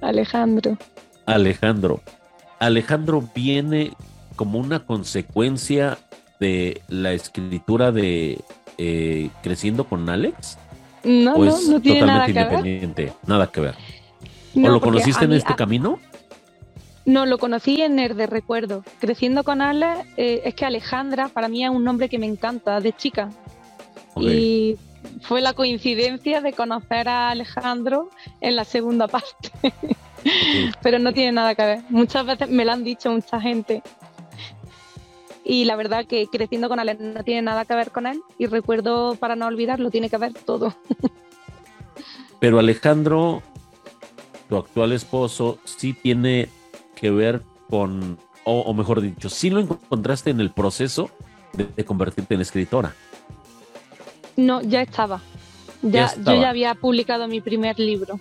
Alejandro. 0.00 0.78
Alejandro. 1.26 2.00
Alejandro 2.60 3.28
viene 3.34 3.92
como 4.36 4.58
una 4.58 4.86
consecuencia 4.86 5.98
de 6.42 6.82
la 6.88 7.12
escritura 7.12 7.92
de 7.92 8.40
eh, 8.76 9.30
Creciendo 9.42 9.84
con 9.84 10.08
Alex? 10.10 10.58
No, 11.04 11.38
no, 11.38 11.60
no 11.68 11.80
tiene 11.80 12.00
totalmente 12.00 12.06
nada 12.06 12.26
que 12.26 12.30
independiente, 12.32 13.04
ver. 13.04 13.14
nada 13.26 13.46
que 13.46 13.60
ver. 13.60 13.74
¿O 14.56 14.68
lo 14.68 14.80
conociste 14.80 15.24
en 15.24 15.32
este 15.32 15.54
camino? 15.54 16.00
No, 17.04 17.26
lo 17.26 17.38
conocí 17.38 17.80
en 17.80 17.98
el 17.98 18.16
de 18.16 18.26
recuerdo. 18.26 18.84
Creciendo 19.00 19.44
con 19.44 19.62
Alex, 19.62 20.06
eh, 20.16 20.42
es 20.44 20.54
que 20.54 20.64
Alejandra 20.64 21.28
para 21.28 21.48
mí 21.48 21.64
es 21.64 21.70
un 21.70 21.84
nombre 21.84 22.08
que 22.08 22.18
me 22.18 22.26
encanta, 22.26 22.80
de 22.80 22.92
chica. 22.92 23.30
Y 24.16 24.76
fue 25.22 25.40
la 25.40 25.52
coincidencia 25.52 26.40
de 26.40 26.52
conocer 26.52 27.08
a 27.08 27.30
Alejandro 27.30 28.10
en 28.40 28.56
la 28.56 28.64
segunda 28.64 29.06
parte. 29.16 29.50
Pero 30.82 30.98
no 30.98 31.12
tiene 31.12 31.32
nada 31.32 31.54
que 31.54 31.62
ver. 31.62 31.80
Muchas 31.88 32.26
veces 32.26 32.48
me 32.48 32.64
lo 32.64 32.72
han 32.72 32.84
dicho 32.84 33.10
mucha 33.10 33.40
gente 33.40 33.82
y 35.44 35.64
la 35.64 35.76
verdad 35.76 36.06
que 36.06 36.26
creciendo 36.26 36.68
con 36.68 36.78
Alex 36.78 37.00
no 37.00 37.24
tiene 37.24 37.42
nada 37.42 37.64
que 37.64 37.74
ver 37.74 37.90
con 37.90 38.06
él 38.06 38.22
y 38.38 38.46
recuerdo 38.46 39.16
para 39.16 39.36
no 39.36 39.46
olvidarlo 39.46 39.90
tiene 39.90 40.10
que 40.10 40.18
ver 40.18 40.34
todo. 40.34 40.74
Pero 42.40 42.58
Alejandro, 42.58 43.42
tu 44.48 44.56
actual 44.56 44.92
esposo, 44.92 45.58
sí 45.64 45.92
tiene 45.92 46.48
que 46.94 47.10
ver 47.10 47.42
con 47.70 48.18
o, 48.44 48.74
mejor 48.74 49.00
dicho, 49.00 49.28
sí 49.28 49.50
lo 49.50 49.60
encontraste 49.60 50.30
en 50.30 50.40
el 50.40 50.50
proceso 50.50 51.10
de, 51.52 51.84
convertirte 51.84 52.34
en 52.34 52.40
escritora. 52.40 52.94
No, 54.36 54.60
ya 54.62 54.82
estaba. 54.82 55.20
Ya, 55.82 56.12
Yo 56.16 56.34
ya 56.34 56.50
había 56.50 56.74
publicado 56.74 57.28
mi 57.28 57.40
primer 57.40 57.78
libro. 57.78 58.20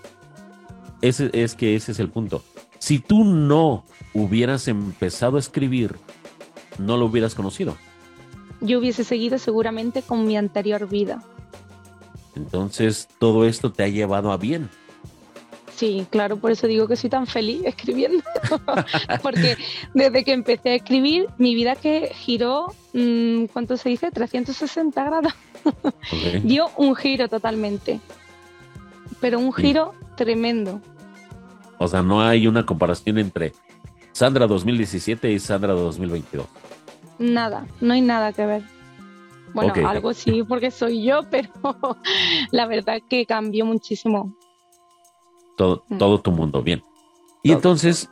Ese, 1.01 1.29
es 1.33 1.55
que 1.55 1.75
ese 1.75 1.93
es 1.93 1.99
el 1.99 2.09
punto. 2.09 2.43
Si 2.77 2.99
tú 2.99 3.23
no 3.23 3.83
hubieras 4.13 4.67
empezado 4.67 5.37
a 5.37 5.39
escribir, 5.39 5.95
no 6.81 6.97
lo 6.97 7.05
hubieras 7.05 7.35
conocido. 7.35 7.77
Yo 8.59 8.79
hubiese 8.79 9.03
seguido 9.03 9.37
seguramente 9.37 10.01
con 10.01 10.25
mi 10.25 10.37
anterior 10.37 10.87
vida. 10.87 11.23
Entonces, 12.35 13.07
todo 13.19 13.45
esto 13.45 13.71
te 13.71 13.83
ha 13.83 13.87
llevado 13.87 14.31
a 14.31 14.37
bien. 14.37 14.69
Sí, 15.75 16.05
claro, 16.11 16.37
por 16.37 16.51
eso 16.51 16.67
digo 16.67 16.87
que 16.87 16.95
soy 16.95 17.09
tan 17.09 17.25
feliz 17.25 17.63
escribiendo, 17.65 18.23
porque 19.23 19.57
desde 19.95 20.23
que 20.23 20.31
empecé 20.33 20.69
a 20.69 20.75
escribir, 20.75 21.27
mi 21.39 21.55
vida 21.55 21.75
que 21.75 22.11
giró, 22.13 22.67
mm, 22.93 23.45
¿cuánto 23.45 23.77
se 23.77 23.89
dice? 23.89 24.11
360 24.11 25.03
grados. 25.03 25.33
Dio 26.43 26.69
un 26.77 26.95
giro 26.95 27.27
totalmente, 27.29 27.99
pero 29.19 29.39
un 29.39 29.51
giro 29.51 29.93
tremendo. 30.15 30.81
O 31.79 31.87
sea, 31.87 32.03
no 32.03 32.21
hay 32.21 32.45
una 32.45 32.63
comparación 32.63 33.17
entre 33.17 33.53
Sandra 34.11 34.45
2017 34.45 35.31
y 35.31 35.39
Sandra 35.39 35.73
2022. 35.73 36.45
Nada, 37.21 37.67
no 37.79 37.93
hay 37.93 38.01
nada 38.01 38.33
que 38.33 38.45
ver. 38.45 38.63
Bueno, 39.53 39.73
algo 39.87 40.13
sí, 40.13 40.43
porque 40.47 40.71
soy 40.71 41.03
yo, 41.03 41.21
pero 41.29 41.49
la 42.51 42.65
verdad 42.65 42.99
que 43.09 43.25
cambió 43.25 43.65
muchísimo 43.65 44.35
Mm. 45.89 45.97
todo, 45.97 46.21
tu 46.21 46.31
mundo. 46.31 46.61
Bien. 46.61 46.83
Y 47.43 47.51
entonces, 47.51 48.09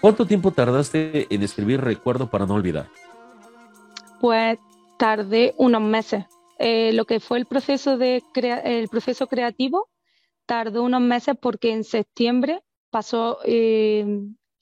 ¿cuánto 0.00 0.26
tiempo 0.26 0.50
tardaste 0.50 1.32
en 1.32 1.42
escribir 1.42 1.80
Recuerdo 1.80 2.28
para 2.28 2.46
no 2.46 2.54
olvidar? 2.54 2.88
Pues 4.20 4.58
tardé 4.98 5.54
unos 5.58 5.82
meses. 5.82 6.24
Eh, 6.58 6.92
lo 6.92 7.04
que 7.04 7.20
fue 7.20 7.38
el 7.38 7.46
proceso, 7.46 7.96
de 7.98 8.22
el 8.34 8.88
proceso 8.88 9.28
creativo 9.28 9.88
tardó 10.46 10.82
unos 10.82 11.00
meses 11.00 11.36
porque 11.40 11.72
en 11.72 11.84
septiembre 11.84 12.62
pasó 12.90 13.38
eh, 13.44 14.04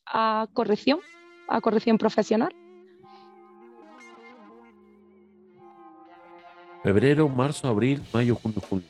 a 0.04 0.46
corrección, 0.52 1.00
a 1.48 1.60
corrección 1.60 1.96
profesional. 1.96 2.54
Febrero, 6.86 7.28
marzo, 7.28 7.66
abril, 7.66 8.00
mayo, 8.12 8.36
junio, 8.36 8.62
julio. 8.70 8.86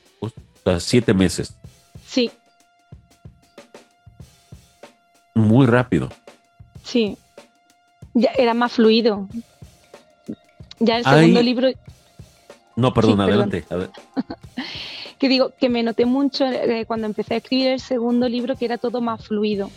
siete 0.80 1.14
meses. 1.14 1.56
Sí, 2.06 2.30
muy 5.34 5.64
rápido. 5.64 6.10
Sí, 6.84 7.16
ya 8.12 8.32
era 8.36 8.52
más 8.52 8.72
fluido. 8.72 9.26
Ya 10.78 10.98
el 10.98 11.04
segundo 11.04 11.40
libro... 11.40 11.70
No, 12.74 12.92
perdón, 12.92 13.22
adelante. 13.22 13.64
que 15.18 15.30
digo, 15.30 15.52
que 15.58 15.70
me 15.70 15.82
noté 15.82 16.04
mucho 16.04 16.44
eh, 16.44 16.84
cuando 16.86 17.06
empecé 17.06 17.32
a 17.32 17.36
escribir 17.38 17.68
el 17.68 17.80
segundo 17.80 18.28
libro 18.28 18.56
que 18.56 18.66
era 18.66 18.76
todo 18.76 19.00
más 19.00 19.26
fluido. 19.26 19.70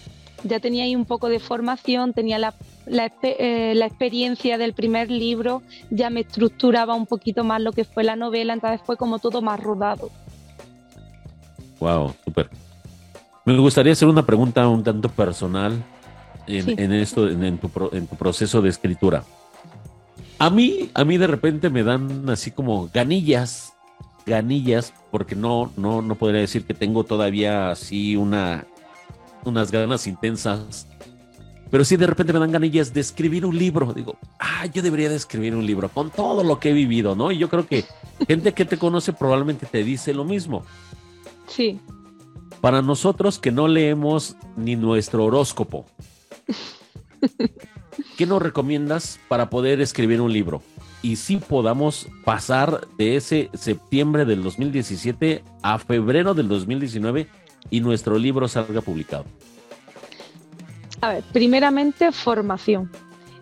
Ya 0.44 0.60
tenía 0.60 0.84
ahí 0.84 0.94
un 0.94 1.06
poco 1.06 1.30
de 1.30 1.40
formación, 1.40 2.12
tenía 2.12 2.38
la, 2.38 2.54
la, 2.90 3.12
eh, 3.22 3.74
la 3.76 3.86
experiencia 3.86 4.58
del 4.58 4.74
primer 4.74 5.10
libro, 5.10 5.62
ya 5.90 6.10
me 6.10 6.22
estructuraba 6.22 6.96
un 6.96 7.06
poquito 7.06 7.44
más 7.44 7.62
lo 7.62 7.72
que 7.72 7.86
fue 7.86 8.04
la 8.04 8.16
novela, 8.16 8.54
entonces 8.54 8.82
fue 8.84 8.98
como 8.98 9.20
todo 9.20 9.42
más 9.42 9.60
rodado. 9.60 10.10
Wow, 11.80 12.14
súper. 12.26 12.50
Me 13.46 13.58
gustaría 13.58 13.94
hacer 13.94 14.08
una 14.08 14.26
pregunta 14.26 14.68
un 14.68 14.84
tanto 14.84 15.10
personal 15.10 15.84
en, 16.46 16.92
esto, 16.94 17.30
en, 17.30 17.58
tu, 17.58 17.70
proceso 17.70 18.62
de 18.62 18.70
escritura. 18.70 19.24
A 20.38 20.50
mí, 20.50 20.90
a 20.94 21.04
mí 21.04 21.18
de 21.18 21.28
repente 21.28 21.70
me 21.70 21.84
dan 21.84 22.30
así 22.30 22.52
como 22.52 22.90
ganillas, 22.94 23.74
ganillas, 24.26 24.94
porque 25.12 25.36
no, 25.36 25.72
no, 25.78 26.02
no 26.02 26.16
podría 26.16 26.42
decir 26.42 26.66
que 26.66 26.74
tengo 26.74 27.04
todavía 27.04 27.72
así 27.72 28.16
una, 28.16 28.66
unas 29.46 29.72
ganas 29.72 30.08
intensas, 30.08 30.88
pero 31.72 31.86
sí 31.86 31.98
de 31.98 32.08
repente 32.08 32.34
me 32.34 32.40
dan 32.40 32.52
ganillas 32.52 32.94
de 32.94 33.02
escribir 33.02 33.46
un 33.46 33.58
libro. 33.58 33.94
Digo, 33.94 34.18
ah, 34.40 34.66
yo 34.66 34.82
debería 34.82 35.10
de 35.10 35.16
escribir 35.16 35.56
un 35.56 35.66
libro 35.66 35.90
con 35.90 36.10
todo 36.10 36.44
lo 36.44 36.60
que 36.60 36.70
he 36.70 36.74
vivido, 36.74 37.16
¿no? 37.16 37.32
Y 37.32 37.38
yo 37.38 37.50
creo 37.50 37.68
que 37.68 37.86
gente 38.28 38.54
que 38.54 38.66
te 38.66 38.78
conoce 38.78 39.14
probablemente 39.14 39.66
te 39.66 39.84
dice 39.84 40.14
lo 40.14 40.26
mismo. 40.26 40.64
Sí. 41.48 41.80
Para 42.62 42.82
nosotros 42.82 43.40
que 43.40 43.52
no 43.52 43.68
leemos 43.68 44.36
ni 44.58 44.76
nuestro 44.76 45.26
horóscopo, 45.26 45.86
¿qué 48.18 48.26
nos 48.26 48.42
recomiendas 48.42 49.20
para 49.28 49.50
poder 49.50 49.80
escribir 49.80 50.22
un 50.22 50.34
libro? 50.34 50.62
Y 51.02 51.16
si 51.16 51.38
podamos 51.38 52.08
pasar 52.26 52.88
de 52.98 53.16
ese 53.16 53.50
septiembre 53.54 54.26
del 54.26 54.44
2017 54.44 55.44
a 55.62 55.80
febrero 55.80 56.34
del 56.34 56.50
2019 56.50 57.28
y 57.70 57.80
nuestro 57.80 58.18
libro 58.18 58.48
salga 58.48 58.82
publicado. 58.82 59.26
A 61.02 61.14
ver, 61.14 61.24
primeramente 61.32 62.12
formación 62.12 62.92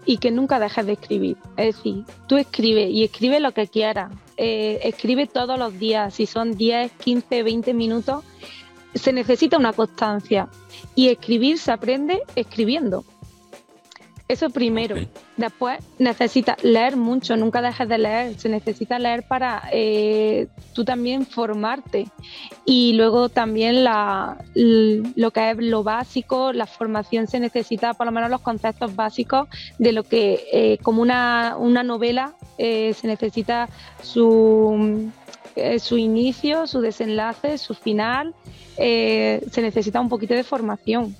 y 0.05 0.18
que 0.18 0.32
nunca 0.32 0.60
dejes 0.60 0.86
de 0.86 0.93
escribir. 0.93 1.38
Es 1.58 1.76
decir, 1.76 2.05
tú 2.28 2.38
escribe 2.38 2.89
y 2.89 3.03
escribe 3.03 3.39
lo 3.39 3.51
que 3.51 3.68
quieras. 3.68 4.12
Eh, 4.38 4.80
escribe 4.84 5.28
todos 5.28 5.58
los 5.58 5.78
días, 5.78 6.14
si 6.14 6.26
son 6.26 6.55
10, 6.55 6.91
15, 6.93 7.43
20 7.43 7.74
minutos, 7.74 8.24
se 8.95 9.12
necesita 9.12 9.58
una 9.58 9.74
constancia 9.74 10.47
y 10.95 11.10
escribir 11.10 11.58
se 11.58 11.72
aprende 11.72 12.24
escribiendo. 12.36 13.03
Eso 14.28 14.49
primero. 14.49 14.97
Después 15.38 15.80
necesitas 15.99 16.61
leer 16.63 16.97
mucho, 16.97 17.38
nunca 17.38 17.61
dejes 17.61 17.88
de 17.88 17.97
leer. 17.97 18.38
Se 18.38 18.49
necesita 18.49 18.99
leer 18.99 19.23
para 19.23 19.63
eh, 19.71 20.47
tú 20.73 20.84
también 20.84 21.25
formarte. 21.25 22.07
Y 22.65 22.93
luego 22.93 23.30
también 23.30 23.86
la, 23.86 24.38
lo 24.53 25.32
que 25.32 25.51
es 25.51 25.57
lo 25.59 25.84
básico, 25.84 26.51
la 26.51 26.65
formación 26.65 27.28
se 27.28 27.39
necesita 27.39 27.93
por 27.93 28.05
lo 28.05 28.11
menos 28.11 28.30
los 28.30 28.41
conceptos 28.41 28.95
básicos 28.95 29.47
de 29.80 29.93
lo 29.93 30.03
que 30.03 30.45
eh, 30.51 30.78
como 30.84 31.01
una, 31.01 31.55
una 31.57 31.84
novela 31.84 32.34
eh, 32.57 32.93
se 32.93 33.07
necesita 33.07 33.69
su 34.01 35.09
eh, 35.57 35.80
su 35.80 35.97
inicio, 35.97 36.67
su 36.67 36.82
desenlace, 36.82 37.57
su 37.57 37.73
final, 37.73 38.36
eh, 38.78 39.43
se 39.51 39.63
necesita 39.63 39.99
un 39.99 40.07
poquito 40.07 40.36
de 40.36 40.43
formación. 40.43 41.15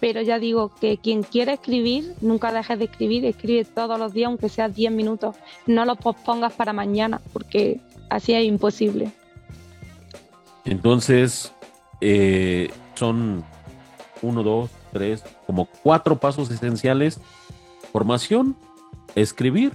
Pero 0.00 0.20
ya 0.20 0.38
digo 0.38 0.72
que 0.74 0.98
quien 0.98 1.22
quiera 1.22 1.54
escribir, 1.54 2.14
nunca 2.20 2.52
dejes 2.52 2.78
de 2.78 2.84
escribir, 2.84 3.24
escribe 3.24 3.64
todos 3.64 3.98
los 3.98 4.12
días, 4.12 4.28
aunque 4.28 4.48
sea 4.48 4.68
10 4.68 4.92
minutos. 4.92 5.36
No 5.66 5.84
lo 5.84 5.96
pospongas 5.96 6.52
para 6.52 6.72
mañana, 6.72 7.20
porque 7.32 7.80
así 8.10 8.34
es 8.34 8.44
imposible. 8.44 9.10
Entonces, 10.64 11.52
eh, 12.00 12.70
son 12.94 13.44
uno, 14.22 14.42
dos, 14.42 14.70
tres, 14.92 15.24
como 15.46 15.66
cuatro 15.66 16.18
pasos 16.18 16.50
esenciales. 16.50 17.20
Formación, 17.92 18.56
escribir, 19.14 19.72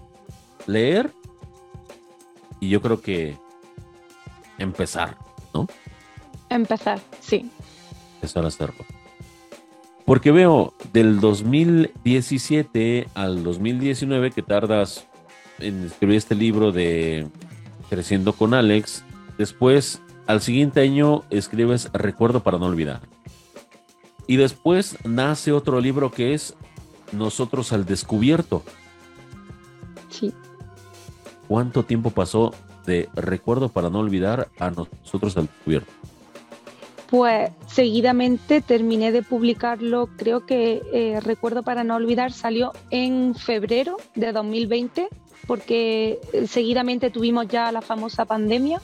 leer. 0.68 1.12
Y 2.60 2.70
yo 2.70 2.82
creo 2.82 3.02
que 3.02 3.38
empezar, 4.60 5.18
¿no? 5.54 5.68
Empezar, 6.50 7.00
sí. 7.22 7.50
Empezar 8.16 8.44
a 8.44 8.50
hacerlo. 8.50 8.86
Porque 10.06 10.32
veo 10.32 10.74
del 10.94 11.20
2017 11.20 13.08
al 13.14 13.44
2019 13.44 14.32
que 14.32 14.42
tardas 14.42 15.08
en 15.60 15.86
escribir 15.86 16.18
este 16.18 16.36
libro 16.36 16.72
de 16.72 17.28
Creciendo 17.90 18.34
con 18.34 18.54
Alex. 18.54 19.04
Después, 19.38 20.02
al 20.28 20.42
siguiente 20.42 20.82
año, 20.82 21.24
escribes 21.30 21.90
Recuerdo 21.94 22.42
para 22.42 22.58
no 22.58 22.66
olvidar. 22.66 23.02
Y 24.28 24.38
después 24.38 24.98
nace 25.04 25.52
otro 25.52 25.82
libro 25.82 26.12
que 26.12 26.34
es 26.34 26.56
Nosotros 27.12 27.74
al 27.74 27.86
descubierto. 27.86 28.64
Sí. 30.10 30.34
¿Cuánto 31.48 31.84
tiempo 31.84 32.12
pasó 32.12 32.54
de 32.86 33.10
Recuerdo 33.14 33.70
para 33.70 33.90
no 33.90 34.00
olvidar 34.00 34.50
a 34.58 34.72
nosotros 34.72 35.38
al 35.38 35.48
descubierto? 35.48 35.92
Pues 37.12 37.52
seguidamente 37.68 38.62
terminé 38.62 39.12
de 39.12 39.22
publicarlo, 39.22 40.08
creo 40.16 40.46
que 40.46 40.82
eh, 40.94 41.20
Recuerdo 41.20 41.62
para 41.62 41.84
no 41.84 41.96
olvidar 41.98 42.32
salió 42.32 42.72
en 42.90 43.36
febrero 43.36 43.98
de 44.16 44.32
2020, 44.32 45.10
porque 45.46 46.22
eh, 46.32 46.48
seguidamente 46.48 47.10
tuvimos 47.10 47.50
ya 47.50 47.70
la 47.74 47.82
famosa 47.82 48.24
pandemia. 48.24 48.82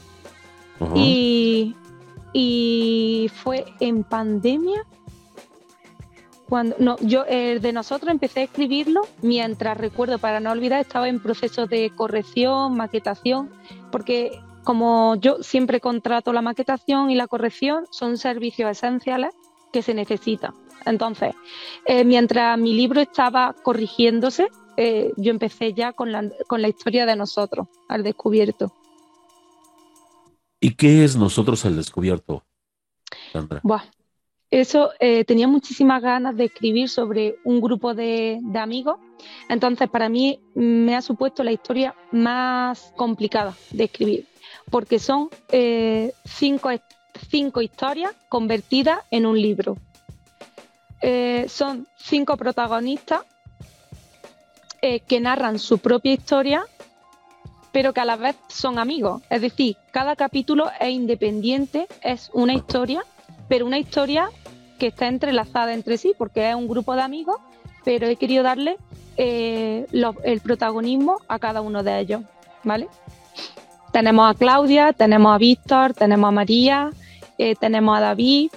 y, 0.93 1.73
y 2.33 3.31
fue 3.33 3.65
en 3.79 4.03
pandemia 4.03 4.85
cuando 6.49 6.75
no, 6.79 6.97
yo 6.99 7.25
eh, 7.27 7.59
de 7.61 7.73
nosotros 7.73 8.11
empecé 8.11 8.41
a 8.41 8.43
escribirlo 8.43 9.01
mientras 9.21 9.77
recuerdo 9.77 10.17
para 10.17 10.39
no 10.39 10.51
olvidar 10.51 10.81
estaba 10.81 11.09
en 11.09 11.21
proceso 11.21 11.67
de 11.67 11.91
corrección, 11.95 12.75
maquetación, 12.75 13.49
porque 13.91 14.39
como 14.67 15.15
yo 15.15 15.41
siempre 15.43 15.79
contrato 15.79 16.33
la 16.33 16.41
maquetación 16.41 17.09
y 17.09 17.15
la 17.15 17.27
corrección, 17.27 17.85
son 17.89 18.17
servicios 18.17 18.69
esenciales 18.69 19.33
que 19.71 19.81
se 19.81 19.93
necesita. 19.93 20.53
Entonces, 20.85 21.35
eh, 21.85 22.03
mientras 22.03 22.59
mi 22.59 22.73
libro 22.73 22.99
estaba 22.99 23.55
corrigiéndose, 23.63 24.49
eh, 24.75 25.13
yo 25.15 25.31
empecé 25.31 25.71
ya 25.71 25.93
con 25.93 26.11
la, 26.11 26.29
con 26.47 26.61
la 26.61 26.67
historia 26.67 27.05
de 27.05 27.15
nosotros, 27.15 27.69
al 27.87 28.03
descubierto. 28.03 28.73
¿Y 30.59 30.71
qué 30.71 31.05
es 31.05 31.15
nosotros 31.15 31.63
al 31.63 31.77
descubierto, 31.77 32.43
Sandra? 33.31 33.61
eso 34.49 34.91
eh, 34.99 35.23
tenía 35.23 35.47
muchísimas 35.47 36.01
ganas 36.01 36.35
de 36.35 36.45
escribir 36.45 36.89
sobre 36.89 37.35
un 37.45 37.61
grupo 37.61 37.93
de, 37.93 38.41
amigos. 38.55 38.97
Entonces, 39.47 39.89
para 39.89 40.09
mí 40.09 40.41
me 40.55 40.95
ha 40.95 41.01
supuesto 41.01 41.43
la 41.43 41.53
historia 41.53 41.95
más 42.11 42.93
complicada 42.97 43.55
de 43.71 43.85
escribir, 43.85 44.25
porque 44.69 44.99
son 44.99 45.29
eh, 45.51 46.13
cinco, 46.25 46.69
cinco, 47.29 47.61
historias 47.61 48.13
convertidas 48.29 48.99
en 49.11 49.25
un 49.25 49.41
libro. 49.41 49.77
Eh, 51.01 51.45
son 51.47 51.87
cinco 51.97 52.37
protagonistas 52.37 53.21
que 55.07 55.19
narran 55.19 55.59
su 55.59 55.79
propia 55.79 56.13
historia, 56.13 56.63
pero 57.73 57.93
que 57.93 57.99
a 57.99 58.05
la 58.05 58.15
vez 58.15 58.37
son 58.47 58.79
amigos. 58.79 59.21
Es 59.29 59.41
decir, 59.41 59.75
cada 59.91 60.15
capítulo 60.15 60.69
es 60.79 60.91
independiente, 60.91 61.87
es 62.01 62.29
una 62.33 62.53
historia 62.53 63.03
pero 63.47 63.65
una 63.65 63.79
historia 63.79 64.29
que 64.79 64.87
está 64.87 65.07
entrelazada 65.07 65.73
entre 65.73 65.97
sí, 65.97 66.13
porque 66.17 66.49
es 66.49 66.55
un 66.55 66.67
grupo 66.67 66.95
de 66.95 67.01
amigos, 67.01 67.37
pero 67.83 68.07
he 68.07 68.15
querido 68.15 68.43
darle 68.43 68.77
eh, 69.17 69.87
el 69.91 70.39
protagonismo 70.41 71.17
a 71.27 71.39
cada 71.39 71.61
uno 71.61 71.83
de 71.83 71.99
ellos, 71.99 72.21
¿vale? 72.63 72.87
Tenemos 73.91 74.29
a 74.29 74.33
Claudia, 74.33 74.93
tenemos 74.93 75.33
a 75.33 75.37
Víctor, 75.37 75.93
tenemos 75.93 76.27
a 76.27 76.31
María, 76.31 76.91
eh, 77.37 77.55
tenemos 77.55 77.97
a 77.97 78.01
David. 78.01 78.51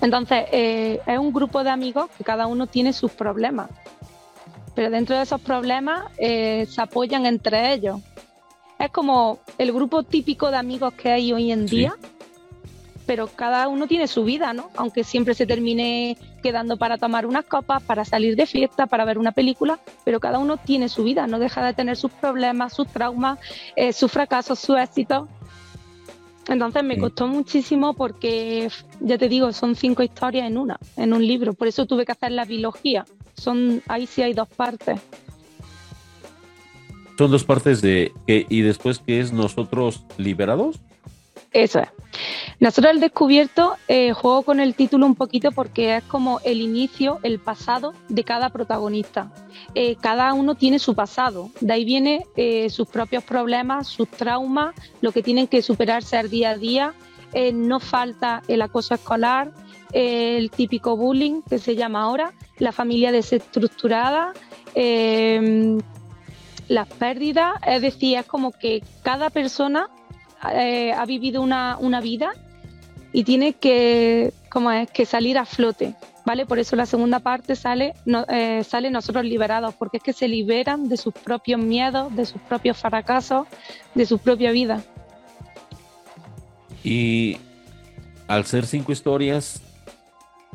Entonces, 0.00 0.44
eh, 0.52 1.00
es 1.06 1.18
un 1.18 1.32
grupo 1.32 1.62
de 1.62 1.70
amigos 1.70 2.10
que 2.16 2.24
cada 2.24 2.46
uno 2.46 2.66
tiene 2.66 2.92
sus 2.92 3.12
problemas, 3.12 3.70
pero 4.74 4.90
dentro 4.90 5.16
de 5.16 5.22
esos 5.22 5.40
problemas 5.40 6.04
se 6.16 6.80
apoyan 6.80 7.26
entre 7.26 7.72
ellos. 7.74 8.00
Es 8.78 8.90
como 8.90 9.38
el 9.58 9.72
grupo 9.72 10.02
típico 10.02 10.50
de 10.50 10.56
amigos 10.56 10.94
que 10.94 11.12
hay 11.12 11.32
hoy 11.32 11.52
en 11.52 11.66
día, 11.66 11.94
pero 13.06 13.28
cada 13.28 13.68
uno 13.68 13.86
tiene 13.86 14.08
su 14.08 14.24
vida, 14.24 14.52
¿no? 14.52 14.70
Aunque 14.76 15.04
siempre 15.04 15.34
se 15.34 15.46
termine 15.46 16.16
quedando 16.42 16.76
para 16.76 16.98
tomar 16.98 17.24
unas 17.24 17.44
copas, 17.46 17.82
para 17.82 18.04
salir 18.04 18.36
de 18.36 18.46
fiesta, 18.46 18.86
para 18.86 19.04
ver 19.04 19.18
una 19.18 19.32
película, 19.32 19.78
pero 20.04 20.20
cada 20.20 20.38
uno 20.38 20.58
tiene 20.58 20.88
su 20.88 21.04
vida, 21.04 21.26
no 21.26 21.38
deja 21.38 21.64
de 21.64 21.72
tener 21.72 21.96
sus 21.96 22.10
problemas, 22.10 22.74
sus 22.74 22.88
traumas, 22.88 23.38
eh, 23.76 23.92
sus 23.92 24.12
fracasos, 24.12 24.58
sus 24.58 24.76
éxitos. 24.76 25.28
Entonces 26.48 26.82
me 26.82 26.98
costó 26.98 27.28
muchísimo 27.28 27.94
porque, 27.94 28.68
ya 29.00 29.16
te 29.16 29.28
digo, 29.28 29.52
son 29.52 29.76
cinco 29.76 30.02
historias 30.02 30.46
en 30.46 30.58
una, 30.58 30.78
en 30.96 31.12
un 31.12 31.24
libro. 31.24 31.54
Por 31.54 31.68
eso 31.68 31.86
tuve 31.86 32.04
que 32.04 32.12
hacer 32.12 32.32
la 32.32 32.44
biología. 32.44 33.04
Son, 33.34 33.80
ahí 33.86 34.06
sí 34.06 34.22
hay 34.22 34.34
dos 34.34 34.48
partes. 34.48 35.00
Son 37.16 37.30
dos 37.30 37.44
partes 37.44 37.80
de 37.80 38.12
y 38.26 38.62
después 38.62 38.98
que 38.98 39.20
es 39.20 39.32
nosotros 39.32 40.04
liberados. 40.18 40.80
Eso 41.52 41.80
es. 41.80 41.88
Nosotros 42.60 42.92
el 42.94 43.00
descubierto 43.00 43.76
eh, 43.88 44.12
juego 44.12 44.42
con 44.42 44.60
el 44.60 44.74
título 44.74 45.06
un 45.06 45.14
poquito 45.14 45.50
porque 45.52 45.96
es 45.96 46.04
como 46.04 46.40
el 46.44 46.60
inicio, 46.60 47.18
el 47.22 47.38
pasado 47.38 47.94
de 48.08 48.24
cada 48.24 48.50
protagonista. 48.50 49.32
Eh, 49.74 49.96
cada 50.00 50.32
uno 50.34 50.54
tiene 50.54 50.78
su 50.78 50.94
pasado, 50.94 51.50
de 51.60 51.72
ahí 51.72 51.84
viene 51.84 52.26
eh, 52.36 52.70
sus 52.70 52.88
propios 52.88 53.24
problemas, 53.24 53.88
sus 53.88 54.08
traumas, 54.08 54.74
lo 55.00 55.12
que 55.12 55.22
tienen 55.22 55.46
que 55.46 55.62
superarse 55.62 56.16
al 56.16 56.30
día 56.30 56.50
a 56.50 56.56
día. 56.56 56.94
no 57.54 57.80
falta 57.80 58.42
el 58.46 58.60
acoso 58.60 58.94
escolar, 58.94 59.52
el 59.92 60.50
típico 60.50 60.96
bullying 60.96 61.40
que 61.48 61.58
se 61.58 61.74
llama 61.74 62.02
ahora, 62.02 62.32
la 62.58 62.72
familia 62.72 63.10
desestructurada, 63.10 64.34
las 66.68 66.88
pérdidas, 66.98 67.54
es 67.66 67.80
decir, 67.82 68.18
es 68.18 68.26
como 68.26 68.52
que 68.52 68.82
cada 69.02 69.30
persona 69.30 69.88
eh, 70.50 70.92
ha 70.92 71.04
vivido 71.06 71.42
una, 71.42 72.00
vida 72.00 72.32
y 73.12 73.24
tiene 73.24 73.52
que, 73.52 74.32
como 74.50 74.70
es, 74.70 74.90
que 74.90 75.06
salir 75.06 75.38
a 75.38 75.44
flote, 75.44 75.94
¿vale? 76.24 76.46
Por 76.46 76.58
eso 76.58 76.74
la 76.76 76.86
segunda 76.86 77.20
parte 77.20 77.54
sale, 77.54 77.94
eh, 78.28 78.64
sale 78.64 78.90
nosotros 78.90 79.24
liberados, 79.24 79.74
porque 79.74 79.98
es 79.98 80.02
que 80.02 80.12
se 80.12 80.28
liberan 80.28 80.88
de 80.88 80.96
sus 80.96 81.14
propios 81.14 81.60
miedos, 81.60 82.14
de 82.16 82.26
sus 82.26 82.40
propios 82.42 82.78
fracasos, 82.78 83.46
de 83.94 84.06
su 84.06 84.18
propia 84.18 84.50
vida. 84.50 84.82
Y 86.82 87.38
al 88.26 88.44
ser 88.44 88.66
cinco 88.66 88.90
historias, 88.90 89.62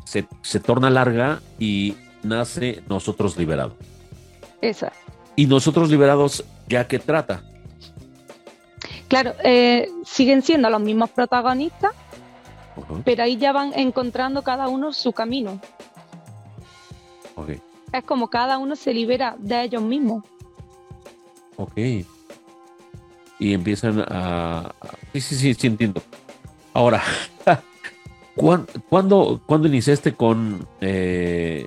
se, 0.04 0.26
se 0.42 0.60
torna 0.60 0.90
larga 0.90 1.40
y 1.58 1.94
nace 2.22 2.82
Nosotros 2.88 3.38
Liberados. 3.38 3.74
Eso. 4.60 4.88
Y 5.36 5.46
Nosotros 5.46 5.90
Liberados, 5.90 6.44
¿ya 6.68 6.88
que 6.88 6.98
trata? 6.98 7.42
Claro, 9.08 9.32
eh, 9.42 9.90
siguen 10.04 10.42
siendo 10.42 10.68
los 10.68 10.80
mismos 10.80 11.10
protagonistas, 11.10 11.92
pero 13.04 13.22
ahí 13.22 13.38
ya 13.38 13.52
van 13.52 13.72
encontrando 13.74 14.42
cada 14.42 14.68
uno 14.68 14.92
su 14.92 15.12
camino. 15.12 15.60
Es 17.92 18.04
como 18.04 18.28
cada 18.28 18.58
uno 18.58 18.76
se 18.76 18.92
libera 18.92 19.36
de 19.38 19.64
ellos 19.64 19.82
mismos. 19.82 20.24
Ok. 21.56 21.76
Y 23.38 23.54
empiezan 23.54 24.04
a... 24.08 24.72
Sí, 25.12 25.20
sí, 25.20 25.34
sí, 25.36 25.54
sí 25.54 25.66
entiendo. 25.68 26.02
Ahora, 26.74 27.02
¿cuándo, 28.36 29.40
¿cuándo, 29.46 29.68
iniciaste 29.68 30.12
con 30.12 30.66
eh, 30.80 31.66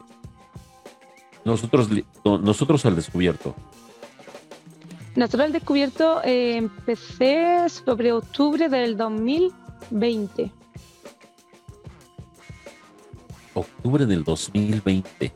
nosotros, 1.44 1.90
nosotros 2.24 2.86
al 2.86 2.96
descubierto? 2.96 3.56
El 5.16 5.52
descubierto 5.52 6.24
eh, 6.24 6.56
empecé 6.56 7.68
sobre 7.68 8.14
octubre 8.14 8.70
del 8.70 8.96
2020. 8.96 10.52
Octubre 13.54 14.06
del 14.06 14.24
2020. 14.24 15.34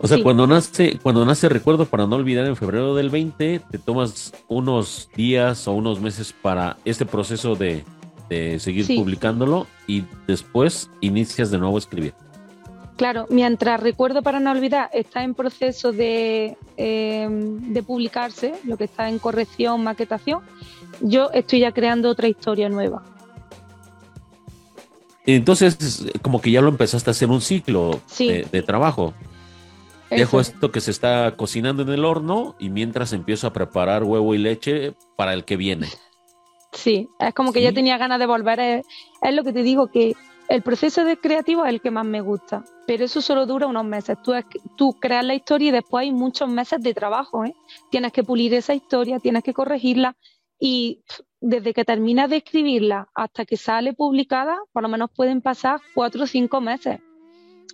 O 0.00 0.08
sea, 0.08 0.22
cuando 0.22 0.46
nace, 0.46 0.98
cuando 1.02 1.24
nace 1.24 1.48
Recuerdo 1.48 1.86
para 1.86 2.06
no 2.06 2.16
olvidar 2.16 2.46
en 2.46 2.56
febrero 2.56 2.94
del 2.94 3.10
20, 3.10 3.60
te 3.70 3.78
tomas 3.78 4.32
unos 4.48 5.08
días 5.14 5.68
o 5.68 5.72
unos 5.72 6.00
meses 6.00 6.32
para 6.32 6.76
este 6.84 7.06
proceso 7.06 7.54
de, 7.54 7.84
seguir 8.58 8.86
publicándolo 8.96 9.66
y 9.86 10.04
después 10.26 10.90
inicias 11.00 11.50
de 11.50 11.58
nuevo 11.58 11.76
a 11.76 11.78
escribir. 11.78 12.14
Claro, 12.98 13.26
mientras 13.30 13.80
Recuerdo 13.80 14.22
para 14.22 14.40
no 14.40 14.50
olvidar 14.50 14.90
está 14.92 15.22
en 15.22 15.32
proceso 15.34 15.92
de, 15.92 16.58
em, 16.76 17.72
de 17.72 17.82
publicarse, 17.84 18.54
lo 18.64 18.76
que 18.76 18.84
está 18.84 19.08
en 19.08 19.20
corrección, 19.20 19.84
maquetación, 19.84 20.42
yo 21.00 21.30
estoy 21.32 21.60
ya 21.60 21.70
creando 21.70 22.10
otra 22.10 22.26
historia 22.26 22.68
nueva. 22.68 23.04
Entonces, 25.24 26.06
como 26.22 26.40
que 26.40 26.50
ya 26.50 26.60
lo 26.60 26.70
empezaste 26.70 27.08
a 27.10 27.12
hacer 27.12 27.28
un 27.30 27.40
ciclo 27.40 28.00
de, 28.18 28.62
trabajo. 28.66 29.14
Dejo 30.10 30.40
esto 30.40 30.72
que 30.72 30.80
se 30.80 30.90
está 30.90 31.36
cocinando 31.36 31.82
en 31.82 31.90
el 31.90 32.04
horno 32.04 32.56
y 32.58 32.68
mientras 32.68 33.12
empiezo 33.12 33.46
a 33.46 33.52
preparar 33.52 34.02
huevo 34.02 34.34
y 34.34 34.38
leche 34.38 34.94
para 35.16 35.34
el 35.34 35.44
que 35.44 35.56
viene. 35.56 35.86
Sí, 36.72 37.08
es 37.20 37.32
como 37.32 37.52
que 37.52 37.62
ya 37.62 37.72
tenía 37.72 37.96
ganas 37.96 38.18
de 38.18 38.26
volver. 38.26 38.58
Es, 38.58 38.86
es, 39.22 39.34
lo 39.34 39.44
que 39.44 39.52
te 39.52 39.62
digo, 39.62 39.86
que 39.86 40.16
el 40.48 40.62
proceso 40.62 41.04
de 41.04 41.18
creativo 41.18 41.64
es 41.64 41.70
el 41.70 41.80
que 41.80 41.90
más 41.90 42.06
me 42.06 42.22
gusta, 42.22 42.64
pero 42.86 43.04
eso 43.04 43.20
solo 43.20 43.44
dura 43.44 43.66
unos 43.66 43.84
meses. 43.84 44.16
Tú, 44.76 44.94
creas 44.98 45.24
la 45.24 45.34
historia 45.34 45.68
y 45.68 45.72
después 45.72 46.02
hay 46.02 46.12
muchos 46.12 46.48
meses 46.48 46.80
de 46.80 46.94
trabajo. 46.94 47.44
¿eh? 47.44 47.54
Tienes 47.90 48.12
que 48.12 48.24
pulir 48.24 48.54
esa 48.54 48.74
historia, 48.74 49.18
tienes 49.18 49.44
que 49.44 49.52
corregirla 49.52 50.16
y 50.58 51.02
desde 51.40 51.74
que 51.74 51.84
terminas 51.84 52.30
de 52.30 52.38
escribirla 52.38 53.08
hasta 53.14 53.44
que 53.44 53.56
sale 53.56 53.92
publicada, 53.92 54.58
por 54.72 54.82
lo 54.82 54.88
menos 54.88 55.10
pueden 55.14 55.42
pasar 55.42 55.80
cuatro 55.94 56.24
o 56.24 56.26
cinco 56.26 56.60
meses. 56.60 56.98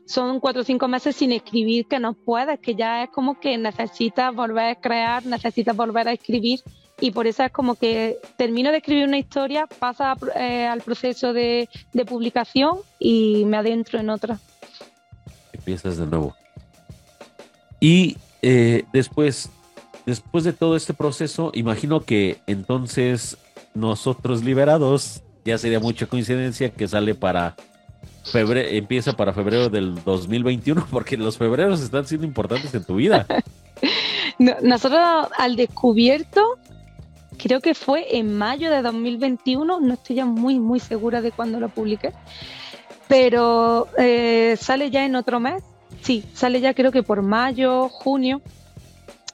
Son 0.07 0.41
cuatro 0.41 0.63
o 0.63 0.65
cinco 0.65 0.89
meses 0.89 1.17
sin 1.17 1.33
escribir 1.33 1.87
que 1.87 2.01
no 2.01 2.13
puedes, 2.15 2.59
que 2.59 2.75
ya 2.75 3.05
es 3.05 3.11
como 3.11 3.39
que 3.39 3.57
necesitas 3.57 4.35
volver 4.35 4.65
a 4.65 4.75
crear, 4.75 5.25
necesitas 5.25 5.77
volver 5.77 6.09
a 6.09 6.13
escribir 6.13 6.61
y 7.01 7.11
por 7.11 7.27
eso 7.27 7.43
es 7.43 7.53
como 7.53 7.75
que 7.75 8.19
termino 8.37 8.71
de 8.71 8.79
escribir 8.79 9.07
una 9.07 9.19
historia, 9.19 9.67
pasa 9.79 10.17
eh, 10.37 10.67
al 10.67 10.81
proceso 10.81 11.33
de, 11.33 11.69
publicación 12.07 12.79
y 12.99 13.45
me 13.47 13.57
adentro 13.57 13.99
en 13.99 14.11
otra. 14.11 14.39
Empiezas 15.53 15.97
de 15.97 16.07
nuevo. 16.07 16.35
Y 17.81 18.17
eh, 18.43 18.85
después, 18.93 19.51
después 20.07 20.45
de 20.45 20.53
todo 20.53 20.77
este 20.77 20.95
proceso, 20.95 21.51
imagino 21.55 22.01
que 22.01 22.39
entonces 22.47 23.39
nosotros 23.75 24.45
liberados, 24.45 25.23
ya 25.45 25.59
sería 25.59 25.81
mucha 25.81 26.07
coincidencia 26.07 26.71
que 26.71 26.87
sale 26.87 27.15
para 27.15 27.57
febrero, 28.25 28.69
empieza 28.71 29.15
para 29.15 29.33
febrero 29.33 29.69
del 29.69 30.03
2021, 30.05 30.87
porque 30.91 31.17
los 31.17 31.37
febreros 31.39 31.81
están 31.81 32.07
siendo 32.07 32.27
importantes 32.27 32.73
en 32.75 32.85
tu 32.85 32.97
vida. 32.97 33.27
nosotros 34.39 35.29
al 35.37 35.57
descubierto 35.57 36.59
creo 37.39 37.61
que 37.61 37.75
fue 37.75 38.17
en 38.19 38.37
mayo 38.37 38.71
de 38.71 38.83
2021, 38.83 39.81
no 39.81 39.95
estoy 39.95 40.17
ya 40.17 40.25
muy, 40.25 40.59
muy 40.59 40.81
segura 40.81 41.21
de 41.21 41.33
cuándo 41.33 41.61
lo 41.61 41.69
publiqué. 41.69 42.13
pero 43.09 43.89
eh, 43.99 44.57
sale 44.61 44.91
ya 44.91 45.05
en 45.05 45.17
otro 45.17 45.41
mes. 45.41 45.63
Sí, 46.03 46.25
sale 46.35 46.61
ya 46.61 46.75
creo 46.75 46.91
que 46.93 47.03
por 47.03 47.23
mayo, 47.23 47.89
junio, 47.89 48.43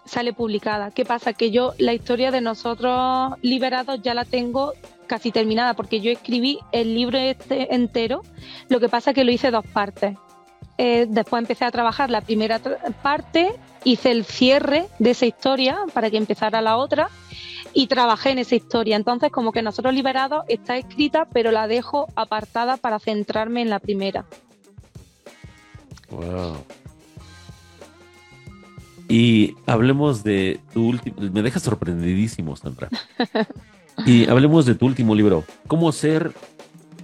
sale 0.05 0.33
publicada. 0.33 0.91
¿Qué 0.91 1.05
pasa? 1.05 1.33
Que 1.33 1.51
yo 1.51 1.75
la 1.79 1.93
historia 1.93 2.31
de 2.31 2.41
nosotros 2.41 3.33
liberados 3.43 4.03
ya 4.03 4.15
la 4.15 4.25
tengo 4.25 4.73
casi 5.07 5.33
terminada, 5.33 5.75
porque 5.75 6.01
yo 6.01 6.11
escribí 6.11 6.59
el 6.73 6.95
libro 6.95 7.19
este 7.19 7.75
entero, 7.75 8.23
lo 8.69 8.79
que 8.79 8.89
pasa 8.89 9.13
que 9.13 9.25
lo 9.25 9.33
hice 9.33 9.51
dos 9.51 9.67
partes. 9.67 10.17
Eh, 10.79 11.07
después 11.09 11.43
empecé 11.43 11.65
a 11.65 11.71
trabajar 11.71 12.11
la 12.11 12.21
primera 12.21 12.61
parte, 13.03 13.53
hice 13.85 14.13
el 14.13 14.25
cierre 14.25 14.87
de 14.99 15.11
esa 15.11 15.27
historia 15.27 15.79
para 15.93 16.11
que 16.11 16.17
empezara 16.17 16.63
la 16.63 16.77
otra 16.77 17.09
y 17.73 17.87
trabajé 17.87 18.31
en 18.31 18.39
esa 18.39 18.55
historia. 18.55 18.97
Entonces, 18.97 19.31
como 19.31 19.53
que 19.53 19.63
Nosotros 19.63 19.95
Liberados 19.95 20.45
está 20.49 20.77
escrita, 20.77 21.27
pero 21.33 21.51
la 21.53 21.69
dejo 21.69 22.09
apartada 22.17 22.77
para 22.77 22.99
centrarme 22.99 23.63
en 23.63 23.71
la 23.71 23.79
primera. 23.79 24.25
Wow. 26.11 26.57
Y 29.09 29.57
hablemos 29.67 30.23
de 30.23 30.61
tu 30.73 30.89
último. 30.89 31.17
Me 31.33 31.43
dejas 31.43 31.63
sorprendidísimo, 31.63 32.55
Sandra. 32.57 32.89
y 34.07 34.29
hablemos 34.29 34.67
de 34.67 34.75
tu 34.75 34.87
último 34.87 35.15
libro. 35.15 35.45
¿Cómo 35.67 35.91
ser 35.93 36.33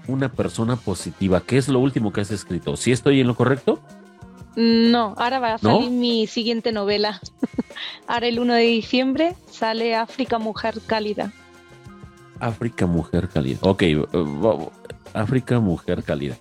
una 0.07 0.31
persona 0.31 0.77
positiva? 0.77 1.41
¿Qué 1.41 1.59
es 1.59 1.69
lo 1.69 1.81
último 1.81 2.13
que 2.13 2.21
has 2.21 2.31
escrito? 2.31 2.77
¿Si 2.77 2.93
estoy 2.93 3.21
en 3.21 3.27
lo 3.27 3.35
correcto? 3.35 3.81
No, 4.57 5.15
ahora 5.19 5.39
va 5.39 5.55
a 5.55 5.59
salir 5.59 5.91
mi 5.91 6.27
siguiente 6.27 6.73
novela. 6.73 7.21
ahora 8.07 8.27
el 8.27 8.41
1 8.41 8.55
de 8.55 8.63
diciembre 8.63 9.37
sale 9.51 9.95
África 9.95 10.39
Mujer 10.39 10.81
Cálida. 10.87 11.31
África 12.41 12.87
Mujer 12.87 13.29
Cálida. 13.29 13.59
Ok, 13.61 13.83
uh, 14.15 14.71
África 15.13 15.61
Mujer 15.61 16.03
Cálida. 16.03 16.37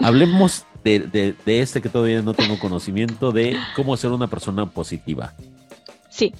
Hablemos 0.00 0.66
de, 0.82 0.98
de, 0.98 1.60
este 1.60 1.80
que 1.80 1.88
todavía 1.88 2.22
no 2.22 2.34
tengo 2.34 2.58
conocimiento, 2.58 3.30
de 3.30 3.56
cómo 3.76 3.96
ser 3.96 4.10
una 4.10 4.26
persona 4.26 4.66
positiva. 4.66 5.32
Sí. 6.10 6.34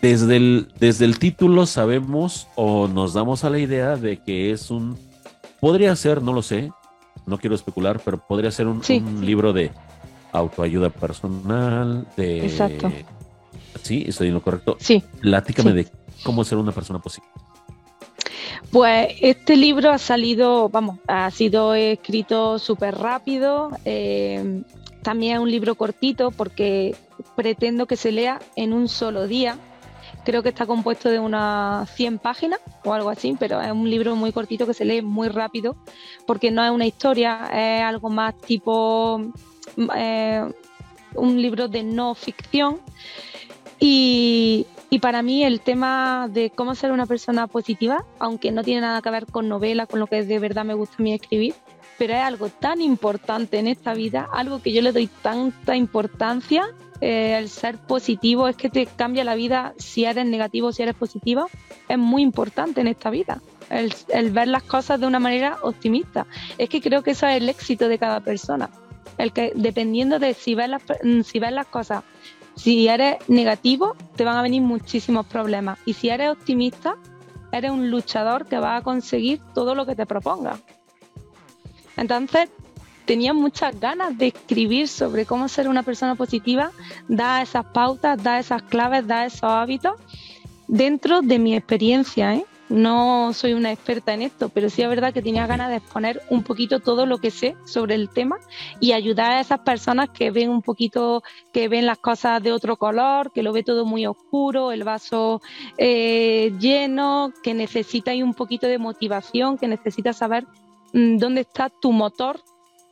Desde 0.00 0.36
el, 0.36 0.68
desde 0.78 1.04
el 1.04 1.18
título 1.18 1.66
sabemos 1.66 2.46
o 2.54 2.86
nos 2.86 3.12
damos 3.12 3.42
a 3.42 3.50
la 3.50 3.58
idea 3.58 3.96
de 3.96 4.18
que 4.18 4.52
es 4.52 4.70
un 4.70 4.96
Podría 5.60 5.94
ser, 5.96 6.22
no 6.22 6.32
lo 6.32 6.42
sé, 6.42 6.70
no 7.26 7.38
quiero 7.38 7.56
especular, 7.56 8.00
pero 8.04 8.18
podría 8.18 8.50
ser 8.50 8.66
un, 8.66 8.80
libro 9.24 9.52
de 9.52 9.70
autoayuda 10.32 10.90
personal, 10.90 12.06
de... 12.16 12.46
Exacto. 12.46 12.92
Sí, 13.82 14.04
estoy 14.06 14.28
en 14.28 14.34
lo 14.34 14.42
correcto. 14.42 14.76
Sí. 14.80 15.02
Platícame 15.20 15.72
de 15.72 15.88
cómo 16.24 16.44
ser 16.44 16.58
una 16.58 16.72
persona 16.72 16.98
posible. 16.98 17.28
Pues 18.70 19.14
este 19.20 19.56
libro 19.56 19.90
ha 19.90 19.98
salido, 19.98 20.68
vamos, 20.68 20.98
ha 21.06 21.30
sido 21.30 21.74
escrito 21.74 22.58
súper 22.58 22.96
rápido. 22.96 23.70
Eh, 23.84 24.62
también 25.02 25.36
es 25.36 25.40
un 25.40 25.50
libro 25.50 25.76
cortito 25.76 26.30
porque 26.30 26.96
pretendo 27.36 27.86
que 27.86 27.96
se 27.96 28.12
lea 28.12 28.40
en 28.56 28.72
un 28.72 28.88
solo 28.88 29.26
día 29.26 29.56
Creo 30.26 30.42
que 30.42 30.48
está 30.48 30.66
compuesto 30.66 31.08
de 31.08 31.20
unas 31.20 31.88
100 31.90 32.18
páginas 32.18 32.58
o 32.84 32.92
algo 32.92 33.10
así, 33.10 33.36
pero 33.38 33.60
es 33.60 33.70
un 33.70 33.88
libro 33.88 34.16
muy 34.16 34.32
cortito 34.32 34.66
que 34.66 34.74
se 34.74 34.84
lee 34.84 35.00
muy 35.00 35.28
rápido 35.28 35.76
porque 36.26 36.50
no 36.50 36.64
es 36.64 36.72
una 36.72 36.84
historia, 36.84 37.48
es 37.52 37.84
algo 37.84 38.10
más 38.10 38.36
tipo 38.40 39.22
eh, 39.94 40.44
un 41.14 41.40
libro 41.40 41.68
de 41.68 41.84
no 41.84 42.16
ficción. 42.16 42.80
Y, 43.78 44.66
para 45.00 45.22
mí 45.22 45.44
el 45.44 45.60
tema 45.60 46.26
de 46.28 46.50
cómo 46.50 46.74
ser 46.74 46.90
una 46.90 47.06
persona 47.06 47.46
positiva, 47.46 48.04
aunque 48.18 48.50
no 48.50 48.64
tiene 48.64 48.80
nada 48.80 49.02
que 49.02 49.10
ver 49.10 49.26
con 49.26 49.48
novela, 49.48 49.86
con 49.86 50.00
lo 50.00 50.08
que 50.08 50.24
de 50.24 50.38
verdad 50.40 50.64
me 50.64 50.74
gusta 50.74 50.96
a 50.98 51.02
mí 51.02 51.12
escribir, 51.12 51.54
pero 51.98 52.14
es 52.14 52.20
algo 52.20 52.48
tan 52.48 52.80
importante 52.80 53.60
en 53.60 53.68
esta 53.68 53.94
vida, 53.94 54.28
algo 54.32 54.60
que 54.60 54.72
yo 54.72 54.82
le 54.82 54.90
doy 54.90 55.06
tanta 55.06 55.76
importancia 55.76 56.74
eh, 57.00 57.36
el 57.38 57.48
ser 57.48 57.78
positivo 57.78 58.48
es 58.48 58.56
que 58.56 58.70
te 58.70 58.86
cambia 58.86 59.24
la 59.24 59.34
vida 59.34 59.74
si 59.78 60.04
eres 60.04 60.26
negativo, 60.26 60.72
si 60.72 60.82
eres 60.82 60.94
positivo, 60.94 61.48
es 61.88 61.98
muy 61.98 62.22
importante 62.22 62.80
en 62.80 62.88
esta 62.88 63.10
vida. 63.10 63.42
El, 63.68 64.30
ver 64.30 64.48
las 64.48 64.62
cosas 64.62 65.00
de 65.00 65.06
una 65.06 65.18
manera 65.18 65.58
optimista. 65.62 66.26
Es 66.56 66.68
que 66.68 66.80
creo 66.80 67.02
que 67.02 67.12
eso 67.12 67.26
es 67.26 67.36
el 67.36 67.48
éxito 67.48 67.88
de 67.88 67.98
cada 67.98 68.20
persona. 68.20 68.70
El 69.18 69.32
que 69.32 69.52
dependiendo 69.54 70.18
de 70.18 70.34
si 70.34 70.54
ves 70.54 70.68
las, 70.68 70.82
si 71.24 71.38
ves 71.38 71.52
las 71.52 71.66
cosas, 71.66 72.04
si 72.54 72.88
eres 72.88 73.16
negativo, 73.28 73.96
te 74.14 74.24
van 74.24 74.36
a 74.36 74.42
venir 74.42 74.62
muchísimos 74.62 75.26
problemas. 75.26 75.78
Y 75.84 75.94
si 75.94 76.08
eres 76.08 76.30
optimista, 76.30 76.96
eres 77.52 77.70
un 77.70 77.90
luchador 77.90 78.46
que 78.46 78.58
va 78.58 78.76
a 78.76 78.82
conseguir 78.82 79.40
todo 79.54 79.74
lo 79.74 79.84
que 79.84 79.94
te 79.94 80.06
proponga. 80.06 80.58
Entonces, 81.96 82.50
tenía 83.06 83.32
muchas 83.32 83.78
ganas 83.80 84.18
de 84.18 84.26
escribir 84.26 84.88
sobre 84.88 85.24
cómo 85.24 85.48
ser 85.48 85.68
una 85.68 85.82
persona 85.82 86.16
positiva, 86.16 86.72
da 87.08 87.40
esas 87.40 87.64
pautas, 87.66 88.22
da 88.22 88.38
esas 88.38 88.62
claves, 88.62 89.06
da 89.06 89.24
esos 89.24 89.44
hábitos 89.44 89.94
dentro 90.68 91.22
de 91.22 91.38
mi 91.38 91.54
experiencia. 91.54 92.34
¿eh? 92.34 92.44
No 92.68 93.32
soy 93.32 93.52
una 93.52 93.70
experta 93.70 94.12
en 94.12 94.22
esto, 94.22 94.48
pero 94.48 94.68
sí 94.68 94.82
es 94.82 94.88
verdad 94.88 95.14
que 95.14 95.22
tenía 95.22 95.46
ganas 95.46 95.70
de 95.70 95.76
exponer 95.76 96.20
un 96.30 96.42
poquito 96.42 96.80
todo 96.80 97.06
lo 97.06 97.18
que 97.18 97.30
sé 97.30 97.56
sobre 97.64 97.94
el 97.94 98.08
tema 98.08 98.38
y 98.80 98.90
ayudar 98.90 99.30
a 99.30 99.40
esas 99.40 99.60
personas 99.60 100.10
que 100.10 100.32
ven 100.32 100.50
un 100.50 100.62
poquito, 100.62 101.22
que 101.52 101.68
ven 101.68 101.86
las 101.86 101.98
cosas 101.98 102.42
de 102.42 102.50
otro 102.50 102.76
color, 102.76 103.30
que 103.32 103.44
lo 103.44 103.52
ve 103.52 103.62
todo 103.62 103.84
muy 103.84 104.04
oscuro, 104.04 104.72
el 104.72 104.82
vaso 104.82 105.40
eh, 105.78 106.52
lleno, 106.58 107.32
que 107.44 107.54
necesita 107.54 108.12
un 108.12 108.34
poquito 108.34 108.66
de 108.66 108.78
motivación, 108.78 109.58
que 109.58 109.68
necesita 109.68 110.12
saber 110.12 110.44
mm, 110.92 111.18
dónde 111.18 111.42
está 111.42 111.70
tu 111.70 111.92
motor 111.92 112.40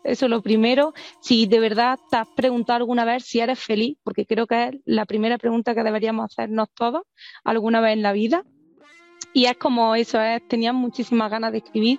eso 0.05 0.27
es 0.27 0.31
lo 0.31 0.43
primero. 0.43 0.93
Si 1.21 1.47
de 1.47 1.59
verdad 1.61 1.99
te 2.11 2.19
has 2.19 2.29
preguntado 2.37 2.77
alguna 2.77 3.05
vez 3.05 3.25
si 3.25 3.41
eres 3.41 3.59
feliz, 3.59 3.97
porque 4.05 4.27
creo 4.27 4.47
que 4.47 4.69
es 4.69 4.75
la 4.85 5.07
primera 5.07 5.39
pregunta 5.39 5.75
que 5.75 5.83
deberíamos 5.83 6.27
hacernos 6.27 6.69
todos 6.75 7.03
alguna 7.43 7.81
vez 7.81 7.95
en 7.95 8.03
la 8.03 8.13
vida. 8.13 8.45
Y 9.33 9.47
es 9.47 9.57
como 9.57 9.95
eso, 9.97 10.21
es, 10.21 10.47
tenía 10.47 10.73
muchísimas 10.73 11.31
ganas 11.31 11.53
de 11.53 11.59
escribir 11.59 11.99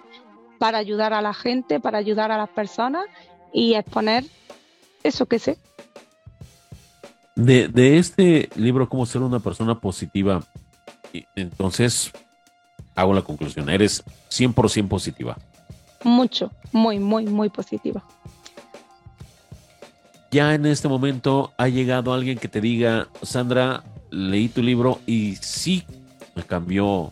para 0.59 0.77
ayudar 0.77 1.13
a 1.13 1.21
la 1.21 1.33
gente, 1.33 1.79
para 1.79 1.97
ayudar 1.97 2.31
a 2.31 2.37
las 2.37 2.49
personas 2.49 3.05
y 3.51 3.73
exponer 3.73 4.23
eso 5.03 5.25
que 5.25 5.39
sé. 5.39 5.57
De, 7.35 7.67
de 7.67 7.97
este 7.97 8.49
libro, 8.55 8.87
Cómo 8.87 9.05
ser 9.05 9.21
una 9.21 9.39
persona 9.39 9.79
positiva, 9.81 10.43
entonces 11.35 12.11
hago 12.95 13.13
la 13.13 13.23
conclusión, 13.23 13.69
eres 13.69 14.05
100% 14.29 14.87
positiva 14.87 15.37
mucho, 16.05 16.51
muy, 16.71 16.99
muy, 16.99 17.25
muy 17.25 17.49
positiva. 17.49 18.03
Ya 20.31 20.53
en 20.53 20.65
este 20.65 20.87
momento 20.87 21.51
ha 21.57 21.67
llegado 21.67 22.13
alguien 22.13 22.37
que 22.37 22.47
te 22.47 22.61
diga, 22.61 23.07
Sandra, 23.21 23.83
leí 24.11 24.49
tu 24.49 24.61
libro 24.61 24.99
y 25.05 25.35
sí 25.37 25.83
me 26.35 26.43
cambió 26.43 27.11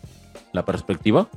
la 0.52 0.64
perspectiva. 0.64 1.28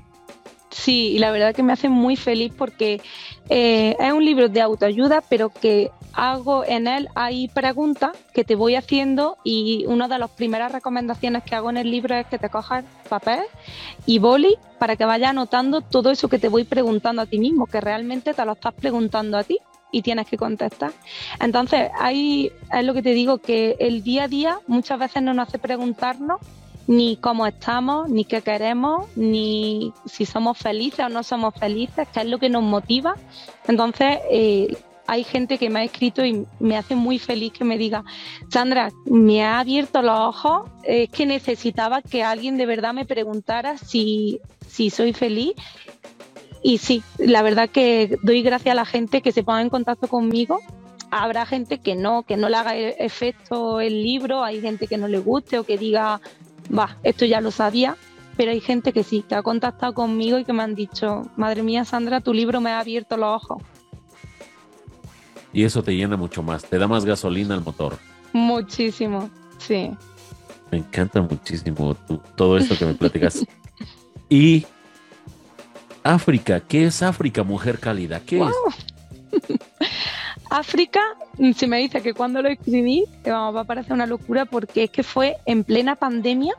Sí, 0.70 1.14
y 1.14 1.20
la 1.20 1.32
verdad 1.32 1.56
que 1.56 1.64
me 1.64 1.74
hace 1.74 1.88
muy 1.88 2.16
feliz 2.16 2.52
porque 2.56 3.02
eh, 3.50 3.96
es 4.00 4.12
un 4.12 4.26
libro 4.26 4.50
de 4.50 4.62
autoayuda, 4.62 5.22
pero 5.22 5.50
que 5.50 5.92
hago 6.12 6.66
en 6.66 6.88
él, 6.88 7.08
hay 7.16 7.48
preguntas 7.48 8.12
que 8.34 8.44
te 8.44 8.56
voy 8.56 8.76
haciendo 8.76 9.38
y 9.44 9.86
una 9.88 10.08
de 10.08 10.18
las 10.18 10.32
primeras 10.32 10.72
recomendaciones 10.72 11.44
que 11.44 11.56
hago 11.56 11.70
en 11.70 11.78
el 11.78 11.90
libro 11.90 12.16
es 12.16 12.26
que 12.28 12.38
te 12.38 12.50
cojas 12.50 12.84
papel 13.08 13.44
y 14.06 14.20
boli 14.20 14.56
para 14.78 14.96
que 14.96 15.06
vayas 15.06 15.30
anotando 15.30 15.82
todo 15.82 16.12
eso 16.12 16.28
que 16.28 16.40
te 16.40 16.50
voy 16.50 16.66
preguntando 16.66 17.22
a 17.22 17.26
ti 17.26 17.40
mismo, 17.40 17.66
que 17.68 17.80
realmente 17.80 18.34
te 18.34 18.46
lo 18.46 18.54
estás 18.54 18.74
preguntando 18.74 19.38
a 19.38 19.44
ti 19.44 19.60
y 19.92 20.02
tienes 20.02 20.28
que 20.28 20.38
contestar. 20.38 20.92
Entonces, 21.40 21.90
ahí 21.98 22.52
es 22.74 22.84
lo 22.84 22.94
que 22.94 23.02
te 23.02 23.12
digo, 23.14 23.38
que 23.38 23.78
el 23.80 24.04
día 24.04 24.24
a 24.24 24.28
día 24.28 24.60
muchas 24.68 25.00
veces 25.00 25.24
no 25.24 25.34
nos 25.34 25.48
hace 25.48 25.60
preguntarnos 25.60 26.42
ni 26.88 27.18
cómo 27.18 27.46
estamos, 27.46 28.10
ni 28.10 28.24
qué 28.26 28.42
queremos, 28.42 29.08
ni 29.16 29.94
si 30.06 30.26
somos 30.26 30.58
felices 30.58 31.06
o 31.06 31.10
no 31.10 31.22
somos 31.22 31.54
felices, 31.54 32.08
qué 32.14 32.22
es 32.22 32.26
lo 32.26 32.40
que 32.40 32.50
nos 32.50 32.64
motiva. 32.64 33.16
Entonces, 33.68 34.20
eh, 34.32 34.78
hay 35.06 35.24
gente 35.24 35.58
que 35.58 35.70
me 35.70 35.82
ha 35.82 35.84
escrito 35.84 36.26
y 36.26 36.46
me 36.60 36.78
hace 36.78 36.96
muy 36.96 37.20
feliz 37.20 37.54
que 37.54 37.66
me 37.66 37.78
diga, 37.78 38.04
Sandra, 38.50 38.92
me 39.06 39.44
ha 39.44 39.60
abierto 39.60 40.02
los 40.02 40.20
ojos, 40.20 40.70
es 40.84 41.10
que 41.10 41.26
necesitaba 41.26 42.02
que 42.02 42.24
alguien 42.24 42.58
de 42.58 42.66
verdad 42.66 42.94
me 42.94 43.06
preguntara 43.06 43.78
si, 43.78 44.40
si 44.68 44.90
soy 44.90 45.14
feliz. 45.14 45.54
Y 46.64 46.80
sí, 46.80 47.04
la 47.18 47.42
verdad 47.42 47.70
que 47.70 48.18
doy 48.24 48.42
gracias 48.42 48.72
a 48.72 48.76
la 48.76 48.86
gente 48.86 49.22
que 49.22 49.32
se 49.32 49.44
ponga 49.44 49.62
en 49.62 49.70
contacto 49.70 50.08
conmigo 50.08 50.60
habrá 51.12 51.46
gente 51.46 51.80
que 51.80 51.96
no, 51.96 52.24
que 52.24 52.38
no 52.38 52.50
le 52.50 52.58
haga 52.58 52.76
e-, 52.76 52.96
efecto 53.00 53.80
el 53.80 54.04
libro, 54.04 54.44
hay 54.44 54.62
gente 54.62 54.88
que 54.88 54.98
no 54.98 55.08
le 55.08 55.20
guste 55.20 55.60
o 55.60 55.64
que 55.64 55.78
diga, 55.78 56.22
va, 56.76 56.98
esto 57.04 57.26
ya 57.26 57.42
lo 57.42 57.52
sabía, 57.52 57.96
pero 58.36 58.52
hay 58.52 58.62
gente 58.62 58.94
que 58.94 59.04
sí, 59.04 59.24
que 59.28 59.36
ha 59.36 59.42
contactado 59.42 59.94
conmigo 59.94 60.38
y 60.40 60.46
que 60.46 60.54
me 60.54 60.64
han 60.64 60.76
dicho, 60.76 61.24
madre 61.36 61.64
mía, 61.64 61.86
Sandra, 61.86 62.22
tu 62.22 62.34
libro 62.34 62.62
me 62.62 62.72
ha 62.72 62.80
abierto 62.80 63.18
los 63.18 63.44
ojos. 63.44 63.64
Y 65.54 65.64
eso 65.64 65.82
te 65.82 65.96
llena 65.96 66.18
mucho 66.18 66.44
más, 66.44 66.64
te 66.66 66.78
da 66.78 66.88
más 66.88 67.06
gasolina 67.06 67.56
al 67.56 67.64
motor. 67.64 67.98
Muchísimo, 68.34 69.30
sí. 69.58 69.92
Me 70.72 70.80
encanta 70.80 71.22
muchísimo 71.22 71.96
todo 72.36 72.58
esto 72.58 72.78
que 72.78 72.86
me 72.86 72.94
platicas. 72.94 73.46
y 74.30 74.66
África. 76.08 76.62
¿Qué 76.62 76.86
es 76.86 77.04
África, 77.04 77.44
mujer 77.44 77.80
cálida? 77.80 78.22
¿Qué 78.22 78.42
es? 78.42 79.52
África, 80.50 81.02
mm, 81.38 81.52
si 81.52 81.68
me 81.68 81.78
dice 81.78 82.02
que 82.02 82.14
cuando 82.14 82.42
lo 82.42 82.50
escribí, 82.50 83.06
va 83.26 83.62
a 83.62 83.64
parecer 83.64 83.94
una 83.94 84.06
locura 84.06 84.46
porque 84.46 84.86
es 84.86 84.90
que 84.90 85.04
fue 85.04 85.38
en 85.46 85.64
plena 85.64 85.96
pandemia, 85.96 86.56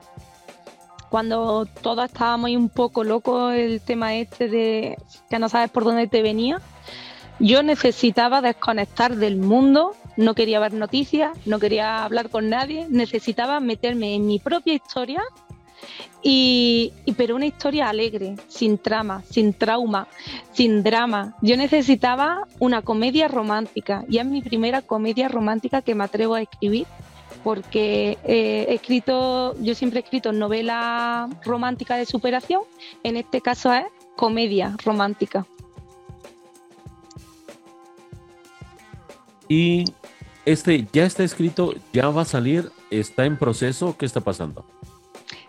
cuando 1.09 1.67
todos 1.67 2.05
estábamos 2.05 2.51
un 2.51 2.69
poco 2.69 3.03
locos 3.03 3.55
el 3.55 3.81
tema 3.81 4.15
este 4.15 4.49
de 4.49 4.99
que 5.31 5.39
no 5.39 5.49
sabes 5.49 5.71
por 5.71 5.85
dónde 5.85 6.07
te 6.07 6.23
venía. 6.23 6.61
Yo 7.41 7.63
necesitaba 7.63 8.41
desconectar 8.43 9.17
del 9.17 9.37
mundo, 9.37 9.95
no 10.17 10.35
quería 10.35 10.61
ver 10.61 10.75
noticias, 10.75 11.39
no 11.47 11.59
quería 11.59 12.05
hablar 12.05 12.31
con 12.31 12.51
nadie, 12.51 12.87
necesitaba 12.91 13.61
meterme 13.61 14.15
en 14.17 14.27
mi 14.27 14.39
propia 14.39 14.75
historia 14.75 15.23
y, 16.23 16.93
pero 17.17 17.37
una 17.37 17.47
historia 17.47 17.89
alegre, 17.89 18.37
sin 18.49 18.79
trama, 18.79 19.23
sin 19.31 19.55
trauma, 19.55 20.09
sin 20.53 20.83
drama. 20.83 21.37
Yo 21.43 21.57
necesitaba 21.57 22.47
una 22.59 22.83
comedia 22.83 23.29
romántica 23.29 24.05
y 24.09 24.19
es 24.19 24.27
mi 24.27 24.43
primera 24.43 24.83
comedia 24.83 25.29
romántica 25.29 25.83
que 25.83 25.95
me 25.95 26.05
atrevo 26.05 26.35
a 26.35 26.43
escribir 26.43 26.87
porque 27.45 28.19
eh, 28.25 28.67
he 28.69 28.75
escrito, 28.75 29.55
yo 29.61 29.75
siempre 29.75 30.01
he 30.01 30.03
escrito 30.03 30.33
novela 30.33 31.29
romántica 31.45 31.97
de 31.97 32.05
superación, 32.05 32.63
en 33.05 33.17
este 33.17 33.41
caso 33.41 33.73
es 33.73 33.85
comedia 34.17 34.77
romántica. 34.85 35.47
Y 39.49 39.85
este 40.45 40.87
ya 40.93 41.07
está 41.07 41.25
escrito, 41.25 41.75
ya 41.93 42.11
va 42.11 42.23
a 42.23 42.25
salir, 42.25 42.71
está 42.91 43.25
en 43.25 43.39
proceso, 43.39 43.97
¿qué 43.97 44.05
está 44.05 44.21
pasando? 44.21 44.65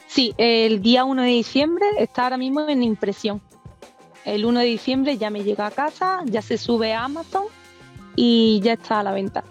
Sí, 0.10 0.34
el 0.40 0.82
día 0.82 1.06
1 1.06 1.22
de 1.22 1.28
diciembre 1.28 1.86
está 2.00 2.24
ahora 2.24 2.38
mismo 2.38 2.68
en 2.68 2.82
impresión. 2.82 3.42
El 4.26 4.44
1 4.44 4.62
de 4.62 4.66
diciembre 4.66 5.18
ya 5.20 5.30
me 5.30 5.44
llega 5.44 5.68
a 5.68 5.72
casa, 5.72 6.22
ya 6.26 6.42
se 6.42 6.58
sube 6.58 6.94
a 6.94 7.04
Amazon 7.04 7.44
y 8.16 8.60
ya 8.64 8.74
está 8.74 9.02
a 9.02 9.04
la 9.04 9.12
venta. 9.12 9.44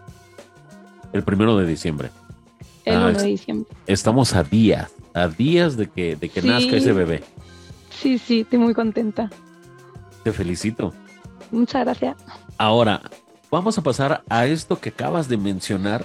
El 1.12 1.22
primero 1.22 1.56
de 1.56 1.64
diciembre. 1.64 2.10
El 2.84 2.96
1 2.96 3.06
ah, 3.06 3.12
de 3.12 3.22
diciembre. 3.22 3.68
Estamos 3.86 4.34
a 4.34 4.42
días, 4.42 4.90
a 5.14 5.28
días 5.28 5.76
de 5.76 5.86
que, 5.86 6.16
de 6.16 6.28
que 6.28 6.42
nazca 6.42 6.76
ese 6.76 6.92
bebé. 6.92 7.22
Sí, 7.90 8.18
sí, 8.18 8.40
estoy 8.40 8.58
muy 8.58 8.74
contenta. 8.74 9.30
Te 10.24 10.32
felicito. 10.32 10.92
Muchas 11.52 11.84
gracias. 11.84 12.16
Ahora, 12.56 13.00
vamos 13.48 13.78
a 13.78 13.82
pasar 13.82 14.24
a 14.28 14.46
esto 14.46 14.80
que 14.80 14.88
acabas 14.88 15.28
de 15.28 15.36
mencionar, 15.36 16.04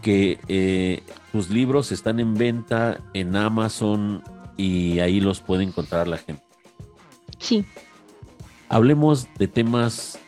que 0.00 0.38
eh, 0.48 1.02
tus 1.32 1.50
libros 1.50 1.92
están 1.92 2.20
en 2.20 2.34
venta 2.34 3.00
en 3.14 3.36
Amazon 3.36 4.22
y 4.56 4.98
ahí 5.00 5.20
los 5.20 5.40
puede 5.40 5.64
encontrar 5.64 6.08
la 6.08 6.18
gente. 6.18 6.42
Sí. 7.38 7.64
Hablemos 8.68 9.28
de 9.38 9.48
temas 9.48 10.18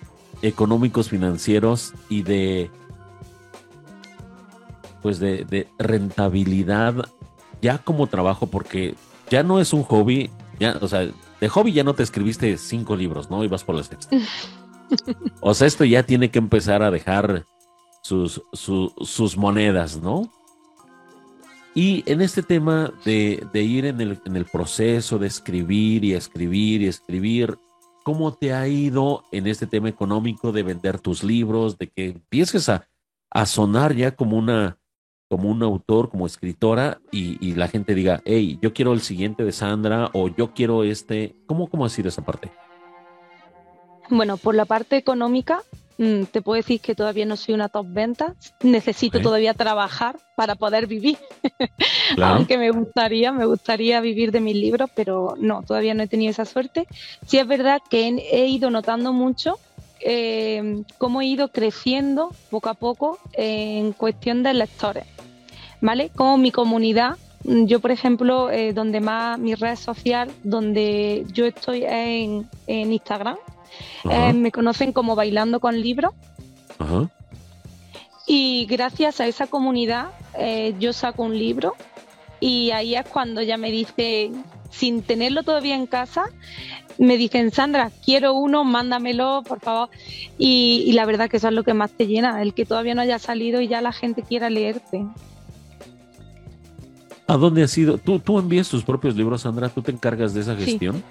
económicos, 0.43 1.09
financieros 1.09 1.93
y 2.09 2.23
de 2.23 2.71
pues 5.03 5.19
de, 5.19 5.69
rentabilidad 5.79 6.95
ya 7.61 7.79
como 7.79 8.07
trabajo, 8.07 8.47
porque 8.47 8.95
ya 9.29 9.43
no 9.43 9.61
es 9.61 9.73
un 9.73 9.83
hobby, 9.83 10.31
ya, 10.59 10.79
o 10.81 10.89
sea, 10.89 11.09
de 11.41 11.49
hobby 11.49 11.73
ya 11.73 11.85
no 11.85 11.95
te 11.95 12.03
escribiste 12.03 12.57
cinco 12.57 12.97
libros, 12.97 13.31
¿no? 13.31 13.45
Y 13.45 13.49
vas 13.49 13.65
por 13.65 13.75
la 13.75 13.83
sexta. 13.83 14.17
o 15.41 15.55
sea, 15.55 15.67
esto 15.67 15.85
ya 15.85 16.05
tiene 16.05 16.31
que 16.31 16.39
empezar 16.39 16.83
a 16.83 16.91
dejar 16.91 17.45
sus, 18.03 18.43
sus 18.53 19.37
monedas, 19.37 20.01
¿no? 20.01 20.31
Y 21.75 22.03
en 22.11 22.21
este 22.21 22.43
tema 22.43 22.93
de, 23.05 23.49
ir 23.55 23.87
en 23.87 24.01
el, 24.01 24.21
en 24.27 24.37
el, 24.37 24.45
proceso 24.45 25.19
de 25.19 25.27
escribir 25.27 26.05
y 26.05 26.13
escribir 26.13 26.83
y 26.83 26.89
escribir, 26.89 27.57
¿cómo 28.05 28.35
te 28.35 28.53
ha 28.53 28.69
ido 28.69 29.25
en 29.33 29.47
este 29.47 29.67
tema 29.67 29.89
económico 29.89 30.53
de 30.53 30.63
vender 30.63 31.01
tus 31.01 31.25
libros, 31.25 31.79
de 31.79 31.89
que 31.89 32.09
empieces 32.09 32.69
a, 32.69 32.87
a 33.31 33.47
sonar 33.47 33.95
ya 33.95 34.15
como 34.15 34.37
una, 34.37 34.77
como 35.31 35.49
un 35.49 35.63
autor, 35.63 36.11
como 36.11 36.27
escritora, 36.27 37.01
y, 37.11 37.55
la 37.55 37.69
gente 37.69 37.95
diga, 37.95 38.21
hey, 38.27 38.59
yo 38.61 38.75
quiero 38.75 38.93
el 38.93 39.01
siguiente 39.01 39.43
de 39.43 39.53
Sandra 39.53 40.11
o 40.13 40.29
yo 40.29 40.53
quiero 40.53 40.85
este. 40.85 41.37
¿Cómo, 41.47 41.69
cómo 41.71 41.87
ha 41.87 41.89
sido 41.89 42.11
esa 42.11 42.23
parte? 42.23 42.53
Bueno, 44.11 44.37
por 44.37 44.55
la 44.55 44.67
parte 44.67 44.99
económica, 44.99 45.63
te 46.31 46.43
puedo 46.43 46.57
decir 46.57 46.81
que 46.81 46.95
todavía 46.95 47.27
no 47.27 47.37
soy 47.37 47.55
una 47.55 47.69
top 47.69 47.87
venta. 47.89 48.35
Necesito 48.63 49.21
todavía 49.21 49.55
trabajar 49.55 50.19
para 50.35 50.55
poder 50.55 50.87
vivir. 50.87 51.19
Aunque 52.23 52.59
me 52.59 52.71
gustaría, 52.71 53.33
me 53.33 53.47
gustaría 53.47 54.01
vivir 54.01 54.33
de 54.33 54.41
mis 54.41 54.57
libros, 54.57 54.91
pero 54.95 55.35
no, 55.39 55.63
todavía 55.63 55.95
no 55.95 56.03
he 56.03 56.09
tenido 56.09 56.31
esa 56.31 56.45
suerte. 56.45 56.87
Sí 57.27 57.39
es 57.39 57.47
verdad 57.47 57.81
que 57.89 58.07
he, 58.07 58.47
ido 58.47 58.71
notando 58.71 59.13
mucho 59.13 59.59
eh, 60.01 60.83
cómo 60.99 61.21
he 61.21 61.27
ido 61.27 61.49
creciendo 61.49 62.31
poco 62.51 62.69
a 62.69 62.75
poco 62.75 63.19
en 63.35 63.93
cuestión 63.93 64.43
de 64.43 64.55
lectores, 64.55 65.05
¿vale? 65.81 66.11
Como 66.11 66.39
mi 66.39 66.51
comunidad 66.51 67.17
Mm, 67.45 67.65
yo, 67.67 67.81
por 67.81 67.91
ejemplo, 67.91 68.51
eh, 68.51 68.73
donde 68.73 69.01
más 69.01 69.39
mi 69.39 69.55
red 69.55 69.77
social, 69.77 70.31
donde 70.45 71.25
yo 71.33 71.47
estoy 71.47 71.85
en, 71.85 72.49
en 72.67 72.93
Instagram, 72.93 73.37
eh, 74.11 74.33
me 74.33 74.53
conocen 74.53 74.93
como 74.93 75.15
Bailando 75.15 75.61
con 75.61 75.81
Libros. 75.81 76.13
Y 78.27 78.67
gracias 78.67 79.21
a 79.21 79.27
esa 79.27 79.47
comunidad 79.47 80.11
eh, 80.39 80.75
yo 80.79 80.93
saco 80.93 81.23
un 81.23 81.37
libro 81.37 81.75
y 82.41 82.71
ahí 82.71 82.95
es 82.95 83.07
cuando 83.07 83.43
ya 83.43 83.57
me 83.57 83.71
dice, 83.71 84.31
sin 84.71 85.03
tenerlo 85.03 85.43
todavía 85.43 85.77
en 85.77 85.87
casa, 85.87 86.25
me 86.99 87.17
dicen, 87.17 87.53
Sandra, 87.53 87.91
quiero 88.05 88.35
uno, 88.35 88.65
mándamelo, 88.65 89.43
por 89.47 89.61
favor. 89.61 89.91
Y, 90.39 90.85
y 90.87 90.93
la 90.93 91.05
verdad 91.07 91.31
que 91.31 91.37
eso 91.37 91.49
es 91.49 91.55
lo 91.55 91.63
que 91.63 91.75
más 91.75 91.93
te 91.93 92.07
llena, 92.07 92.43
el 92.43 92.55
que 92.55 92.65
todavía 92.65 92.95
no 92.95 93.03
haya 93.03 93.19
salido 93.19 93.61
y 93.61 93.69
ya 93.69 93.81
la 93.81 93.93
gente 93.93 94.23
quiera 94.23 94.51
leerte. 94.51 95.07
¿A 97.27 97.37
dónde 97.37 97.63
has 97.63 97.79
ido? 97.79 97.99
¿Tú, 97.99 98.19
tú 98.19 98.39
envías 98.39 98.69
tus 98.69 98.83
propios 98.83 99.15
libros, 99.17 99.43
Sandra? 99.43 99.69
¿Tú 99.69 99.83
te 99.83 99.93
encargas 99.93 100.35
de 100.35 100.41
esa 100.41 100.57
gestión? 100.57 101.03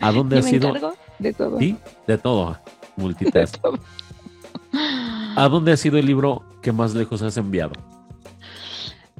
¿A 0.00 0.10
dónde 0.12 0.38
has 0.38 0.52
ido? 0.52 0.72
De 1.20 1.32
todo. 1.32 1.58
Sí, 1.58 1.76
de 2.06 2.18
todo. 2.18 2.58
Multitask. 2.96 3.56
¿A 5.36 5.48
dónde 5.48 5.72
ha 5.72 5.76
sido 5.76 5.98
el 5.98 6.06
libro 6.06 6.42
que 6.62 6.72
más 6.72 6.94
lejos 6.94 7.22
has 7.22 7.36
enviado? 7.36 7.72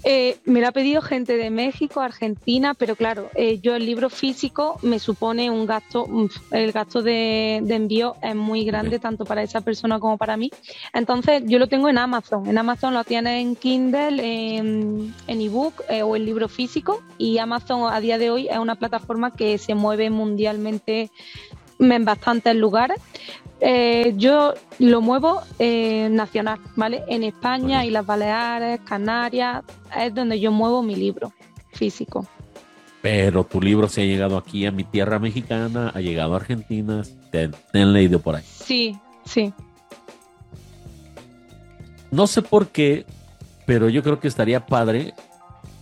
Eh, 0.03 0.38
me 0.46 0.61
lo 0.61 0.68
ha 0.68 0.72
pedido 0.72 1.03
gente 1.03 1.36
de 1.36 1.51
México, 1.51 2.01
Argentina, 2.01 2.72
pero 2.74 2.96
claro, 2.96 3.28
eh, 3.34 3.61
yo 3.61 3.76
el 3.76 3.84
libro 3.84 4.09
físico 4.09 4.78
me 4.82 4.98
supone 4.98 5.51
un 5.51 5.66
gasto, 5.66 6.07
el 6.53 6.72
gasto 6.72 7.03
de, 7.03 7.57
envío 7.57 8.16
es 8.22 8.34
muy 8.34 8.64
grande 8.64 8.98
tanto 8.98 9.26
para 9.26 9.42
esa 9.42 9.61
persona 9.61 10.01
como 10.01 10.16
para 10.16 10.36
mí. 10.38 10.51
Entonces 10.94 11.42
yo 11.46 11.59
lo 11.59 11.66
tengo 11.66 11.88
en 11.88 11.98
Amazon. 11.98 12.46
En 12.46 12.57
Amazon 12.57 12.94
lo 12.94 13.05
tienes 13.05 13.42
en 13.42 13.57
Kindle, 13.57 14.57
en, 14.57 15.14
ebook 15.28 15.82
eh, 15.90 16.03
o 16.03 16.16
en 16.16 16.24
libro 16.24 16.48
físico 16.48 17.03
y 17.18 17.38
Amazon 17.38 17.92
a 17.92 18.01
día 18.01 18.16
de 18.16 18.30
hoy 18.30 18.48
es 18.48 18.59
una 18.59 18.76
plataforma 18.76 19.34
que 19.34 19.59
se 19.59 19.74
mueve 19.74 20.09
mundialmente 20.09 21.11
en 21.81 22.05
bastantes 22.05 22.55
lugares. 22.55 23.01
Eh, 23.61 24.14
yo 24.16 24.55
lo 24.78 25.03
muevo 25.03 25.43
eh, 25.59 26.09
nacional, 26.11 26.59
¿vale? 26.76 27.03
En 27.09 27.22
España 27.22 27.85
y 27.85 27.91
las 27.91 28.07
Baleares, 28.07 28.81
Canarias, 28.81 29.62
es 29.99 30.14
donde 30.14 30.41
yo 30.41 30.51
muevo 30.51 30.83
mi 30.83 30.97
libro 30.97 31.33
físico. 31.72 32.26
Pero 33.03 33.45
tu 33.45 33.61
libro 33.61 33.89
se 33.89 34.03
ha 34.03 34.05
llegado 34.05 34.39
aquí 34.39 34.64
a 34.66 34.72
mi 34.72 34.85
tierra 34.85 35.18
mexicana, 35.18 35.91
ha 35.95 36.01
llegado 36.01 36.35
a 36.35 36.37
Argentina, 36.37 37.03
te, 37.31 37.51
han 37.74 37.93
leído 37.93 38.20
por 38.20 38.37
ahí. 38.37 38.45
Sí, 38.47 38.99
sí. 39.24 39.53
No 42.11 42.26
sé 42.26 42.43
por 42.43 42.68
qué, 42.68 43.05
pero 43.66 43.89
yo 43.89 44.03
creo 44.03 44.20
que 44.20 44.28
estaría 44.28 44.66
padre 44.66 45.14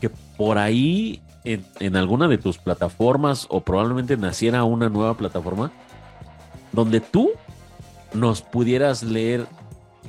que 0.01 0.11
por 0.37 0.59
ahí 0.59 1.23
en, 1.45 1.65
en 1.81 1.97
alguna 1.97 2.29
de 2.29 2.39
tus 2.39 2.59
plataformas 2.59 3.47
o 3.51 3.61
probablemente 3.61 4.17
naciera 4.17 4.65
una 4.65 4.89
nueva 4.89 5.17
plataforma 5.17 5.73
donde 6.79 7.01
tú 7.01 7.33
nos 8.14 8.41
pudieras 8.41 9.03
leer 9.03 9.49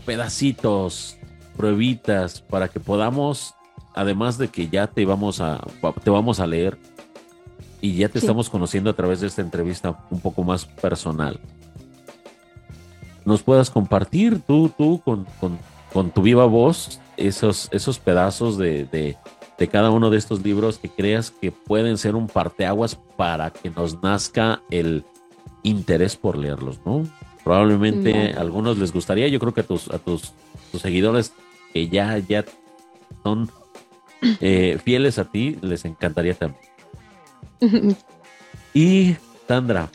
pedacitos, 0.05 1.17
pruebitas, 1.57 2.41
para 2.41 2.67
que 2.67 2.79
podamos, 2.79 3.55
además 3.95 4.37
de 4.37 4.49
que 4.49 4.69
ya 4.69 4.85
te 4.85 5.03
vamos 5.03 5.41
a, 5.41 5.65
te 6.03 6.11
vamos 6.11 6.39
a 6.39 6.45
leer 6.45 6.77
y 7.81 7.95
ya 7.95 8.07
te 8.07 8.19
estamos 8.19 8.51
conociendo 8.51 8.91
a 8.91 8.95
través 8.95 9.19
de 9.19 9.25
esta 9.25 9.41
entrevista 9.41 10.05
un 10.11 10.19
poco 10.19 10.43
más 10.43 10.65
personal, 10.65 11.39
nos 13.25 13.41
puedas 13.41 13.71
compartir 13.71 14.39
tú, 14.39 14.69
tú, 14.77 15.01
con, 15.03 15.25
con, 15.91 16.11
tu 16.11 16.21
viva 16.21 16.45
voz, 16.45 17.01
esos, 17.17 17.67
esos 17.71 17.97
pedazos 17.97 18.59
de, 18.59 18.85
de, 18.85 19.17
de 19.57 19.67
cada 19.67 19.89
uno 19.89 20.11
de 20.11 20.19
estos 20.19 20.43
libros 20.43 20.77
que 20.77 20.89
creas 20.89 21.31
que 21.31 21.51
pueden 21.51 21.97
ser 21.97 22.15
un 22.15 22.27
parteaguas 22.27 22.95
para 23.17 23.49
que 23.49 23.71
nos 23.71 24.03
nazca 24.03 24.61
el 24.69 25.03
interés 25.63 26.15
por 26.15 26.37
leerlos, 26.37 26.79
¿no? 26.85 27.03
Probablemente 27.43 28.33
a 28.33 28.41
algunos 28.41 28.77
les 28.77 28.91
gustaría, 28.91 29.27
yo 29.27 29.39
creo 29.39 29.53
que 29.53 29.61
a 29.61 29.67
tus, 29.67 29.89
a 29.89 29.99
tus, 29.99 30.33
seguidores 30.79 31.33
que 31.73 31.87
ya, 31.87 32.17
ya 32.17 32.45
son 33.23 33.49
eh, 34.41 34.77
fieles 34.83 35.17
a 35.17 35.25
ti, 35.25 35.57
les 35.61 35.85
encantaría 35.85 36.33
también. 36.33 37.97
y 38.73 39.15
Tandra, 39.47 39.89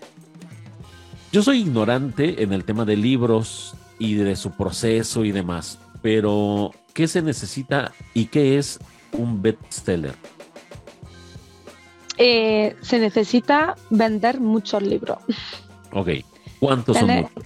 yo 1.33 1.43
soy 1.43 1.61
ignorante 1.61 2.43
en 2.43 2.53
el 2.53 2.65
tema 2.65 2.85
de 2.85 2.97
libros 2.97 3.75
y 3.99 4.15
de 4.15 4.37
su 4.37 4.53
proceso 4.53 5.25
y 5.25 5.33
demás, 5.33 5.79
pero 6.03 6.73
¿qué 6.93 7.09
se 7.09 7.23
necesita 7.23 7.93
y 8.15 8.27
qué 8.27 8.59
es 8.59 8.79
un 9.13 9.43
bestseller? 9.43 10.15
Eh, 12.17 12.77
se 12.81 12.99
necesita 12.99 13.75
vender 13.91 14.41
muchos 14.41 14.83
libros. 14.83 15.19
Ok, 15.93 16.09
¿cuántos 16.61 16.97
son 16.97 17.09
muchos? 17.09 17.45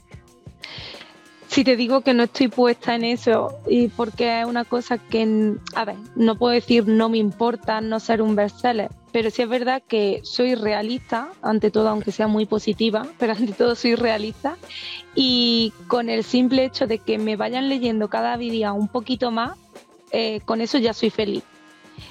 Si 1.49 1.65
te 1.65 1.77
digo 1.77 2.03
que 2.03 2.13
no 2.13 2.25
estoy 2.25 2.49
puesta 2.49 2.95
en 2.95 3.05
eso 3.05 3.59
y 3.67 3.89
porque 3.89 4.41
es 4.41 4.47
una 4.47 4.67
cosa 4.67 4.99
que, 4.99 5.55
a 5.75 5.85
ver, 5.87 5.97
no 6.15 6.37
puedo 6.37 6.53
decir 6.53 6.87
no 6.87 7.09
me 7.09 7.17
importa 7.17 7.81
no 7.81 8.01
ser 8.01 8.21
un 8.21 8.37
bestseller, 8.37 8.91
pero 9.13 9.31
sí 9.31 9.43
es 9.43 9.49
verdad 9.49 9.83
que 9.89 10.21
soy 10.25 10.55
realista, 10.55 11.31
ante 11.41 11.71
todo, 11.71 11.89
aunque 11.89 12.13
sea 12.13 12.29
muy 12.29 12.45
positiva, 12.45 13.07
pero 13.19 13.33
ante 13.33 13.53
todo 13.55 13.75
soy 13.75 13.95
realista 13.95 14.59
y 15.15 15.73
con 15.87 16.11
el 16.11 16.23
simple 16.23 16.65
hecho 16.65 16.87
de 16.87 16.99
que 16.99 17.19
me 17.19 17.37
vayan 17.37 17.71
leyendo 17.71 18.09
cada 18.09 18.37
día 18.37 18.73
un 18.73 18.89
poquito 18.89 19.31
más, 19.31 19.59
eh, 20.13 20.41
con 20.45 20.61
eso 20.61 20.77
ya 20.77 20.93
soy 20.93 21.09
feliz. 21.09 21.45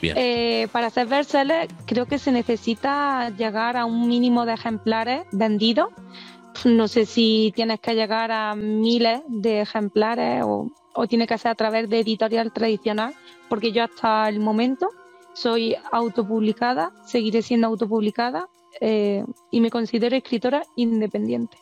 Eh, 0.02 0.68
para 0.72 0.90
ser 0.90 1.08
bestseller 1.08 1.68
creo 1.86 2.06
que 2.06 2.20
se 2.20 2.32
necesita 2.32 3.30
llegar 3.30 3.78
a 3.78 3.86
un 3.86 4.08
mínimo 4.08 4.46
de 4.46 4.54
ejemplares 4.54 5.26
vendidos 5.32 5.90
no 6.66 6.88
sé 6.88 7.06
si 7.06 7.52
tienes 7.56 7.80
que 7.80 7.94
llegar 7.94 8.32
a 8.32 8.56
miles 8.56 9.22
de 9.28 9.62
ejemplares 9.62 10.44
o, 10.44 10.72
tiene 11.08 11.28
que 11.28 11.38
ser 11.38 11.52
a 11.52 11.56
través 11.56 11.88
de 11.90 12.00
editorial 12.00 12.52
tradicional, 12.52 13.14
porque 13.50 13.72
yo 13.72 13.84
hasta 13.84 14.28
el 14.30 14.40
momento 14.40 14.90
soy 15.34 15.76
autopublicada, 15.92 16.92
seguiré 17.06 17.44
siendo 17.44 17.68
autopublicada 17.68 18.48
eh, 18.82 19.24
y 19.52 19.62
me 19.62 19.70
considero 19.70 20.16
escritora 20.16 20.64
independiente. 20.76 21.56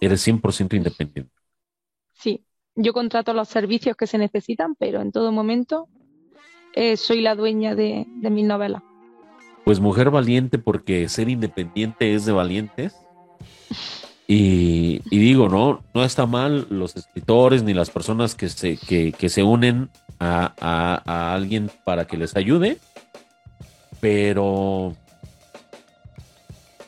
Eres 0.00 0.24
100% 0.26 0.74
independiente. 0.74 1.32
Sí, 2.14 2.44
yo 2.76 2.92
contrato 2.92 3.34
los 3.34 3.48
servicios 3.48 3.96
que 3.96 4.06
se 4.06 4.18
necesitan, 4.18 4.76
pero 4.76 5.00
en 5.00 5.10
todo 5.10 5.32
momento 5.32 5.88
eh, 6.74 6.96
soy 6.96 7.20
la 7.20 7.34
dueña 7.34 7.74
de, 7.74 8.06
de 8.06 8.30
mis 8.30 8.44
novelas. 8.44 8.82
Pues 9.64 9.80
mujer 9.80 10.10
valiente 10.10 10.58
porque 10.58 11.08
ser 11.08 11.28
independiente 11.28 12.14
es 12.14 12.24
de 12.24 12.32
valientes. 12.32 12.96
Y, 14.32 15.00
digo, 15.10 15.48
no, 15.48 15.82
no 15.92 16.04
está 16.04 16.24
mal 16.24 16.68
los 16.70 16.94
escritores 16.94 17.64
ni 17.64 17.74
las 17.74 17.90
personas 17.90 18.36
que 18.36 18.48
se, 18.48 18.76
que, 18.76 19.28
se 19.28 19.42
unen 19.42 19.90
a, 20.20 21.32
alguien 21.34 21.68
para 21.82 22.04
que 22.04 22.16
les 22.16 22.36
ayude, 22.36 22.78
pero 23.98 24.94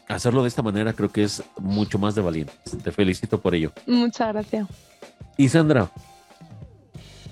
hacerlo 0.07 0.43
de 0.43 0.49
esta 0.49 0.62
manera 0.62 0.93
creo 0.93 1.11
que 1.11 1.24
es 1.24 1.43
mucho 1.59 1.99
más 1.99 2.14
de 2.14 2.22
valiente. 2.22 2.53
Te 2.80 2.93
felicito 2.93 3.41
por 3.41 3.57
ello. 3.57 3.72
Muchas 3.89 4.28
gracias. 4.33 4.68
Y 5.37 5.49
Sandra, 5.49 5.91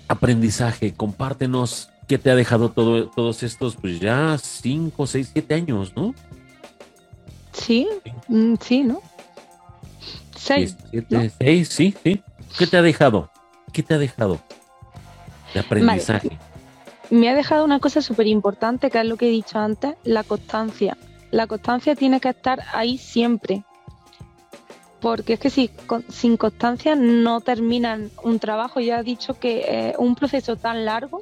aprendizaje, 0.08 0.92
compártenos 0.92 1.89
qué 2.10 2.18
te 2.18 2.28
ha 2.28 2.34
dejado 2.34 2.72
todo, 2.72 3.08
todos 3.08 3.44
estos, 3.44 3.76
pues 3.76 4.00
ya 4.00 4.36
cinco, 4.36 5.06
seis, 5.06 5.30
siete 5.32 5.54
años, 5.54 5.92
¿no? 5.94 6.12
Sí, 7.52 7.86
sí, 8.60 8.82
mm, 8.82 8.88
¿no? 8.88 9.00
Seis. 10.36 10.76
sí, 11.68 11.94
sí. 12.02 12.22
¿Qué 12.58 12.66
te 12.66 12.76
ha 12.76 12.82
dejado? 12.82 13.30
¿Qué 13.72 13.84
te 13.84 13.94
ha 13.94 13.98
dejado 13.98 14.40
de 15.54 15.60
aprendizaje? 15.60 16.36
Me 17.10 17.28
ha 17.28 17.34
dejado 17.36 17.64
una 17.64 17.78
cosa 17.78 18.02
súper 18.02 18.26
importante, 18.26 18.90
que 18.90 18.98
es 18.98 19.06
lo 19.06 19.16
que 19.16 19.28
he 19.28 19.30
dicho 19.30 19.60
antes, 19.60 19.94
la 20.02 20.24
constancia. 20.24 20.96
La 21.30 21.46
constancia 21.46 21.94
tiene 21.94 22.18
que 22.18 22.30
estar 22.30 22.64
ahí 22.72 22.98
siempre. 22.98 23.62
Porque 25.00 25.34
es 25.34 25.38
que 25.38 25.50
si 25.50 25.70
sin 26.08 26.36
constancia 26.36 26.96
no 26.96 27.40
terminan 27.40 28.10
un 28.24 28.40
trabajo. 28.40 28.80
Ya 28.80 28.98
he 28.98 29.04
dicho 29.04 29.38
que 29.38 29.94
un 29.96 30.16
proceso 30.16 30.56
tan 30.56 30.84
largo 30.84 31.20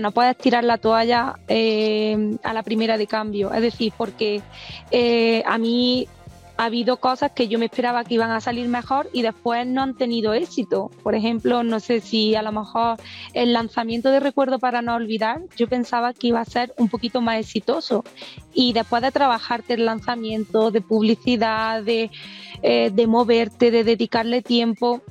no 0.00 0.12
puedes 0.12 0.36
tirar 0.36 0.64
la 0.64 0.78
toalla 0.78 1.36
eh, 1.48 2.36
a 2.42 2.52
la 2.52 2.62
primera 2.62 2.98
de 2.98 3.06
cambio. 3.06 3.52
Es 3.52 3.62
decir, 3.62 3.92
porque 3.96 4.42
eh, 4.90 5.42
a 5.46 5.58
mí 5.58 6.08
ha 6.56 6.66
habido 6.66 6.98
cosas 6.98 7.32
que 7.32 7.48
yo 7.48 7.58
me 7.58 7.64
esperaba 7.66 8.04
que 8.04 8.14
iban 8.14 8.30
a 8.30 8.40
salir 8.40 8.68
mejor 8.68 9.08
y 9.12 9.22
después 9.22 9.66
no 9.66 9.82
han 9.82 9.94
tenido 9.94 10.34
éxito. 10.34 10.90
Por 11.02 11.14
ejemplo, 11.14 11.64
no 11.64 11.80
sé 11.80 12.00
si 12.00 12.34
a 12.34 12.42
lo 12.42 12.52
mejor 12.52 12.96
el 13.32 13.52
lanzamiento 13.52 14.10
de 14.10 14.20
Recuerdo 14.20 14.58
para 14.58 14.80
no 14.80 14.94
olvidar, 14.94 15.40
yo 15.56 15.68
pensaba 15.68 16.12
que 16.12 16.28
iba 16.28 16.40
a 16.40 16.44
ser 16.44 16.72
un 16.78 16.88
poquito 16.88 17.20
más 17.20 17.40
exitoso. 17.40 18.04
Y 18.52 18.72
después 18.72 19.02
de 19.02 19.10
trabajarte 19.10 19.74
el 19.74 19.86
lanzamiento, 19.86 20.70
de 20.70 20.80
publicidad, 20.80 21.82
de, 21.82 22.10
eh, 22.62 22.90
de 22.92 23.06
moverte, 23.06 23.70
de 23.70 23.82
dedicarle 23.82 24.42
tiempo, 24.42 25.02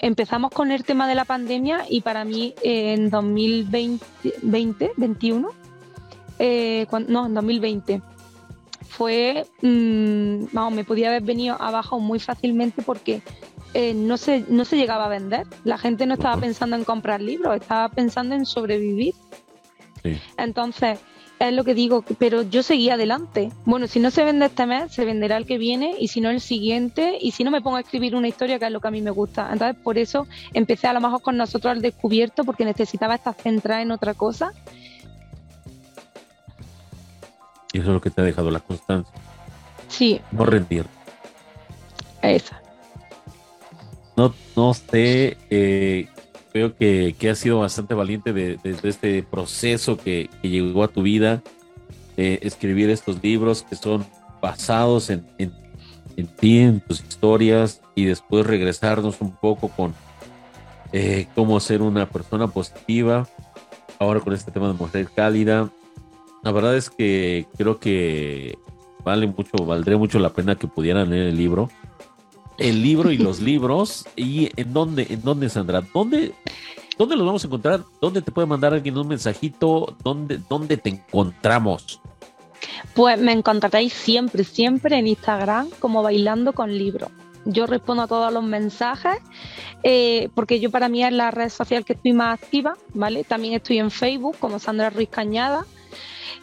empezamos 0.00 0.50
con 0.50 0.70
el 0.70 0.84
tema 0.84 1.06
de 1.06 1.14
la 1.14 1.24
pandemia 1.24 1.84
y 1.88 2.00
para 2.00 2.24
mí 2.24 2.54
en 2.62 3.10
2020, 3.10 4.04
2021, 4.42 5.48
eh, 6.38 6.86
no, 7.08 7.26
en 7.26 7.34
2020 7.34 8.02
fue, 8.88 9.46
mm, 9.62 10.52
vamos, 10.52 10.72
me 10.74 10.84
podía 10.84 11.08
haber 11.08 11.22
venido 11.22 11.56
abajo 11.60 12.00
muy 12.00 12.18
fácilmente 12.18 12.82
porque 12.82 13.22
eh, 13.72 13.94
no, 13.94 14.16
se, 14.16 14.44
no 14.48 14.64
se 14.64 14.76
llegaba 14.76 15.06
a 15.06 15.08
vender. 15.08 15.46
La 15.64 15.78
gente 15.78 16.06
no 16.06 16.14
estaba 16.14 16.40
pensando 16.40 16.76
en 16.76 16.84
comprar 16.84 17.20
libros, 17.20 17.54
estaba 17.56 17.88
pensando 17.88 18.34
en 18.34 18.46
sobrevivir. 18.46 19.14
Entonces, 20.36 20.98
es 21.48 21.54
lo 21.54 21.64
que 21.64 21.74
digo, 21.74 22.04
pero 22.18 22.42
yo 22.42 22.62
seguía 22.62 22.94
adelante. 22.94 23.50
Bueno, 23.64 23.86
si 23.86 23.98
no 23.98 24.10
se 24.10 24.24
vende 24.24 24.46
este 24.46 24.66
mes, 24.66 24.92
se 24.92 25.04
venderá 25.04 25.36
el 25.36 25.46
que 25.46 25.58
viene 25.58 25.96
y 25.98 26.08
si 26.08 26.20
no 26.20 26.30
el 26.30 26.40
siguiente 26.40 27.16
y 27.20 27.32
si 27.32 27.44
no 27.44 27.50
me 27.50 27.62
pongo 27.62 27.76
a 27.76 27.80
escribir 27.80 28.14
una 28.14 28.28
historia 28.28 28.58
que 28.58 28.66
es 28.66 28.70
lo 28.70 28.80
que 28.80 28.88
a 28.88 28.90
mí 28.90 29.00
me 29.00 29.10
gusta. 29.10 29.48
Entonces, 29.52 29.80
por 29.82 29.98
eso 29.98 30.26
empecé 30.52 30.86
a 30.86 30.92
lo 30.92 31.00
mejor 31.00 31.22
con 31.22 31.36
nosotros 31.36 31.72
al 31.72 31.82
descubierto 31.82 32.44
porque 32.44 32.64
necesitaba 32.64 33.14
estar 33.14 33.34
centrada 33.34 33.82
en 33.82 33.90
otra 33.90 34.14
cosa 34.14 34.52
y 37.72 37.78
eso 37.78 37.88
es 37.88 37.94
lo 37.94 38.00
que 38.00 38.10
te 38.10 38.20
ha 38.20 38.24
dejado 38.24 38.50
la 38.50 38.60
constancia. 38.60 39.14
Sí. 39.88 40.20
No 40.32 40.44
rendir. 40.44 40.86
Esa. 42.22 42.60
No, 44.16 44.34
no 44.56 44.74
sé, 44.74 45.38
eh, 45.50 46.08
creo 46.52 46.74
que, 46.74 47.14
que 47.18 47.30
has 47.30 47.38
sido 47.38 47.60
bastante 47.60 47.94
valiente 47.94 48.32
desde 48.32 48.58
de, 48.62 48.88
este 48.88 49.22
proceso 49.22 49.96
que, 49.96 50.28
llegó 50.42 50.84
a 50.84 50.88
tu 50.88 51.02
vida, 51.02 51.42
escribir 52.16 52.90
estos 52.90 53.22
libros 53.22 53.62
que 53.62 53.76
son 53.76 54.04
basados 54.42 55.10
en, 55.10 55.26
en, 55.38 55.52
ti, 56.36 56.58
en 56.58 56.80
tus 56.80 57.00
historias, 57.00 57.80
y 57.94 58.04
después 58.04 58.46
regresarnos 58.46 59.20
un 59.20 59.34
poco 59.34 59.68
con 59.68 59.94
eh, 60.92 61.26
cómo 61.34 61.60
ser 61.60 61.82
una 61.82 62.08
persona 62.08 62.46
positiva. 62.48 63.28
Ahora 63.98 64.20
con 64.20 64.32
este 64.32 64.50
tema 64.50 64.68
de 64.68 64.74
mujer 64.74 65.08
cálida, 65.14 65.70
la 66.42 66.52
verdad 66.52 66.76
es 66.76 66.88
que 66.88 67.46
creo 67.56 67.78
que 67.78 68.56
vale 69.04 69.26
mucho, 69.26 69.64
valdría 69.64 69.98
mucho 69.98 70.18
la 70.18 70.30
pena 70.30 70.56
que 70.56 70.66
pudieran 70.66 71.10
leer 71.10 71.28
el 71.28 71.36
libro. 71.36 71.70
El 72.60 72.82
libro 72.82 73.10
y 73.10 73.16
los 73.16 73.40
libros. 73.40 74.04
¿Y 74.16 74.50
en 74.60 74.74
dónde, 74.74 75.06
en 75.08 75.22
dónde, 75.22 75.48
Sandra? 75.48 75.82
¿Dónde, 75.94 76.34
dónde 76.98 77.16
los 77.16 77.24
vamos 77.24 77.42
a 77.42 77.46
encontrar? 77.46 77.84
¿Dónde 78.02 78.20
te 78.20 78.30
puede 78.30 78.46
mandar 78.46 78.74
alguien 78.74 78.98
un 78.98 79.08
mensajito? 79.08 79.96
¿Dónde, 80.04 80.38
dónde 80.46 80.76
te 80.76 80.90
encontramos? 80.90 82.02
Pues 82.94 83.18
me 83.18 83.32
encontraréis 83.32 83.94
siempre, 83.94 84.44
siempre 84.44 84.98
en 84.98 85.06
Instagram 85.06 85.70
como 85.78 86.02
bailando 86.02 86.52
con 86.52 86.76
libro. 86.76 87.10
Yo 87.46 87.66
respondo 87.66 88.02
a 88.02 88.06
todos 88.06 88.30
los 88.30 88.44
mensajes 88.44 89.16
eh, 89.82 90.28
porque 90.34 90.60
yo 90.60 90.70
para 90.70 90.90
mí 90.90 91.02
es 91.02 91.12
la 91.14 91.30
red 91.30 91.48
social 91.48 91.86
que 91.86 91.94
estoy 91.94 92.12
más 92.12 92.42
activa, 92.42 92.76
¿vale? 92.92 93.24
También 93.24 93.54
estoy 93.54 93.78
en 93.78 93.90
Facebook 93.90 94.36
como 94.38 94.58
Sandra 94.58 94.90
Ruiz 94.90 95.08
Cañada 95.08 95.64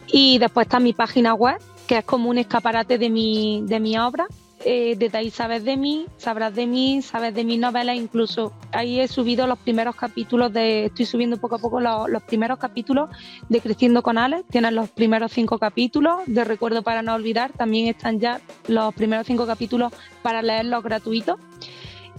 y 0.08 0.38
después 0.38 0.66
está 0.66 0.80
mi 0.80 0.94
página 0.94 1.34
web, 1.34 1.58
que 1.86 1.98
es 1.98 2.04
como 2.04 2.28
un 2.28 2.38
escaparate 2.38 2.98
de 2.98 3.08
mi, 3.08 3.62
de 3.66 3.78
mi 3.78 3.96
obra. 3.96 4.26
Eh, 4.64 4.96
desde 4.98 5.18
ahí 5.18 5.30
sabes 5.30 5.64
de 5.64 5.76
mí, 5.76 6.06
sabrás 6.16 6.52
de 6.52 6.66
mí, 6.66 7.00
sabes 7.00 7.32
de 7.32 7.44
mis 7.44 7.60
novelas, 7.60 7.96
incluso 7.96 8.52
ahí 8.72 8.98
he 8.98 9.06
subido 9.06 9.46
los 9.46 9.58
primeros 9.58 9.94
capítulos 9.94 10.52
de, 10.52 10.86
estoy 10.86 11.06
subiendo 11.06 11.36
poco 11.36 11.56
a 11.56 11.58
poco 11.58 11.78
los, 11.80 12.22
primeros 12.24 12.58
capítulos 12.58 13.08
de 13.48 13.60
Creciendo 13.60 14.02
con 14.02 14.18
Alex, 14.18 14.44
tienen 14.50 14.74
los 14.74 14.88
primeros 14.90 15.30
cinco 15.30 15.60
capítulos, 15.60 16.18
de 16.26 16.42
Recuerdo 16.42 16.82
para 16.82 17.02
no 17.02 17.14
olvidar, 17.14 17.52
también 17.52 17.86
están 17.86 18.18
ya 18.18 18.40
los 18.66 18.92
primeros 18.94 19.28
cinco 19.28 19.46
capítulos 19.46 19.92
para 20.22 20.42
leerlos 20.42 20.82
gratuitos. 20.82 21.38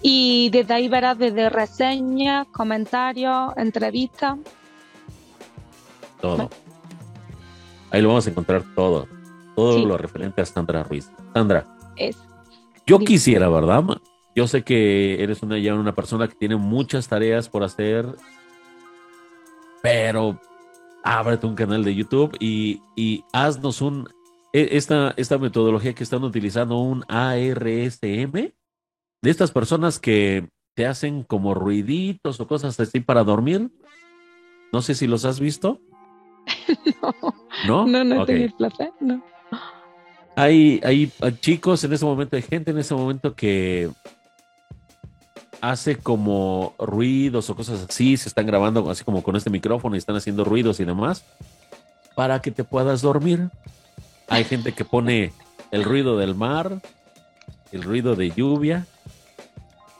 Y 0.02 0.50
desde 0.52 0.76
ahí 0.76 0.88
verás 0.88 1.18
desde 1.18 1.50
reseñas, 1.50 2.48
comentarios, 2.54 3.52
entrevistas. 3.58 4.38
Todo. 6.22 6.50
Ahí 7.92 8.02
lo 8.02 8.08
vamos 8.08 8.26
a 8.26 8.30
encontrar 8.30 8.64
todo. 8.76 9.10
Todo 9.58 9.86
lo 9.86 9.98
referente 9.98 10.42
a 10.42 10.46
Sandra 10.46 10.84
Ruiz. 10.84 11.12
Sandra. 11.34 11.68
Es. 11.98 12.29
Yo 12.90 12.98
quisiera, 12.98 13.50
¿verdad? 13.50 13.84
Yo 14.36 14.48
sé 14.48 14.64
que 14.64 15.22
eres 15.22 15.44
una, 15.44 15.60
ya 15.60 15.76
una 15.76 15.94
persona 15.94 16.28
que 16.28 16.34
tiene 16.34 16.56
muchas 16.56 17.08
tareas 17.08 17.48
por 17.48 17.64
hacer, 17.64 18.16
pero 19.84 20.42
ábrete 21.04 21.46
un 21.46 21.54
canal 21.54 21.84
de 21.84 21.94
YouTube 21.94 22.36
y, 22.40 22.82
y 22.96 23.24
haznos 23.32 23.82
un, 23.82 24.10
e, 24.54 24.70
esta, 24.72 25.14
esta 25.18 25.38
metodología 25.38 25.94
que 25.94 26.02
están 26.02 26.24
utilizando, 26.24 26.80
un 26.80 27.04
ARSM, 27.08 28.32
de 28.32 28.54
estas 29.22 29.52
personas 29.52 30.00
que 30.00 30.50
te 30.76 30.88
hacen 30.88 31.22
como 31.22 31.54
ruiditos 31.54 32.40
o 32.40 32.48
cosas 32.48 32.80
así 32.80 33.02
para 33.02 33.24
dormir. 33.24 33.70
No 34.74 34.82
sé 34.82 34.96
si 34.96 35.06
los 35.06 35.26
has 35.26 35.40
visto. 35.40 35.80
no. 37.68 37.86
No, 37.86 38.04
no, 38.04 38.04
no 38.04 38.26
el 38.26 38.52
placer, 38.54 38.92
no. 39.00 39.24
Hay, 40.40 40.80
hay, 40.86 41.12
chicos 41.42 41.84
en 41.84 41.92
ese 41.92 42.06
momento, 42.06 42.38
hay 42.38 42.42
gente 42.42 42.72
en 42.72 42.78
ese 42.78 42.96
momento 42.96 43.36
que 43.36 43.90
hace 45.60 45.98
como 45.98 46.76
ruidos 46.80 47.50
o 47.50 47.58
cosas 47.58 47.86
así, 47.90 48.16
se 48.16 48.30
están 48.30 48.46
grabando 48.46 48.90
así 48.90 49.04
como 49.04 49.22
con 49.22 49.36
este 49.36 49.50
micrófono 49.50 49.96
y 49.96 50.00
están 50.00 50.16
haciendo 50.16 50.46
ruidos 50.46 50.80
y 50.80 50.86
demás, 50.86 51.26
para 52.16 52.42
que 52.42 52.52
te 52.52 52.64
puedas 52.64 53.02
dormir. 53.02 53.50
Hay 54.30 54.46
gente 54.46 54.72
que 54.72 54.86
pone 54.86 55.34
el 55.72 55.84
ruido 55.84 56.18
del 56.18 56.36
mar, 56.36 56.80
el 57.74 57.84
ruido 57.84 58.16
de 58.16 58.32
lluvia, 58.32 58.88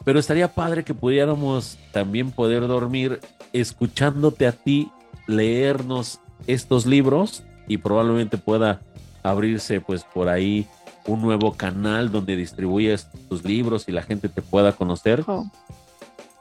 pero 0.06 0.22
estaría 0.22 0.54
padre 0.56 0.86
que 0.86 0.94
pudiéramos 0.94 1.78
también 1.92 2.32
poder 2.32 2.66
dormir 2.66 3.20
escuchándote 3.52 4.48
a 4.48 4.54
ti 4.54 4.90
leernos 5.28 6.22
estos 6.48 6.86
libros 6.86 7.44
y 7.68 7.80
probablemente 7.80 8.38
pueda 8.38 8.80
abrirse 9.24 9.82
pues 9.82 10.04
por 10.04 10.30
ahí 10.30 10.68
un 11.06 11.22
nuevo 11.22 11.54
canal 11.54 12.12
donde 12.12 12.36
distribuyes 12.36 13.08
tus 13.30 13.44
libros 13.44 13.86
y 13.88 13.92
la 13.92 14.04
gente 14.04 14.30
te 14.30 14.42
pueda 14.42 14.72
conocer. 14.74 15.24
Oh. 15.28 15.50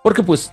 Porque 0.03 0.23
pues 0.23 0.53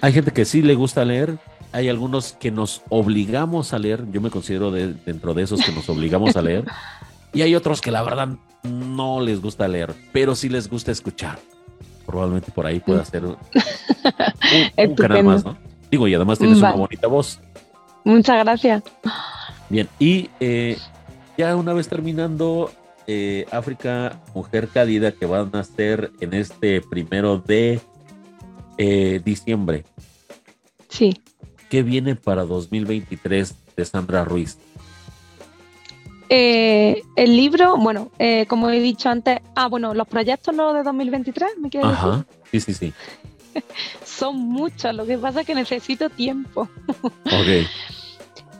hay 0.00 0.12
gente 0.12 0.32
que 0.32 0.44
sí 0.44 0.62
le 0.62 0.74
gusta 0.74 1.04
leer, 1.04 1.38
hay 1.72 1.88
algunos 1.88 2.32
que 2.32 2.50
nos 2.50 2.82
obligamos 2.88 3.72
a 3.72 3.78
leer, 3.78 4.04
yo 4.10 4.20
me 4.20 4.30
considero 4.30 4.70
dentro 4.70 5.34
de 5.34 5.42
esos 5.42 5.64
que 5.64 5.72
nos 5.72 5.88
obligamos 5.88 6.36
a 6.36 6.42
leer, 6.42 6.64
y 7.32 7.42
hay 7.42 7.54
otros 7.54 7.80
que 7.80 7.90
la 7.90 8.02
verdad 8.02 8.28
no 8.62 9.20
les 9.20 9.40
gusta 9.40 9.68
leer, 9.68 9.94
pero 10.12 10.34
sí 10.34 10.48
les 10.48 10.68
gusta 10.68 10.92
escuchar. 10.92 11.38
Probablemente 12.06 12.50
por 12.50 12.66
ahí 12.66 12.80
pueda 12.80 13.04
ser 13.04 13.24
un, 13.24 13.36
canal 14.96 15.24
más, 15.24 15.44
¿no? 15.44 15.56
Digo, 15.90 16.08
y 16.08 16.14
además 16.14 16.38
tienes 16.38 16.58
una 16.58 16.72
bonita 16.72 17.06
voz. 17.06 17.40
Muchas 18.04 18.44
gracias. 18.44 18.82
Bien, 19.68 19.88
y 19.98 20.28
eh, 20.40 20.76
ya 21.36 21.56
una 21.56 21.72
vez 21.72 21.88
terminando, 21.88 22.70
eh, 23.06 23.46
África 23.50 24.20
Mujer 24.34 24.68
Cálida, 24.68 25.12
que 25.12 25.26
van 25.26 25.54
a 25.54 25.64
ser 25.64 26.12
en 26.20 26.34
este 26.34 26.80
primero 26.80 27.38
de 27.38 27.80
eh, 28.78 29.20
diciembre. 29.24 29.84
Sí. 30.88 31.20
¿Qué 31.68 31.82
viene 31.82 32.16
para 32.16 32.44
2023 32.44 33.54
de 33.76 33.84
Sandra 33.84 34.24
Ruiz? 34.24 34.58
Eh, 36.28 37.02
el 37.16 37.36
libro, 37.36 37.76
bueno, 37.76 38.10
como 38.48 38.70
he 38.70 38.80
dicho 38.80 39.08
antes, 39.08 39.40
ah, 39.54 39.68
bueno, 39.68 39.94
los 39.94 40.06
proyectos 40.06 40.54
no 40.54 40.72
de 40.72 40.82
2023, 40.82 41.58
¿me 41.58 41.68
quieres 41.68 41.90
Ajá, 41.90 42.24
sí, 42.50 42.60
sí, 42.60 42.72
sí. 42.72 42.92
Son 44.04 44.36
muchos, 44.36 44.94
lo 44.94 45.04
que 45.06 45.18
pasa 45.18 45.40
es 45.40 45.46
que 45.46 45.54
necesito 45.54 46.08
tiempo. 46.08 46.68
ok. 47.26 47.66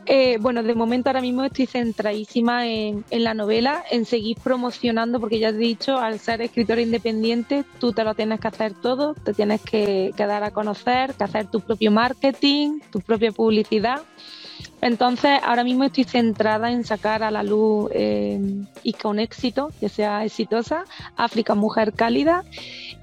Eh, 0.07 0.39
bueno, 0.41 0.63
de 0.65 0.75
momento 0.75 1.09
ahora 1.09 1.21
mismo 1.21 1.45
estoy 1.45 1.67
centradísima 1.67 2.67
en, 2.67 3.05
la 3.11 3.35
novela, 3.35 3.85
en 3.91 4.05
seguir 4.05 4.37
promocionando, 4.43 5.21
porque 5.21 5.39
ya 5.39 5.51
he 5.51 5.53
dicho, 5.53 5.97
al 5.97 6.19
ser 6.19 6.43
escritora 6.43 6.81
independiente, 6.81 7.65
tú 7.79 7.93
te 7.93 8.03
lo 8.03 8.15
tienes 8.15 8.41
que 8.41 8.49
hacer 8.49 8.75
todo, 8.75 9.15
te 9.15 9.33
tienes 9.33 9.61
que, 9.61 10.13
dar 10.17 10.43
a 10.43 10.51
conocer, 10.51 11.15
que 11.15 11.25
hacer 11.25 11.47
tu 11.47 11.61
propio 11.61 11.93
marketing, 11.93 12.81
tu 12.91 13.01
propia 13.01 13.31
publicidad. 13.31 14.03
Entonces, 14.81 15.41
ahora 15.45 15.63
mismo 15.63 15.85
estoy 15.85 16.05
centrada 16.05 16.73
en 16.73 16.85
sacar 16.85 17.23
a 17.23 17.31
la 17.31 17.45
luz 17.45 17.89
eh, 17.95 18.41
y 18.83 18.93
con 18.95 19.21
éxito, 19.21 19.71
que 19.79 19.89
sea 19.89 20.25
exitosa, 20.25 20.85
África 21.17 21.55
Mujer 21.55 21.93
Cálida. 21.93 22.45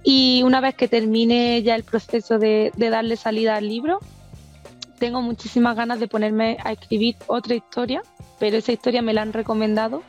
Y 0.03 0.41
una 0.43 0.59
vez 0.59 0.75
que 0.75 0.89
termine 0.89 1.63
ya 1.63 1.75
el 1.75 1.83
proceso 1.83 2.39
de 2.39 2.71
darle 2.75 3.15
salida 3.15 3.55
al 3.55 3.67
libro, 3.69 3.99
tengo 4.99 5.21
muchísimas 5.21 5.75
ganas 5.75 5.99
de 5.99 6.07
ponerme 6.07 6.57
a 6.63 6.71
escribir 6.71 7.15
otra 7.27 7.55
historia, 7.55 8.03
pero 8.39 8.57
esa 8.57 8.71
historia 8.71 9.01
me 9.01 9.13
la 9.13 9.21
han 9.23 9.33
recomendado 9.33 10.03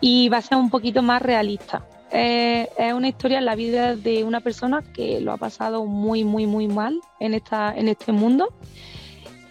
y 0.00 0.28
va 0.28 0.38
a 0.38 0.42
ser 0.42 0.58
un 0.58 0.70
poquito 0.70 1.02
más 1.02 1.20
realista. 1.20 1.84
es 2.12 2.92
una 2.94 3.08
historia 3.08 3.38
en 3.38 3.44
la 3.44 3.56
vida 3.56 3.96
de 3.96 4.24
una 4.24 4.40
persona 4.40 4.82
que 4.94 5.20
lo 5.20 5.32
ha 5.32 5.36
pasado 5.36 5.84
muy, 5.84 6.24
muy, 6.24 6.46
muy 6.46 6.68
mal 6.68 7.00
en, 7.18 7.34
esta, 7.34 7.74
en 7.74 7.88
este 7.88 8.12
mundo, 8.12 8.48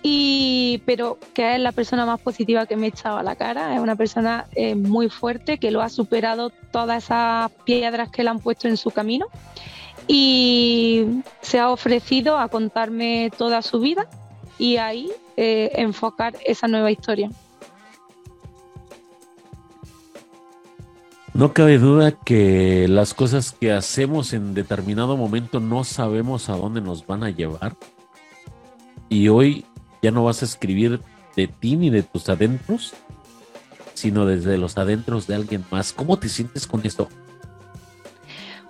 y, 0.02 0.82
pero 0.86 1.18
que 1.34 1.56
es 1.56 1.60
la 1.60 1.74
persona 1.74 2.06
más 2.06 2.22
positiva 2.22 2.66
que 2.66 2.78
me 2.78 2.86
he 2.86 2.90
echado 2.90 3.18
a 3.18 3.24
la 3.24 3.36
cara. 3.36 3.76
Es 3.76 3.82
una 3.82 3.96
persona 3.96 4.46
eh, 4.56 4.76
muy 4.76 5.10
fuerte 5.10 5.58
que 5.58 5.72
lo 5.72 5.82
ha 5.82 5.90
superado 5.90 6.50
todas 6.72 7.04
esas 7.04 7.52
piedras 7.66 8.10
que 8.10 8.24
le 8.24 8.30
han 8.30 8.40
puesto 8.40 8.70
en 8.70 8.78
su 8.78 8.92
camino 8.92 9.28
y 10.08 11.22
se 11.42 11.60
ha 11.60 11.70
ofrecido 11.70 12.38
a 12.38 12.48
contarme 12.48 13.32
toda 13.38 13.62
su 13.62 13.80
vida 13.82 14.08
y 14.58 14.78
ahí 14.78 15.12
eh, 15.36 15.72
enfocar 15.76 16.36
esa 16.46 16.68
nueva 16.68 16.92
historia. 16.92 17.30
No 21.34 21.54
cabe 21.54 21.78
duda 21.78 22.14
que 22.14 22.88
las 22.88 23.14
cosas 23.14 23.52
que 23.52 23.72
hacemos 23.72 24.34
en 24.34 24.56
determinado 24.56 25.18
momento 25.18 25.60
no 25.60 25.84
sabemos 25.84 26.50
a 26.50 26.56
dónde 26.56 26.82
nos 26.82 27.06
van 27.06 27.24
a 27.24 27.30
llevar. 27.30 27.76
Y 29.08 29.28
hoy 29.28 29.64
ya 30.02 30.10
no 30.10 30.24
vas 30.24 30.42
a 30.42 30.46
escribir 30.46 31.00
de 31.36 31.48
ti 31.48 31.76
ni 31.76 31.92
de 31.92 32.02
tus 32.02 32.28
adentros, 32.30 32.96
sino 33.94 34.26
desde 34.26 34.58
los 34.58 34.80
adentros 34.80 35.28
de 35.28 35.36
alguien 35.36 35.64
más. 35.70 35.94
¿Cómo 35.94 36.18
te 36.18 36.28
sientes 36.28 36.66
con 36.66 36.84
esto? 36.86 37.08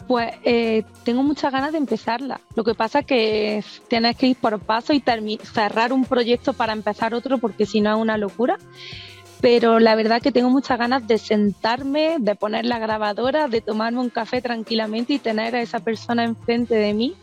Pues 0.08 0.34
eh, 0.44 0.84
tengo 1.04 1.22
muchas 1.22 1.52
ganas 1.52 1.74
de 1.74 1.80
empezarla. 1.80 2.40
Lo 2.56 2.64
que 2.64 2.74
pasa 2.74 3.00
es 3.00 3.06
que 3.06 3.64
tienes 3.90 4.16
que 4.16 4.28
ir 4.28 4.38
por 4.38 4.58
paso 4.60 4.94
y 4.94 5.04
cerrar 5.44 5.92
un 5.92 6.06
proyecto 6.06 6.54
para 6.54 6.74
empezar 6.74 7.14
otro 7.14 7.38
porque 7.38 7.66
si 7.66 7.82
no 7.82 7.94
es 7.94 8.02
una 8.02 8.18
locura. 8.18 8.58
Pero 9.42 9.80
la 9.80 9.96
verdad 9.96 10.22
que 10.22 10.32
tengo 10.32 10.50
muchas 10.50 10.80
ganas 10.80 11.08
de 11.08 11.18
sentarme, 11.18 12.16
de 12.20 12.36
poner 12.36 12.66
la 12.66 12.80
grabadora, 12.80 13.48
de 13.48 13.62
tomarme 13.62 14.00
un 14.00 14.10
café 14.10 14.42
tranquilamente 14.42 15.14
y 15.14 15.20
tener 15.20 15.56
a 15.56 15.62
esa 15.62 15.80
persona 15.80 16.24
enfrente 16.24 16.74
de 16.74 16.94
mí 16.94 17.16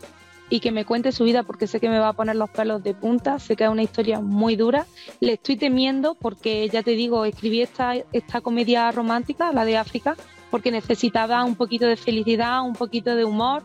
y 0.49 0.59
que 0.59 0.71
me 0.71 0.85
cuente 0.85 1.11
su 1.11 1.23
vida 1.23 1.43
porque 1.43 1.67
sé 1.67 1.79
que 1.79 1.89
me 1.89 1.99
va 1.99 2.09
a 2.09 2.13
poner 2.13 2.35
los 2.35 2.49
pelos 2.49 2.83
de 2.83 2.93
punta, 2.93 3.39
sé 3.39 3.55
que 3.55 3.63
es 3.63 3.69
una 3.69 3.83
historia 3.83 4.21
muy 4.21 4.55
dura. 4.55 4.85
Le 5.19 5.33
estoy 5.33 5.57
temiendo 5.57 6.15
porque 6.15 6.69
ya 6.69 6.83
te 6.83 6.91
digo, 6.91 7.25
escribí 7.25 7.61
esta, 7.61 7.95
esta 8.13 8.41
comedia 8.41 8.91
romántica, 8.91 9.51
la 9.51 9.65
de 9.65 9.77
África, 9.77 10.15
porque 10.55 10.71
necesitaba 10.71 11.43
un 11.43 11.55
poquito 11.55 11.85
de 11.85 11.97
felicidad, 11.97 12.63
un 12.63 12.75
poquito 12.75 13.13
de 13.13 13.25
humor. 13.25 13.63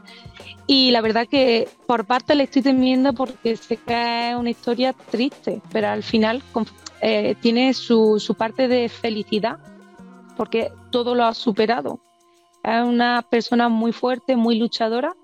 Y 0.66 0.90
la 0.90 1.00
verdad 1.00 1.28
que 1.28 1.68
por 1.86 2.04
parte 2.04 2.34
le 2.34 2.42
estoy 2.42 2.62
temiendo 2.62 3.12
porque 3.12 3.56
sé 3.56 3.76
que 3.76 4.30
es 4.30 4.34
una 4.34 4.50
historia 4.50 4.92
triste, 4.92 5.62
pero 5.70 5.86
al 5.86 6.02
final 6.02 6.42
eh, 7.00 7.36
tiene 7.40 7.74
su, 7.74 8.18
su 8.18 8.34
parte 8.34 8.66
de 8.66 8.88
felicidad, 8.88 9.60
porque 10.36 10.72
todo 10.90 11.14
lo 11.14 11.26
ha 11.26 11.32
superado. 11.32 12.00
Es 12.64 12.82
una 12.82 13.22
persona 13.22 13.68
muy 13.68 13.92
fuerte, 13.92 14.34
muy 14.34 14.58
luchadora, 14.58 15.14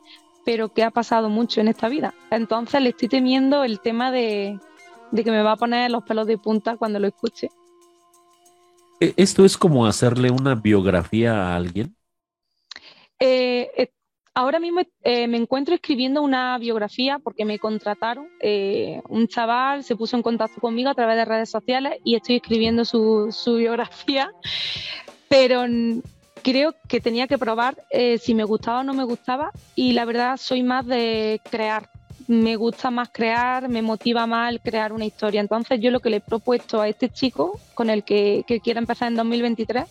pero 0.45 0.69
que 0.69 0.85
ha 0.85 0.93
pasado 0.93 1.29
mucho 1.29 1.61
en 1.61 1.67
esta 1.67 1.89
vida. 1.89 2.15
Entonces 2.31 2.81
le 2.81 2.91
estoy 2.91 3.09
temiendo 3.09 3.65
el 3.65 3.81
tema 3.81 4.13
de, 4.13 4.61
de 5.11 5.25
que 5.25 5.33
me 5.33 5.43
va 5.43 5.51
a 5.51 5.57
poner 5.57 5.91
los 5.91 6.05
pelos 6.05 6.29
de 6.29 6.39
punta 6.39 6.77
cuando 6.77 7.01
lo 7.01 7.09
escuche. 7.09 7.49
¿E-, 9.01 9.15
¿Esto 9.17 9.45
es 9.45 9.57
como 9.57 9.87
hacerle 9.87 10.31
una 10.31 10.55
biografía 10.55 11.35
a 11.35 11.57
alguien? 11.57 11.97
Eh, 13.19 13.71
eh, 13.77 13.91
ahora 14.35 14.61
mismo 14.61 14.83
eh, 15.03 15.27
me 15.27 15.39
encuentro 15.39 15.75
escribiendo 15.75 16.23
una 16.23 16.59
biografía 16.59 17.19
porque 17.19 17.45
me 17.45 17.59
contrataron. 17.59 18.29
un 19.09 19.29
chaval 19.29 19.85
se 19.85 19.97
puso 19.97 20.17
en 20.17 20.23
contacto 20.23 20.61
conmigo 20.61 20.91
a 20.91 20.95
través 20.95 21.17
de 21.17 21.25
redes 21.25 21.51
sociales 21.51 21.95
y 22.05 22.17
estoy 22.17 22.37
escribiendo 22.37 22.85
su, 22.85 23.29
su 23.33 23.57
biografía. 23.57 24.31
Pero 25.29 25.65
creo 26.43 26.75
que 26.89 27.01
tenía 27.01 27.27
que 27.27 27.39
probar 27.39 27.77
si 28.21 28.35
me 28.35 28.45
gustaba 28.45 28.81
o 28.81 28.85
no 28.85 28.95
me 28.95 29.05
gustaba 29.05 29.51
y 29.75 29.93
la 29.93 30.05
verdad 30.05 30.37
soy 30.37 30.63
más 30.63 30.87
de 30.87 31.41
crear 31.51 31.91
me 32.29 32.57
gusta 32.57 32.91
más 32.91 33.09
crear, 33.11 33.69
me 33.69 33.83
motiva 33.83 34.27
más 34.27 34.51
el 34.51 34.61
crear 34.61 34.93
una 34.93 35.05
historia. 35.05 35.41
Entonces 35.41 35.81
yo 35.81 35.91
lo 35.91 36.01
que 36.01 36.11
le 36.11 36.17
he 36.17 36.21
propuesto 36.21 36.81
a 36.81 36.89
este 36.89 37.09
chico 37.09 37.61
con 37.75 37.91
el 37.91 38.03
que, 38.05 38.45
que 38.47 38.61
quiere 38.61 38.79
empezar 38.79 39.09
en 39.09 39.17
2023 39.17 39.85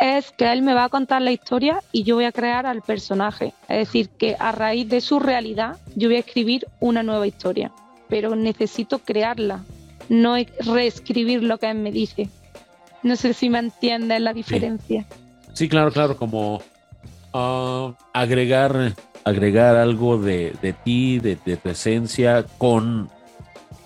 es 0.00 0.30
que 0.32 0.52
él 0.52 0.62
me 0.62 0.74
va 0.74 0.84
a 0.84 0.88
contar 0.88 1.22
la 1.22 1.32
historia 1.32 1.80
y 1.92 2.02
yo 2.04 2.16
voy 2.16 2.24
a 2.24 2.32
crear 2.32 2.66
al 2.66 2.82
personaje. 2.82 3.52
Es 3.68 3.78
decir, 3.78 4.08
que 4.10 4.36
a 4.38 4.52
raíz 4.52 4.88
de 4.88 5.00
su 5.00 5.18
realidad 5.18 5.76
yo 5.94 6.08
voy 6.08 6.16
a 6.16 6.20
escribir 6.20 6.66
una 6.80 7.02
nueva 7.02 7.26
historia, 7.26 7.72
pero 8.08 8.36
necesito 8.36 8.98
crearla, 8.98 9.64
no 10.08 10.36
reescribir 10.60 11.42
lo 11.42 11.58
que 11.58 11.70
él 11.70 11.78
me 11.78 11.90
dice. 11.90 12.28
No 13.02 13.16
sé 13.16 13.34
si 13.34 13.48
me 13.50 13.58
entiendes 13.58 14.20
la 14.20 14.32
diferencia. 14.32 15.06
Sí, 15.52 15.68
claro, 15.68 15.90
claro, 15.90 16.16
como 16.16 16.60
ah, 17.32 17.94
agregar 18.12 18.94
agregar 19.26 19.76
algo 19.76 20.18
de, 20.18 20.74
ti, 20.84 21.18
de, 21.18 21.36
tu 21.36 21.68
esencia, 21.68 22.46
con 22.58 23.10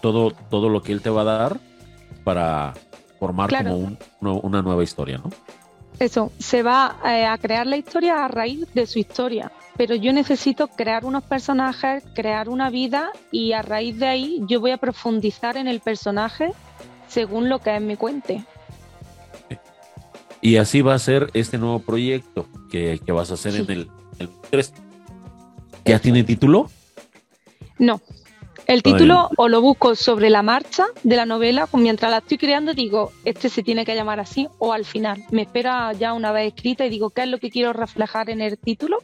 todo, 0.03 0.33
todo 0.51 0.69
lo 0.69 0.83
que 0.83 0.93
él 0.93 1.01
te 1.01 1.09
va 1.09 1.23
a 1.23 1.25
dar 1.25 1.61
para 2.25 2.75
formar 3.19 3.51
como 3.51 3.97
una 4.21 4.61
nueva 4.61 4.85
historia, 4.85 5.19
¿no? 5.19 5.31
eso, 5.99 6.31
se 6.39 6.63
va 6.63 6.97
eh, 7.07 7.27
a 7.27 7.37
crear 7.39 7.67
la 7.67 7.79
historia 7.79 8.25
a 8.25 8.29
raíz 8.29 8.67
de 8.75 8.87
su 8.87 8.99
historia, 8.99 9.51
pero 9.79 9.95
yo 9.95 10.13
necesito 10.13 10.69
crear 10.69 11.07
unos 11.07 11.25
personajes, 11.25 12.05
crear 12.15 12.51
una 12.51 12.69
vida 12.69 13.11
y 13.31 13.53
a 13.53 13.63
raíz 13.63 13.99
de 13.99 14.07
ahí 14.07 14.41
yo 14.47 14.61
voy 14.61 14.73
a 14.73 14.77
profundizar 14.77 15.57
en 15.57 15.69
el 15.69 15.81
personaje 15.81 16.53
según 17.09 17.49
lo 17.49 17.61
que 17.61 17.77
es 17.77 17.83
mi 17.83 17.97
cuente. 17.97 18.45
Y 20.43 20.57
así 20.57 20.81
va 20.81 20.95
a 20.95 20.99
ser 20.99 21.31
este 21.35 21.59
nuevo 21.59 21.81
proyecto 21.81 22.47
que, 22.71 23.01
vas 23.09 23.31
a 23.31 23.35
hacer 23.35 23.57
en 23.57 23.71
el, 23.71 23.91
el 24.19 24.31
3. 24.51 24.73
¿Ya 25.85 25.99
tiene 25.99 26.25
título? 26.25 26.71
No, 27.79 28.01
el 28.71 28.85
título 28.85 29.31
o 29.37 29.49
lo 29.49 29.61
busco 29.61 29.97
sobre 29.97 30.31
la 30.31 30.43
marcha 30.43 30.87
de 31.03 31.17
la 31.17 31.27
novela, 31.27 31.69
mientras 31.73 32.09
la 32.09 32.19
estoy 32.19 32.39
creando 32.39 32.73
digo, 32.73 33.11
este 33.25 33.49
se 33.49 33.65
tiene 33.65 33.85
que 33.85 33.97
llamar 33.97 34.21
así, 34.21 34.49
o 34.59 34.73
al 34.73 34.85
final. 34.85 35.25
Me 35.33 35.43
espera 35.43 35.93
ya 35.93 36.13
una 36.13 36.31
vez 36.31 36.55
escrita 36.55 36.87
y 36.87 36.89
digo, 36.89 37.11
¿qué 37.11 37.23
es 37.23 37.29
lo 37.29 37.39
que 37.39 37.51
quiero 37.51 37.73
reflejar 37.73 38.31
en 38.31 38.41
el 38.41 38.59
título? 38.59 38.99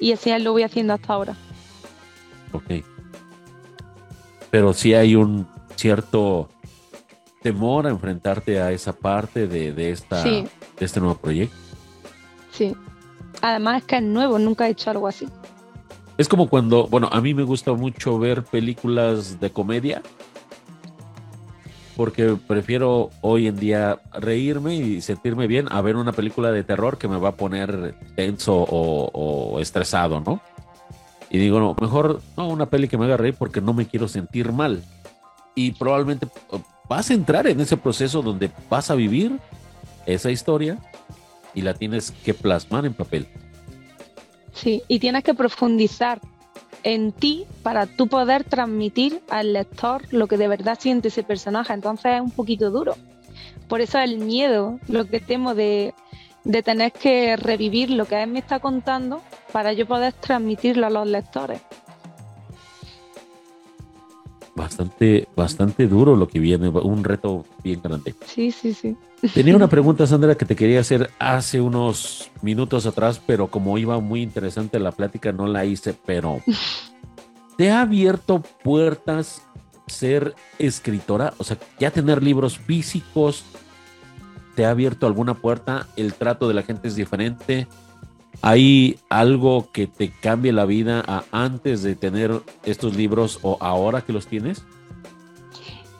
Y 0.00 0.12
así 0.12 0.36
lo 0.38 0.52
voy 0.52 0.62
haciendo 0.62 0.94
hasta 0.94 1.12
ahora. 1.12 1.36
Ok. 2.52 2.82
Pero 4.50 4.72
sí 4.72 4.94
hay 4.94 5.16
un 5.16 5.46
cierto 5.76 6.48
temor 7.42 7.86
a 7.86 7.90
enfrentarte 7.90 8.58
a 8.58 8.72
esa 8.72 8.94
parte 8.94 9.46
de, 9.46 9.90
esta, 9.90 10.24
de 10.24 10.48
este 10.80 10.98
nuevo 10.98 11.16
proyecto. 11.16 11.56
Sí. 12.52 12.74
Además 13.44 13.82
es 13.82 13.84
que 13.84 13.96
es 13.96 14.02
nuevo, 14.02 14.38
nunca 14.38 14.66
he 14.66 14.70
hecho 14.70 14.88
algo 14.88 15.06
así. 15.06 15.28
Es 16.16 16.30
como 16.30 16.48
cuando, 16.48 16.86
bueno, 16.86 17.10
a 17.12 17.20
mí 17.20 17.34
me 17.34 17.42
gusta 17.42 17.74
mucho 17.74 18.18
ver 18.18 18.42
películas 18.42 19.38
de 19.38 19.50
comedia 19.50 20.00
porque 21.94 22.38
prefiero 22.46 23.10
hoy 23.20 23.46
en 23.46 23.56
día 23.56 23.98
reírme 24.14 24.76
y 24.76 25.02
sentirme 25.02 25.46
bien 25.46 25.66
a 25.70 25.82
ver 25.82 25.96
una 25.96 26.12
película 26.12 26.52
de 26.52 26.64
terror 26.64 26.96
que 26.96 27.06
me 27.06 27.18
va 27.18 27.28
a 27.28 27.36
poner 27.36 27.94
tenso 28.16 28.64
o, 28.66 29.60
estresado, 29.60 30.20
¿no? 30.20 30.40
Y 31.28 31.36
digo, 31.36 31.60
no, 31.60 31.76
mejor 31.78 32.22
no 32.38 32.48
una 32.48 32.70
peli 32.70 32.88
que 32.88 32.96
me 32.96 33.04
haga 33.04 33.18
reír 33.18 33.34
porque 33.38 33.60
no 33.60 33.74
me 33.74 33.86
quiero 33.86 34.08
sentir 34.08 34.52
mal. 34.52 34.82
Y 35.54 35.72
probablemente 35.72 36.28
uh, 36.50 36.60
vas 36.88 37.10
a 37.10 37.14
entrar 37.14 37.46
en 37.46 37.60
ese 37.60 37.76
proceso 37.76 38.22
donde 38.22 38.50
vas 38.70 38.90
a 38.90 38.94
vivir 38.94 39.38
esa 40.06 40.30
historia 40.30 40.78
y 41.54 41.62
la 41.62 41.74
tienes 41.74 42.10
que 42.10 42.34
plasmar 42.34 42.86
en 42.86 42.94
papel. 42.94 43.26
Sí, 44.52 44.82
y 44.88 44.98
tienes 44.98 45.24
que 45.24 45.34
profundizar 45.34 46.20
en 46.82 47.12
ti 47.12 47.44
para 47.62 47.86
tú 47.86 48.08
poder 48.08 48.44
transmitir 48.44 49.20
al 49.28 49.52
lector 49.52 50.02
lo 50.12 50.26
que 50.26 50.36
de 50.36 50.48
verdad 50.48 50.78
siente 50.78 51.08
ese 51.08 51.22
personaje. 51.22 51.72
Entonces 51.72 52.12
es 52.14 52.20
un 52.20 52.30
poquito 52.30 52.70
duro. 52.70 52.96
Por 53.68 53.80
eso 53.80 53.98
el 53.98 54.18
miedo, 54.18 54.78
lo 54.88 55.06
que 55.06 55.20
temo 55.20 55.54
de, 55.54 55.94
de 56.44 56.62
tener 56.62 56.92
que 56.92 57.36
revivir 57.36 57.90
lo 57.90 58.04
que 58.04 58.22
él 58.22 58.30
me 58.30 58.38
está 58.38 58.60
contando 58.60 59.22
para 59.52 59.72
yo 59.72 59.86
poder 59.86 60.12
transmitirlo 60.12 60.86
a 60.86 60.90
los 60.90 61.06
lectores 61.06 61.60
bastante, 64.54 65.28
bastante 65.36 65.86
duro 65.86 66.16
lo 66.16 66.28
que 66.28 66.38
viene, 66.38 66.68
un 66.68 67.04
reto 67.04 67.44
bien 67.62 67.80
grande. 67.82 68.14
Sí, 68.26 68.50
sí, 68.50 68.72
sí. 68.72 68.96
Tenía 69.32 69.56
una 69.56 69.68
pregunta, 69.68 70.06
Sandra, 70.06 70.34
que 70.34 70.44
te 70.44 70.56
quería 70.56 70.80
hacer 70.80 71.10
hace 71.18 71.60
unos 71.60 72.30
minutos 72.42 72.84
atrás, 72.84 73.20
pero 73.24 73.48
como 73.48 73.78
iba 73.78 73.98
muy 74.00 74.22
interesante 74.22 74.78
la 74.78 74.92
plática, 74.92 75.32
no 75.32 75.46
la 75.46 75.64
hice, 75.64 75.94
pero 76.04 76.42
¿te 77.56 77.70
ha 77.70 77.80
abierto 77.80 78.42
puertas 78.62 79.42
ser 79.86 80.34
escritora? 80.58 81.32
O 81.38 81.44
sea, 81.44 81.56
ya 81.78 81.90
tener 81.90 82.22
libros 82.22 82.58
físicos, 82.58 83.44
¿te 84.56 84.66
ha 84.66 84.70
abierto 84.70 85.06
alguna 85.06 85.34
puerta? 85.34 85.86
¿El 85.96 86.14
trato 86.14 86.48
de 86.48 86.54
la 86.54 86.62
gente 86.62 86.88
es 86.88 86.96
diferente? 86.96 87.66
¿Hay 88.42 88.98
algo 89.08 89.70
que 89.72 89.86
te 89.86 90.10
cambie 90.10 90.52
la 90.52 90.66
vida 90.66 91.24
antes 91.30 91.82
de 91.82 91.94
tener 91.94 92.42
estos 92.64 92.94
libros 92.94 93.38
o 93.42 93.56
ahora 93.60 94.02
que 94.02 94.12
los 94.12 94.26
tienes? 94.26 94.64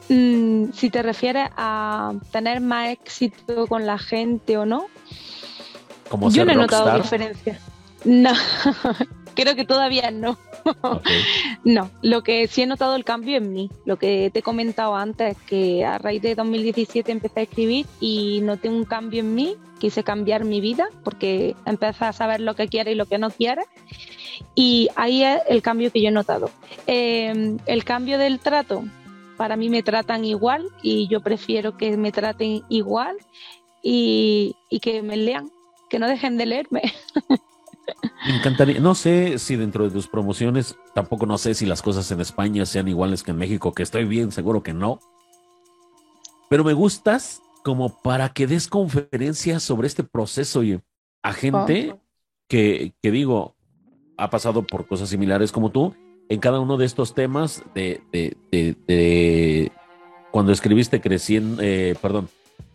Mm, 0.09 0.72
si 0.72 0.90
te 0.90 1.02
refieres 1.02 1.48
a 1.57 2.12
tener 2.30 2.61
más 2.61 2.90
éxito 2.90 3.66
con 3.66 3.86
la 3.86 3.98
gente 3.98 4.59
o 4.59 4.66
no, 4.66 4.86
Como 6.09 6.30
yo 6.30 6.44
no 6.44 6.52
he 6.52 6.57
notado 6.57 6.96
diferencia. 6.96 7.59
No, 8.05 8.32
creo 9.34 9.55
que 9.55 9.64
todavía 9.64 10.11
no. 10.11 10.38
No, 11.64 11.90
lo 12.02 12.22
que 12.22 12.46
sí 12.46 12.62
he 12.62 12.66
notado 12.66 12.96
el 12.96 13.05
cambio 13.05 13.38
en 13.38 13.52
mí. 13.52 13.70
Lo 13.84 13.98
que 13.98 14.30
te 14.32 14.40
he 14.40 14.42
comentado 14.42 14.94
antes, 14.94 15.36
que 15.46 15.84
a 15.84 15.98
raíz 15.98 16.20
de 16.22 16.34
2017 16.34 17.11
empecé 17.11 17.40
a 17.40 17.42
escribir 17.44 17.86
y 18.00 18.40
noté 18.42 18.68
un 18.68 18.84
cambio 18.84 19.20
en 19.20 19.34
mí. 19.34 19.57
Quise 19.78 20.05
cambiar 20.05 20.44
mi 20.44 20.61
vida 20.61 20.88
porque 21.02 21.57
empecé 21.64 22.05
a 22.05 22.12
saber 22.12 22.40
lo 22.40 22.55
que 22.55 22.68
quiere 22.68 22.92
y 22.92 22.94
lo 22.94 23.07
que 23.07 23.18
no 23.18 23.30
quiere. 23.30 23.62
Y 24.55 24.88
ahí 24.96 25.22
es 25.22 25.40
el 25.48 25.62
cambio 25.62 25.90
que 25.90 26.02
yo 26.02 26.09
he 26.09 26.12
notado. 26.12 26.50
Em, 26.86 27.59
el 27.66 27.84
cambio 27.84 28.18
del 28.18 28.38
trato, 28.40 28.84
para 29.37 29.57
mí 29.57 29.68
me 29.68 29.82
tratan 29.82 30.24
igual 30.24 30.68
y 30.82 31.09
yo 31.09 31.20
prefiero 31.20 31.76
que 31.76 31.97
me 31.97 32.12
traten 32.12 32.62
igual 32.68 33.16
y, 33.82 34.57
y 34.70 34.80
que 34.80 35.03
me 35.03 35.16
lean, 35.16 35.51
que 35.91 35.99
no 35.99 36.09
dejen 36.09 36.37
de 36.37 36.47
leerme. 36.47 36.82
Me 38.26 38.37
encantaría, 38.37 38.80
no 38.80 38.95
sé 38.95 39.39
si 39.39 39.57
dentro 39.57 39.85
de 39.85 39.91
tus 39.91 40.09
promociones, 40.09 40.76
tampoco 40.95 41.26
no 41.26 41.37
sé 41.37 41.55
si 41.55 41.66
las 41.66 41.82
cosas 41.82 42.11
en 42.11 42.20
España 42.20 42.64
sean 42.64 42.89
iguales 42.89 43.22
que 43.22 43.32
en 43.32 43.37
México, 43.37 43.74
que 43.74 43.82
estoy 43.82 44.05
bien 44.05 44.32
seguro 44.32 44.62
que 44.62 44.72
no. 44.72 44.99
Pero 46.49 46.64
me 46.64 46.72
gustas 46.72 47.43
como 47.62 48.01
para 48.01 48.30
que 48.30 48.47
des 48.47 48.68
conferencias 48.68 49.62
sobre 49.62 49.87
este 49.87 50.05
proceso 50.05 50.62
y 50.62 50.80
a 51.22 51.32
gente 51.32 51.97
que, 52.49 52.95
que 53.03 53.11
digo, 53.11 53.57
ha 54.16 54.30
pasado 54.30 54.66
por 54.66 54.87
cosas 54.87 55.09
similares 55.09 55.53
como 55.53 55.70
tú, 55.70 55.95
en 56.29 56.41
cada 56.41 56.61
uno 56.61 56.77
de 56.77 56.87
estos 56.87 57.14
temas 57.14 57.62
de, 57.75 58.03
de, 58.12 58.37
de, 58.87 59.72
cuando 60.31 60.53
escribiste 60.53 61.01
creciendo, 61.01 61.62
eh, 61.62 61.95
perdón, 62.01 62.29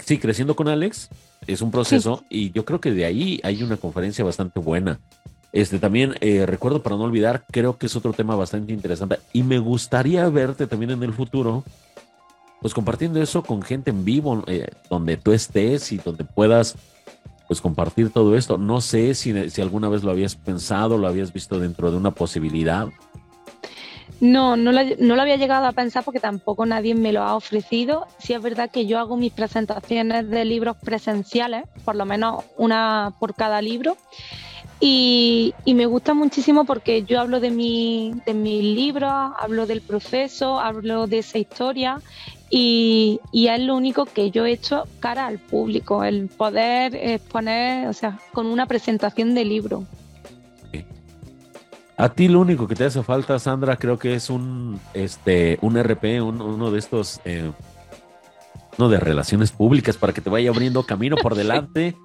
sí, 0.05 0.17
creciendo 0.17 0.55
con 0.55 0.67
Alex, 0.67 1.09
es 1.47 1.61
un 1.61 1.71
proceso 1.71 2.23
y 2.29 2.51
yo 2.51 2.65
creo 2.65 2.79
que 2.79 2.91
de 2.91 3.05
ahí 3.05 3.39
hay 3.43 3.63
una 3.63 3.77
conferencia 3.77 4.23
bastante 4.23 4.59
buena. 4.59 4.99
Este 5.51 5.79
también 5.79 6.15
eh, 6.21 6.45
recuerdo 6.45 6.83
para 6.83 6.95
no 6.95 7.03
olvidar, 7.03 7.45
creo 7.51 7.77
que 7.77 7.87
es 7.87 7.95
otro 7.95 8.13
tema 8.13 8.35
bastante 8.35 8.71
interesante 8.71 9.17
y 9.33 9.41
me 9.41 9.57
gustaría 9.57 10.29
verte 10.29 10.67
también 10.67 10.91
en 10.91 11.01
el 11.01 11.13
futuro, 11.13 11.63
pues 12.61 12.73
compartiendo 12.73 13.21
eso 13.21 13.41
con 13.41 13.63
gente 13.63 13.89
en 13.89 14.05
vivo, 14.05 14.43
eh, 14.45 14.67
donde 14.89 15.17
tú 15.17 15.31
estés 15.31 15.91
y 15.91 15.97
donde 15.97 16.23
puedas 16.23 16.75
pues 17.47 17.61
compartir 17.61 18.11
todo 18.11 18.35
esto. 18.35 18.59
No 18.59 18.79
sé 18.79 19.15
si, 19.15 19.49
si 19.49 19.59
alguna 19.59 19.89
vez 19.89 20.03
lo 20.03 20.11
habías 20.11 20.35
pensado, 20.35 20.99
lo 20.99 21.07
habías 21.07 21.33
visto 21.33 21.59
dentro 21.59 21.89
de 21.89 21.97
una 21.97 22.11
posibilidad. 22.11 22.89
No, 24.21 24.57
no 24.57 24.71
lo, 24.73 25.21
había 25.21 25.37
llegado 25.37 25.65
a 25.65 25.71
pensar 25.71 26.03
porque 26.03 26.19
tampoco 26.19 26.65
nadie 26.65 26.93
me 26.93 27.13
lo 27.13 27.23
ha 27.23 27.35
ofrecido. 27.35 28.05
Sí 28.17 28.33
es 28.33 28.41
verdad 28.41 28.69
que 28.69 28.85
yo 28.85 28.99
hago 28.99 29.15
mis 29.15 29.31
presentaciones 29.31 30.29
de 30.29 30.43
libros 30.43 30.75
presenciales, 30.77 31.65
por 31.85 31.95
lo 31.95 32.05
menos 32.05 32.43
una 32.57 33.13
por 33.19 33.33
cada 33.33 33.61
libro. 33.61 33.95
Y, 34.81 35.53
me 35.65 35.85
gusta 35.85 36.13
muchísimo 36.13 36.65
porque 36.65 37.03
yo 37.03 37.19
hablo 37.19 37.39
de, 37.39 37.51
mi, 37.51 38.13
de 38.25 38.33
mis 38.33 38.63
libros, 38.63 39.11
hablo 39.37 39.65
del 39.65 39.81
proceso, 39.81 40.59
hablo 40.59 41.05
de 41.07 41.19
esa 41.19 41.37
historia 41.37 42.01
y, 42.49 43.19
y, 43.31 43.47
es 43.47 43.59
lo 43.59 43.75
único 43.75 44.05
que 44.05 44.31
yo 44.31 44.45
he 44.45 44.53
hecho 44.53 44.85
cara 44.99 45.27
al 45.27 45.39
público, 45.39 46.03
el 46.03 46.27
poder 46.27 46.95
exponer, 46.95 47.87
o 47.87 47.93
sea, 47.93 48.19
con 48.33 48.47
una 48.47 48.65
presentación 48.67 49.35
de 49.35 49.45
libro. 49.45 49.85
A 51.99 52.07
ti 52.07 52.29
lo 52.29 52.39
único 52.39 52.65
que 52.65 52.75
te 52.75 52.85
hace 52.85 53.03
falta, 53.03 53.37
Sandra, 53.39 53.75
creo 53.75 53.99
que 53.99 54.13
es 54.13 54.29
un, 54.29 54.79
este, 54.93 55.59
un 55.61 55.77
RP, 55.77 56.21
uno 56.21 56.71
de 56.71 56.79
estos, 56.79 57.19
eh, 57.25 57.51
uno 58.77 58.87
de 58.87 59.01
relaciones 59.01 59.51
públicas 59.51 59.97
para 59.97 60.13
que 60.13 60.21
te 60.21 60.29
vaya 60.29 60.49
abriendo 60.49 60.83
camino 60.83 61.17
por 61.17 61.35
delante. 61.35 61.97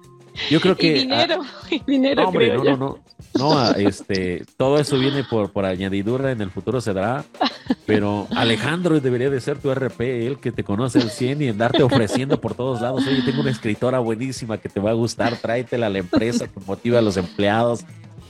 Yo 0.51 0.59
creo 0.59 0.75
que. 0.77 0.87
Y 0.87 0.99
dinero, 0.99 1.39
y 1.71 1.81
dinero. 1.87 2.23
No, 2.23 2.27
hombre, 2.27 2.57
no, 2.57 2.63
no, 2.65 2.75
no, 2.75 2.99
no. 3.35 3.71
este, 3.75 4.43
todo 4.57 4.79
eso 4.79 4.99
viene 4.99 5.23
por, 5.23 5.53
por 5.53 5.63
añadidura, 5.63 6.33
en 6.33 6.41
el 6.41 6.51
futuro 6.51 6.81
se 6.81 6.91
dará. 6.91 7.23
Pero 7.85 8.27
Alejandro 8.35 8.99
debería 8.99 9.29
de 9.29 9.39
ser 9.39 9.59
tu 9.59 9.73
RP, 9.73 10.27
él 10.27 10.39
que 10.39 10.51
te 10.51 10.65
conoce 10.65 10.99
al 10.99 11.09
100 11.09 11.41
y 11.41 11.47
andarte 11.47 11.83
ofreciendo 11.83 12.41
por 12.41 12.53
todos 12.53 12.81
lados. 12.81 13.07
Oye, 13.07 13.21
tengo 13.21 13.39
una 13.39 13.51
escritora 13.51 13.99
buenísima 13.99 14.57
que 14.57 14.67
te 14.67 14.81
va 14.81 14.89
a 14.89 14.93
gustar, 14.93 15.37
tráetela 15.37 15.85
a 15.85 15.89
la 15.89 15.99
empresa 15.99 16.49
que 16.49 16.59
motiva 16.67 16.99
a 16.99 17.01
los 17.01 17.15
empleados 17.15 17.85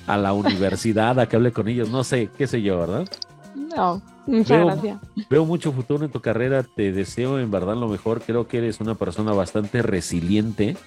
a 0.07 0.17
la 0.17 0.33
universidad 0.33 1.19
a 1.19 1.27
que 1.27 1.35
hable 1.35 1.51
con 1.51 1.67
ellos, 1.67 1.89
no 1.89 2.03
sé, 2.03 2.29
qué 2.37 2.47
sé 2.47 2.61
yo, 2.61 2.79
¿verdad? 2.79 3.07
No, 3.55 4.01
muchas 4.25 4.63
gracias. 4.65 4.99
Veo 5.29 5.45
mucho 5.45 5.71
futuro 5.71 6.05
en 6.05 6.11
tu 6.11 6.21
carrera, 6.21 6.63
te 6.63 6.91
deseo 6.91 7.39
en 7.39 7.51
verdad 7.51 7.75
lo 7.75 7.87
mejor, 7.87 8.21
creo 8.21 8.47
que 8.47 8.59
eres 8.59 8.79
una 8.79 8.95
persona 8.95 9.33
bastante 9.33 9.81
resiliente 9.81 10.77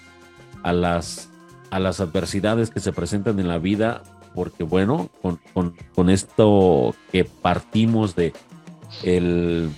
a 0.63 0.73
las, 0.73 1.29
a 1.71 1.79
las 1.79 2.01
adversidades 2.01 2.71
que 2.71 2.81
se 2.81 2.93
presentan 2.93 3.39
en 3.41 3.49
la 3.49 3.59
vida, 3.59 4.03
porque 4.35 4.65
bueno, 4.65 5.09
con, 5.23 5.41
con, 5.95 6.11
esto 6.11 6.95
que 7.11 7.25
partimos 7.25 8.15
de 8.15 8.33
el, 9.03 9.71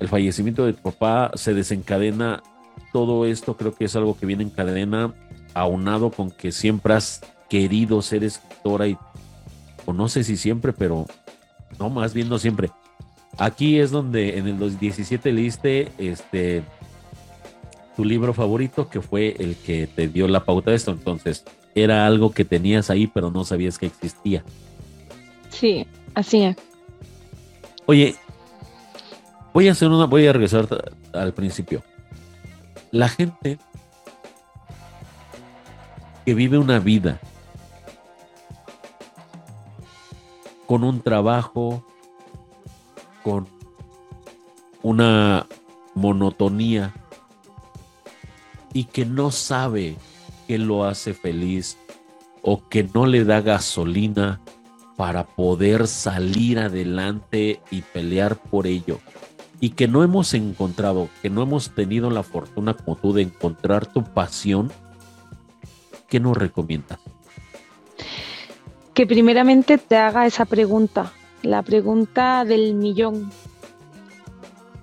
el 0.00 0.08
fallecimiento 0.08 0.64
de 0.64 0.72
tu 0.72 0.82
papá, 0.82 1.32
se 1.34 1.54
desencadena 1.54 2.42
todo 2.94 3.26
esto 3.26 3.56
creo 3.56 3.74
que 3.74 3.86
es 3.86 3.96
algo 3.96 4.16
que 4.16 4.24
viene 4.24 4.44
en 4.44 4.50
cadena, 4.50 5.12
aunado 5.52 6.12
con 6.12 6.30
que 6.30 6.52
siempre 6.52 6.94
has 6.94 7.20
querido 7.54 8.02
ser 8.02 8.24
escritora 8.24 8.88
y, 8.88 8.98
o 9.86 9.92
no 9.92 10.08
sé 10.08 10.24
si 10.24 10.36
siempre, 10.36 10.72
pero 10.72 11.06
no, 11.78 11.88
más 11.88 12.12
bien 12.12 12.28
no 12.28 12.40
siempre. 12.40 12.72
Aquí 13.38 13.78
es 13.78 13.92
donde 13.92 14.38
en 14.38 14.48
el 14.48 14.58
2017 14.58 15.32
leíste 15.32 15.92
este 15.98 16.64
tu 17.94 18.04
libro 18.04 18.34
favorito, 18.34 18.88
que 18.88 19.00
fue 19.00 19.36
el 19.38 19.54
que 19.54 19.86
te 19.86 20.08
dio 20.08 20.26
la 20.26 20.44
pauta 20.44 20.72
de 20.72 20.76
esto. 20.78 20.90
Entonces, 20.90 21.44
era 21.76 22.08
algo 22.08 22.32
que 22.32 22.44
tenías 22.44 22.90
ahí, 22.90 23.06
pero 23.06 23.30
no 23.30 23.44
sabías 23.44 23.78
que 23.78 23.86
existía. 23.86 24.42
Sí, 25.50 25.86
así 26.16 26.42
es. 26.42 26.56
Oye, 27.86 28.16
voy 29.52 29.68
a 29.68 29.72
hacer 29.72 29.90
una, 29.90 30.06
voy 30.06 30.26
a 30.26 30.32
regresar 30.32 30.66
al 31.12 31.32
principio. 31.34 31.84
La 32.90 33.08
gente 33.08 33.58
que 36.26 36.34
vive 36.34 36.58
una 36.58 36.80
vida 36.80 37.20
con 40.66 40.84
un 40.84 41.00
trabajo, 41.00 41.84
con 43.22 43.46
una 44.82 45.46
monotonía 45.94 46.92
y 48.72 48.84
que 48.84 49.06
no 49.06 49.30
sabe 49.30 49.96
qué 50.46 50.58
lo 50.58 50.84
hace 50.84 51.14
feliz 51.14 51.78
o 52.42 52.68
que 52.68 52.84
no 52.84 53.06
le 53.06 53.24
da 53.24 53.40
gasolina 53.40 54.40
para 54.96 55.24
poder 55.24 55.86
salir 55.86 56.58
adelante 56.58 57.60
y 57.70 57.82
pelear 57.82 58.36
por 58.36 58.66
ello. 58.66 59.00
Y 59.60 59.70
que 59.70 59.88
no 59.88 60.02
hemos 60.02 60.34
encontrado, 60.34 61.08
que 61.22 61.30
no 61.30 61.42
hemos 61.42 61.70
tenido 61.70 62.10
la 62.10 62.22
fortuna 62.22 62.74
como 62.74 62.96
tú 62.96 63.12
de 63.12 63.22
encontrar 63.22 63.86
tu 63.86 64.04
pasión, 64.04 64.70
¿qué 66.08 66.20
nos 66.20 66.36
recomiendas? 66.36 66.98
Que 68.94 69.06
primeramente 69.06 69.76
te 69.76 69.96
haga 69.96 70.24
esa 70.24 70.44
pregunta, 70.44 71.12
la 71.42 71.62
pregunta 71.62 72.44
del 72.44 72.74
millón. 72.74 73.30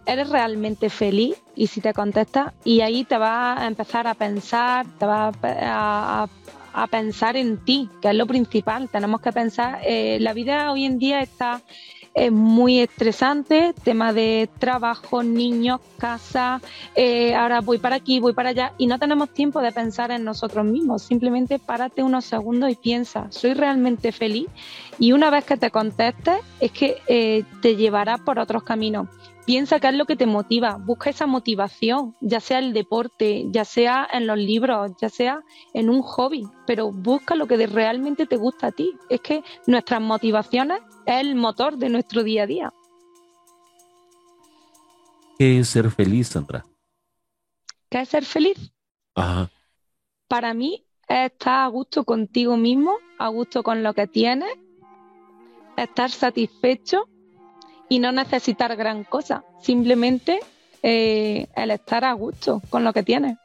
¿Eres 0.06 0.30
realmente 0.30 0.90
feliz? 0.90 1.42
Y 1.56 1.68
si 1.68 1.80
te 1.80 1.94
contestas, 1.94 2.54
y 2.66 2.82
ahí 2.82 3.06
te 3.06 3.18
va 3.18 3.62
a 3.62 3.68
empezar 3.68 4.08
a 4.08 4.14
pensar, 4.14 4.86
te 5.00 5.06
va 5.06 5.32
a, 5.42 6.28
pensar 6.90 7.38
en 7.38 7.64
ti, 7.64 7.90
que 8.02 8.10
es 8.10 8.16
lo 8.16 8.26
principal. 8.26 8.90
Tenemos 8.90 9.22
que 9.22 9.32
pensar, 9.32 9.80
eh, 9.86 10.18
la 10.20 10.34
vida 10.34 10.72
hoy 10.72 10.86
en 10.86 11.00
día 11.00 11.22
está 11.22 11.62
es 12.14 12.32
muy 12.32 12.80
estresante, 12.80 13.74
tema 13.84 14.14
de 14.14 14.50
trabajo, 14.60 15.24
niños, 15.24 15.80
casa, 15.98 16.62
eh, 16.96 17.34
ahora 17.36 17.62
voy 17.62 17.78
para 17.78 17.96
aquí, 17.96 18.20
voy 18.20 18.34
para 18.34 18.50
allá 18.50 18.74
y 18.78 18.88
no 18.88 19.00
tenemos 19.00 19.30
tiempo 19.30 19.62
de 19.62 19.72
pensar 19.72 20.12
en 20.12 20.24
nosotros 20.24 20.66
mismos, 20.66 21.04
simplemente 21.04 21.60
párate 21.60 22.04
unos 22.04 22.26
segundos 22.26 22.70
y 22.72 22.76
piensa, 22.76 23.28
¿soy 23.32 23.54
realmente 23.54 24.12
feliz? 24.12 24.48
Y 25.00 25.14
una 25.14 25.30
vez 25.30 25.46
que 25.46 25.58
te 25.58 25.72
contestes, 25.72 26.40
es 26.60 26.72
que 26.72 26.98
eh, 27.08 27.44
te 27.62 27.76
llevará 27.76 28.18
por 28.18 28.40
otros 28.40 28.64
caminos. 28.64 29.08
Piensa 29.52 29.82
qué 29.82 29.90
es 29.90 29.95
lo 29.95 30.06
que 30.06 30.15
te 30.15 30.28
motiva, 30.28 30.78
busca 30.78 31.10
esa 31.10 31.28
motivación, 31.28 32.15
ya 32.22 32.40
sea 32.40 32.60
el 32.60 32.72
deporte, 32.72 33.48
ya 33.49 33.65
sea 33.65 34.07
en 34.14 34.26
los 34.26 34.38
libros, 34.38 34.94
ya 35.02 35.10
sea 35.10 35.41
en 35.73 35.90
un 35.90 36.02
hobby, 36.03 36.48
pero 36.65 36.90
busca 36.94 37.36
lo 37.36 37.48
que 37.48 37.68
realmente 37.68 38.26
te 38.26 38.38
gusta 38.38 38.68
a 38.68 38.72
ti. 38.72 38.94
Es 39.10 39.19
que 39.19 39.44
nuestras 39.68 39.99
motivaciones 39.99 40.80
es 41.06 41.19
el 41.19 41.36
motor 41.36 41.76
de 41.76 41.90
nuestro 41.90 42.23
día 42.23 42.44
a 42.44 42.48
día. 42.48 42.73
¿Qué 45.38 45.60
es 45.60 45.68
ser 45.68 45.91
feliz, 45.91 46.30
Sandra? 46.30 46.65
¿Qué 47.90 47.99
es 47.99 48.07
ser 48.07 48.23
feliz? 48.23 48.72
Ajá. 49.15 49.52
Para 50.30 50.53
mí 50.53 50.86
es 51.10 51.30
estar 51.30 51.65
a 51.65 51.68
gusto 51.68 52.06
contigo 52.06 52.56
mismo, 52.56 52.95
a 53.19 53.28
gusto 53.28 53.64
con 53.64 53.84
lo 53.84 53.94
que 53.94 54.07
tienes, 54.07 54.57
estar 55.76 56.10
satisfecho 56.10 57.10
y 57.91 57.99
no 57.99 58.13
necesitar 58.13 58.77
gran 58.77 59.03
cosa, 59.03 59.43
simplemente 59.61 60.39
eh, 60.81 61.47
el 61.57 61.72
estar 61.72 62.05
a 62.05 62.13
gusto 62.13 62.61
con 62.69 62.85
lo 62.85 62.93
que 62.93 63.03
tienes. 63.03 63.38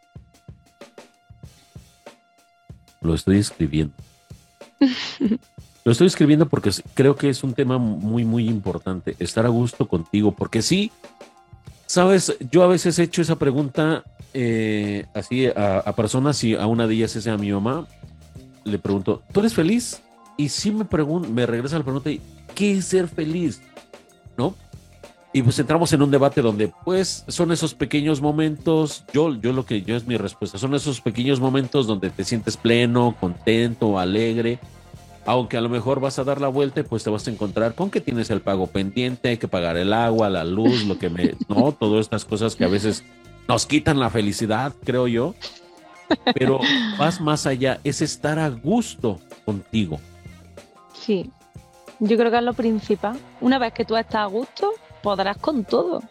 Lo 3.01 3.15
estoy 3.15 3.39
escribiendo. 3.39 3.93
Lo 5.85 5.91
estoy 5.91 6.07
escribiendo 6.07 6.49
porque 6.49 6.71
creo 6.95 7.17
que 7.17 7.29
es 7.29 7.43
un 7.43 7.55
tema 7.55 7.79
muy, 7.79 8.25
muy 8.25 8.49
importante, 8.49 9.17
estar 9.19 9.45
a 9.47 9.49
gusto 9.49 9.89
contigo, 9.89 10.31
porque 10.31 10.63
sí, 10.63 10.93
sabes, 11.87 12.37
yo 12.49 12.63
a 12.63 12.69
veces 12.69 13.01
he 13.01 13.03
hecho 13.03 13.23
esa 13.23 13.37
pregunta 13.37 14.05
eh, 14.33 15.07
así 15.13 15.47
a, 15.47 15.93
personas 15.97 16.45
y 16.45 16.55
a 16.55 16.67
una 16.67 16.87
de 16.87 16.95
ellas 16.95 17.17
es 17.17 17.27
a 17.27 17.37
mi 17.37 17.51
mamá, 17.51 17.89
le 18.63 18.79
pregunto, 18.79 19.23
¿tú 19.33 19.41
eres 19.41 19.55
feliz? 19.55 20.03
Y 20.37 20.51
sí 20.51 20.71
me, 20.71 20.87
me 21.31 21.47
regresa 21.47 21.79
la 21.79 21.85
pregunta, 21.85 22.11
¿qué 22.55 22.79
es 22.79 22.85
ser 22.85 23.09
feliz? 23.09 23.61
¿No? 24.37 24.55
Y 25.33 25.43
pues 25.43 25.59
entramos 25.59 25.93
en 25.93 26.01
un 26.01 26.11
debate 26.11 26.41
donde 26.41 26.73
pues 26.85 27.25
son 27.29 27.53
esos 27.53 27.75
pequeños 27.75 28.23
momentos, 28.23 29.05
yo, 29.13 29.35
yo 29.35 29.53
lo 29.53 29.67
que 29.67 29.83
yo 29.83 29.95
es 29.95 30.07
mi 30.07 30.17
respuesta, 30.17 30.57
son 30.57 30.75
esos 30.75 31.03
pequeños 31.03 31.41
momentos 31.41 31.87
donde 31.87 32.09
te 32.09 32.25
sientes 32.25 32.57
pleno, 32.57 33.15
contento, 33.21 33.99
alegre, 33.99 34.59
aunque 35.27 35.59
a 35.59 35.61
lo 35.61 35.69
mejor 35.69 36.01
vas 36.01 36.19
a 36.19 36.25
dar 36.25 36.41
la 36.41 36.49
vuelta 36.49 36.81
y 36.81 36.85
pues 36.85 37.05
te 37.05 37.11
vas 37.11 37.27
a 37.27 37.31
encontrar 37.31 37.75
con 37.75 37.91
que 37.91 38.01
tienes 38.01 38.31
el 38.31 38.41
pago 38.41 38.69
pendiente, 38.69 39.29
hay 39.29 39.37
que 39.37 39.49
pagar 39.49 39.77
el 39.77 39.93
agua, 39.93 40.31
la 40.31 40.45
luz, 40.45 40.85
lo 40.85 40.99
que 40.99 41.11
me, 41.11 41.35
no, 41.49 41.73
todas 41.79 42.07
estas 42.07 42.25
cosas 42.25 42.57
que 42.57 42.65
a 42.65 42.69
veces 42.69 43.05
nos 43.49 43.67
quitan 43.67 43.99
la 43.99 44.09
felicidad, 44.09 44.73
creo 44.85 45.07
yo. 45.07 45.35
Pero 46.35 46.61
vas 46.99 47.21
más 47.21 47.47
allá, 47.47 47.81
es 47.83 48.01
estar 48.01 48.39
a 48.39 48.49
gusto 48.49 49.21
contigo. 49.45 50.01
Sí, 50.95 51.31
yo 52.01 52.17
creo 52.17 52.31
que 52.31 52.39
es 52.39 52.43
lo 52.43 52.55
principal. 52.55 53.19
Una 53.41 53.59
vez 53.59 53.73
que 53.73 53.85
tú 53.85 53.97
estás 53.97 54.23
a 54.23 54.27
gusto, 54.27 54.73
podrás 55.03 55.39
con 55.39 55.65
todo. 55.65 56.03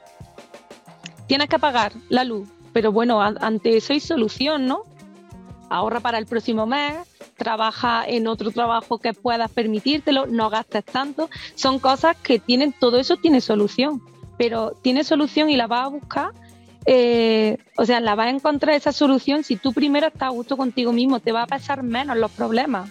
Tienes 1.27 1.49
que 1.49 1.59
pagar 1.59 1.93
la 2.09 2.23
luz, 2.23 2.47
pero 2.73 2.91
bueno, 2.91 3.21
ante 3.21 3.77
eso 3.77 3.93
hay 3.93 3.99
solución, 3.99 4.67
¿no? 4.67 4.83
Ahorra 5.69 5.99
para 5.99 6.17
el 6.19 6.27
próximo 6.27 6.65
mes, 6.65 6.95
trabaja 7.35 8.05
en 8.05 8.27
otro 8.27 8.51
trabajo 8.51 8.99
que 8.99 9.13
puedas 9.13 9.51
permitírtelo, 9.51 10.27
no 10.27 10.49
gastes 10.49 10.85
tanto. 10.85 11.29
Son 11.55 11.79
cosas 11.79 12.15
que 12.17 12.39
tienen, 12.39 12.73
todo 12.79 12.97
eso 12.99 13.17
tiene 13.17 13.41
solución, 13.41 14.01
pero 14.37 14.71
tiene 14.81 15.03
solución 15.03 15.49
y 15.49 15.57
la 15.57 15.67
vas 15.67 15.85
a 15.85 15.89
buscar. 15.89 16.31
Eh, 16.85 17.57
o 17.77 17.85
sea, 17.85 17.99
la 17.99 18.13
vas 18.13 18.27
a 18.27 18.29
encontrar 18.29 18.75
esa 18.75 18.91
solución 18.91 19.43
si 19.43 19.55
tú 19.55 19.73
primero 19.73 20.07
estás 20.07 20.23
a 20.23 20.29
gusto 20.29 20.55
contigo 20.55 20.91
mismo, 20.91 21.19
te 21.19 21.31
va 21.31 21.41
a 21.41 21.47
pesar 21.47 21.81
menos 21.81 22.15
los 22.15 22.29
problemas, 22.31 22.89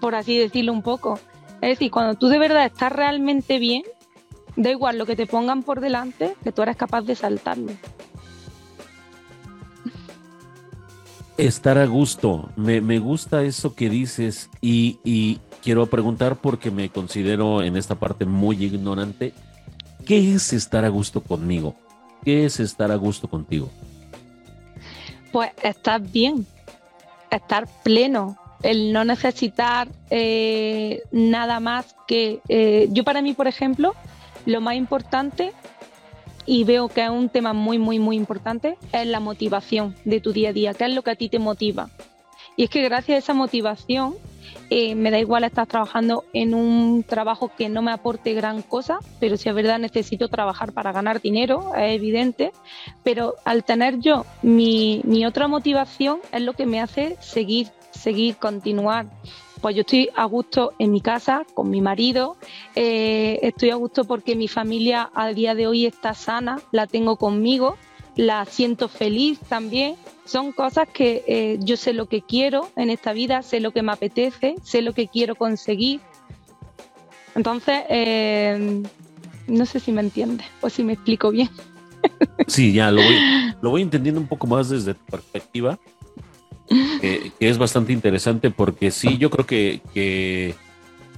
por 0.00 0.16
así 0.16 0.36
decirlo 0.36 0.72
un 0.72 0.82
poco. 0.82 1.20
Es 1.62 1.70
decir, 1.70 1.90
cuando 1.90 2.14
tú 2.14 2.28
de 2.28 2.38
verdad 2.38 2.66
estás 2.66 2.92
realmente 2.92 3.58
bien, 3.58 3.82
da 4.56 4.70
igual 4.70 4.98
lo 4.98 5.06
que 5.06 5.16
te 5.16 5.26
pongan 5.26 5.62
por 5.62 5.80
delante, 5.80 6.34
que 6.42 6.52
tú 6.52 6.62
eres 6.62 6.76
capaz 6.76 7.02
de 7.02 7.14
saltarlo. 7.14 7.72
estar 11.46 11.78
a 11.78 11.86
gusto. 11.86 12.50
Me, 12.56 12.98
gusta 12.98 13.42
eso 13.42 13.74
que 13.74 13.88
dices 13.88 14.50
y, 14.60 15.38
quiero 15.62 15.86
preguntar 15.86 16.36
porque 16.36 16.70
me 16.70 16.88
considero 16.88 17.62
en 17.62 17.76
esta 17.76 17.94
parte 17.94 18.24
muy 18.24 18.62
ignorante. 18.64 19.34
¿Qué 20.06 20.34
es 20.34 20.52
estar 20.52 20.84
a 20.84 20.88
gusto 20.88 21.22
conmigo? 21.22 21.74
¿Qué 22.24 22.44
es 22.46 22.60
estar 22.60 22.90
a 22.90 22.96
gusto 22.96 23.28
contigo? 23.28 23.70
Pues 25.32 25.50
estar 25.62 26.00
bien, 26.00 26.46
estar 27.30 27.68
pleno, 27.82 28.36
el 28.62 28.92
no 28.92 29.04
necesitar 29.04 29.88
eh, 30.10 31.02
nada 31.10 31.60
más 31.60 31.96
que... 32.06 32.40
Eh, 32.48 32.88
yo 32.90 33.04
para 33.04 33.22
mí, 33.22 33.32
por 33.32 33.48
ejemplo, 33.48 33.94
lo 34.46 34.60
más 34.60 34.74
importante 34.74 35.52
y 36.46 36.64
veo 36.64 36.88
que 36.88 37.04
es 37.04 37.10
un 37.10 37.28
tema 37.28 37.52
muy, 37.52 37.78
muy, 37.78 37.98
muy 37.98 38.16
importante, 38.16 38.76
es 38.92 39.06
la 39.06 39.20
motivación 39.20 39.94
de 40.04 40.20
tu 40.20 40.32
día 40.32 40.50
a 40.50 40.52
día, 40.52 40.74
qué 40.74 40.84
es 40.84 40.94
lo 40.94 41.02
que 41.02 41.12
a 41.12 41.16
ti 41.16 41.28
te 41.28 41.38
motiva. 41.38 41.90
Y 42.56 42.64
es 42.64 42.70
que 42.70 42.82
gracias 42.82 43.16
a 43.16 43.18
esa 43.18 43.34
motivación, 43.34 44.16
eh, 44.68 44.94
me 44.94 45.10
da 45.10 45.18
igual 45.18 45.44
estar 45.44 45.66
trabajando 45.66 46.24
en 46.32 46.54
un 46.54 47.02
trabajo 47.02 47.50
que 47.56 47.68
no 47.68 47.82
me 47.82 47.92
aporte 47.92 48.34
gran 48.34 48.62
cosa, 48.62 48.98
pero 49.18 49.36
si 49.36 49.48
es 49.48 49.54
verdad 49.54 49.78
necesito 49.78 50.28
trabajar 50.28 50.72
para 50.72 50.92
ganar 50.92 51.20
dinero, 51.20 51.72
es 51.76 51.96
evidente, 51.96 52.52
pero 53.02 53.34
al 53.44 53.64
tener 53.64 53.98
yo 53.98 54.26
mi, 54.42 55.02
mi 55.04 55.26
otra 55.26 55.48
motivación 55.48 56.20
es 56.32 56.42
lo 56.42 56.52
que 56.52 56.66
me 56.66 56.80
hace 56.80 57.16
seguir, 57.20 57.68
seguir, 58.00 58.36
continuar 58.36 59.06
pues 59.60 59.76
yo 59.76 59.82
estoy 59.82 60.08
a 60.14 60.24
gusto 60.24 60.72
en 60.78 60.90
mi 60.90 61.00
casa 61.00 61.44
con 61.54 61.70
mi 61.70 61.80
marido, 61.80 62.36
eh, 62.74 63.38
estoy 63.42 63.70
a 63.70 63.74
gusto 63.74 64.04
porque 64.04 64.34
mi 64.34 64.48
familia 64.48 65.02
al 65.14 65.34
día 65.34 65.54
de 65.54 65.66
hoy 65.66 65.86
está 65.86 66.14
sana, 66.14 66.60
la 66.72 66.86
tengo 66.86 67.16
conmigo, 67.16 67.76
la 68.16 68.44
siento 68.46 68.88
feliz 68.88 69.38
también. 69.48 69.96
Son 70.24 70.52
cosas 70.52 70.88
que 70.88 71.24
eh, 71.26 71.58
yo 71.60 71.76
sé 71.76 71.92
lo 71.92 72.06
que 72.06 72.22
quiero 72.22 72.70
en 72.76 72.90
esta 72.90 73.12
vida, 73.12 73.42
sé 73.42 73.60
lo 73.60 73.72
que 73.72 73.82
me 73.82 73.92
apetece, 73.92 74.54
sé 74.62 74.82
lo 74.82 74.92
que 74.92 75.08
quiero 75.08 75.34
conseguir. 75.34 76.00
Entonces, 77.34 77.82
eh, 77.88 78.82
no 79.46 79.66
sé 79.66 79.80
si 79.80 79.92
me 79.92 80.00
entiendes 80.00 80.46
o 80.60 80.70
si 80.70 80.84
me 80.84 80.94
explico 80.94 81.30
bien. 81.30 81.50
Sí, 82.46 82.72
ya 82.72 82.90
lo 82.90 83.02
voy, 83.02 83.14
lo 83.60 83.70
voy 83.70 83.82
entendiendo 83.82 84.20
un 84.20 84.26
poco 84.26 84.46
más 84.46 84.70
desde 84.70 84.94
tu 84.94 85.04
perspectiva, 85.04 85.78
que, 86.70 87.32
es 87.40 87.58
bastante 87.58 87.92
interesante 87.92 88.50
porque 88.50 88.90
sí, 88.90 89.18
yo 89.18 89.30
creo 89.30 89.46
que, 89.46 90.54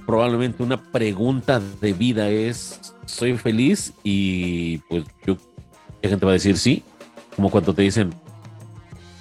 probablemente 0.05 0.63
una 0.63 0.81
pregunta 0.81 1.61
de 1.81 1.93
vida 1.93 2.29
es, 2.29 2.95
¿soy 3.05 3.37
feliz? 3.37 3.93
Y 4.03 4.79
pues 4.89 5.05
yo, 5.25 5.37
la 6.01 6.09
gente 6.09 6.25
va 6.25 6.31
a 6.31 6.33
decir 6.33 6.57
sí, 6.57 6.83
como 7.35 7.49
cuando 7.49 7.73
te 7.73 7.83
dicen, 7.83 8.13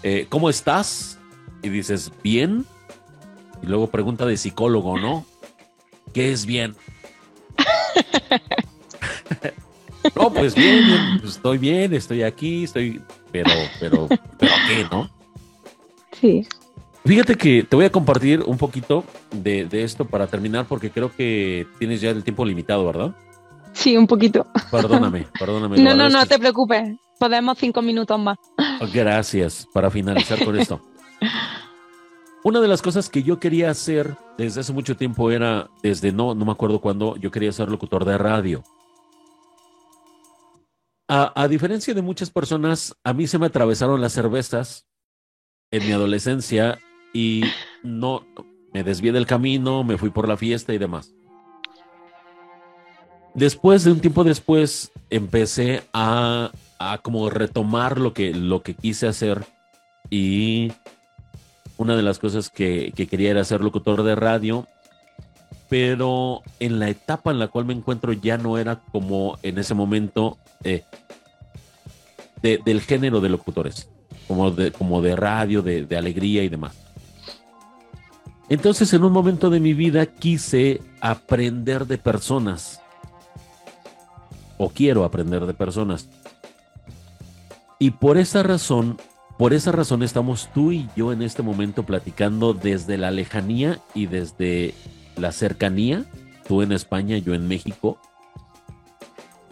eh, 0.03 0.27
¿cómo 0.29 0.51
estás? 0.51 1.19
Y 1.63 1.69
dices, 1.69 2.11
bien. 2.23 2.65
Y 3.63 3.67
luego 3.67 3.91
pregunta 3.91 4.27
de 4.27 4.37
psicólogo, 4.37 4.99
¿no? 4.99 5.25
¿Qué 6.13 6.33
es 6.33 6.47
bien? 6.47 6.75
no, 10.17 10.33
pues 10.33 10.55
bien, 10.55 11.21
pues 11.21 11.37
estoy 11.37 11.59
bien, 11.59 11.95
estoy 11.95 12.25
aquí, 12.25 12.65
estoy, 12.65 13.01
pero, 13.31 13.51
pero, 13.79 14.09
pero 14.39 14.53
¿qué, 14.67 14.85
no? 14.91 15.22
Sí. 16.23 16.47
Fíjate 17.05 17.35
que 17.35 17.65
te 17.65 17.75
voy 17.75 17.85
a 17.85 17.91
compartir 17.91 18.45
un 18.47 18.57
poquito 18.57 19.05
de, 19.33 19.67
esto 19.73 20.05
para 20.05 20.29
terminar, 20.29 20.67
porque 20.69 20.89
creo 20.89 21.11
que 21.11 21.67
tienes 21.81 22.01
ya 22.01 22.11
el 22.11 22.23
tiempo 22.23 22.45
limitado, 22.45 22.87
¿verdad? 22.87 23.13
Sí, 23.73 23.97
un 23.97 24.07
poquito. 24.07 24.47
Perdóname, 24.71 25.27
perdóname. 25.39 25.83
No, 25.83 25.97
no, 25.97 26.09
no 26.09 26.25
te 26.27 26.39
preocupes. 26.39 26.97
Podemos 27.19 27.59
cinco 27.59 27.83
minutos 27.83 28.21
más. 28.21 28.39
Gracias 28.95 29.67
para 29.75 29.91
finalizar 29.91 30.45
con 30.45 30.57
esto. 30.57 30.81
Una 32.45 32.61
de 32.61 32.69
las 32.69 32.83
cosas 32.83 33.09
que 33.09 33.25
yo 33.25 33.41
quería 33.41 33.71
hacer 33.71 34.17
desde 34.39 34.61
hace 34.61 34.73
mucho 34.73 34.97
tiempo 34.97 35.33
era, 35.33 35.71
desde 35.83 36.13
no, 36.13 36.37
no 36.37 36.45
me 36.45 36.53
acuerdo 36.53 36.81
cuándo, 36.81 37.17
yo 37.17 37.33
quería 37.33 37.51
ser 37.51 37.69
locutor 37.69 38.05
de 38.05 38.17
radio. 38.17 38.63
A, 41.09 41.33
a, 41.41 41.49
diferencia 41.49 41.95
de 41.95 42.03
muchas 42.03 42.31
personas, 42.31 42.97
a 43.03 43.13
mí 43.13 43.27
se 43.27 43.39
me 43.39 43.47
atravesaron 43.47 44.01
las 44.01 44.13
cervezas 44.13 44.87
en 45.73 45.87
mi 45.87 45.93
adolescencia 45.93 46.79
y 47.13 47.43
no 47.83 48.25
me 48.73 48.85
desvié 48.85 49.11
del 49.11 49.27
camino, 49.27 49.83
me 49.83 49.99
fui 49.99 50.11
por 50.11 50.29
la 50.29 50.37
fiesta 50.37 50.73
y 50.73 50.79
demás. 50.79 51.13
Después 53.35 53.83
de 53.83 53.93
un 53.93 54.01
tiempo 54.01 54.25
después 54.25 54.93
empecé 55.11 55.83
a, 55.93 56.53
a 56.79 56.99
como 56.99 57.29
retomar 57.31 57.99
lo 57.99 58.13
que, 58.13 58.33
lo 58.35 58.63
que 58.63 58.75
quise 58.75 59.09
hacer 59.09 59.45
y 60.11 60.73
una 61.79 61.97
de 61.97 62.03
las 62.03 62.19
cosas 62.19 62.51
que, 62.51 62.93
quería 62.93 63.31
era 63.31 63.45
ser 63.45 63.61
locutor 63.61 64.03
de 64.03 64.15
radio, 64.15 64.67
pero 65.69 66.43
en 66.61 66.79
la 66.79 66.89
etapa 66.89 67.31
en 67.31 67.39
la 67.39 67.49
cual 67.49 67.65
me 67.65 67.73
encuentro 67.73 68.13
ya 68.13 68.39
no 68.39 68.59
era 68.59 68.81
como 68.93 69.39
en 69.43 69.59
ese 69.59 69.75
momento 69.75 70.39
eh, 70.65 70.85
del 72.43 72.81
género 72.81 73.21
de 73.21 73.29
locutores, 73.29 73.89
como 74.33 74.51
de, 74.51 74.73
como 74.73 75.03
de 75.03 75.15
radio, 75.15 75.61
de, 75.61 75.85
de 75.85 75.97
alegría 75.99 76.43
y 76.43 76.49
demás. 76.49 76.73
Entonces, 78.49 78.93
en 78.95 79.05
un 79.05 79.13
momento 79.13 79.51
de 79.51 79.61
mi 79.61 79.75
vida 79.75 80.07
quise 80.07 80.81
aprender 81.03 81.87
de 81.87 81.99
personas. 81.99 82.81
O 84.57 84.71
quiero 84.71 85.05
aprender 85.05 85.45
de 85.45 85.53
personas. 85.53 86.09
Y 87.79 87.91
por 87.91 88.17
esa 88.17 88.43
razón, 88.43 88.97
por 89.39 89.53
esa 89.53 89.71
razón 89.71 90.03
estamos 90.03 90.49
tú 90.55 90.73
y 90.73 90.89
yo 90.97 91.13
en 91.13 91.21
este 91.21 91.43
momento 91.43 91.83
platicando 91.83 92.55
desde 92.55 92.97
la 92.97 93.11
lejanía 93.11 93.81
y 93.95 94.07
desde 94.07 94.73
la 95.17 95.33
cercanía, 95.33 96.07
tú 96.49 96.63
en 96.63 96.73
España, 96.73 97.19
yo 97.19 97.35
en 97.35 97.49
México. 97.49 97.99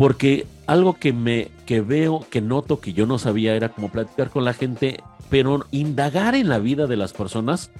Porque 0.01 0.47
algo 0.67 0.95
que 0.95 1.13
me 1.13 1.51
que 1.67 1.83
veo, 1.83 2.25
que 2.31 2.41
noto 2.41 2.81
que 2.81 2.95
yo 2.95 3.05
no 3.05 3.19
sabía 3.19 3.55
era 3.55 3.69
como 3.69 3.91
platicar 3.91 4.31
con 4.31 4.47
la 4.47 4.55
gente, 4.55 5.03
pero 5.29 5.67
indagar 5.73 6.35
en 6.35 6.49
la 6.49 6.59
vida 6.59 6.87
de 6.87 6.97
las 6.97 7.13
personas 7.13 7.71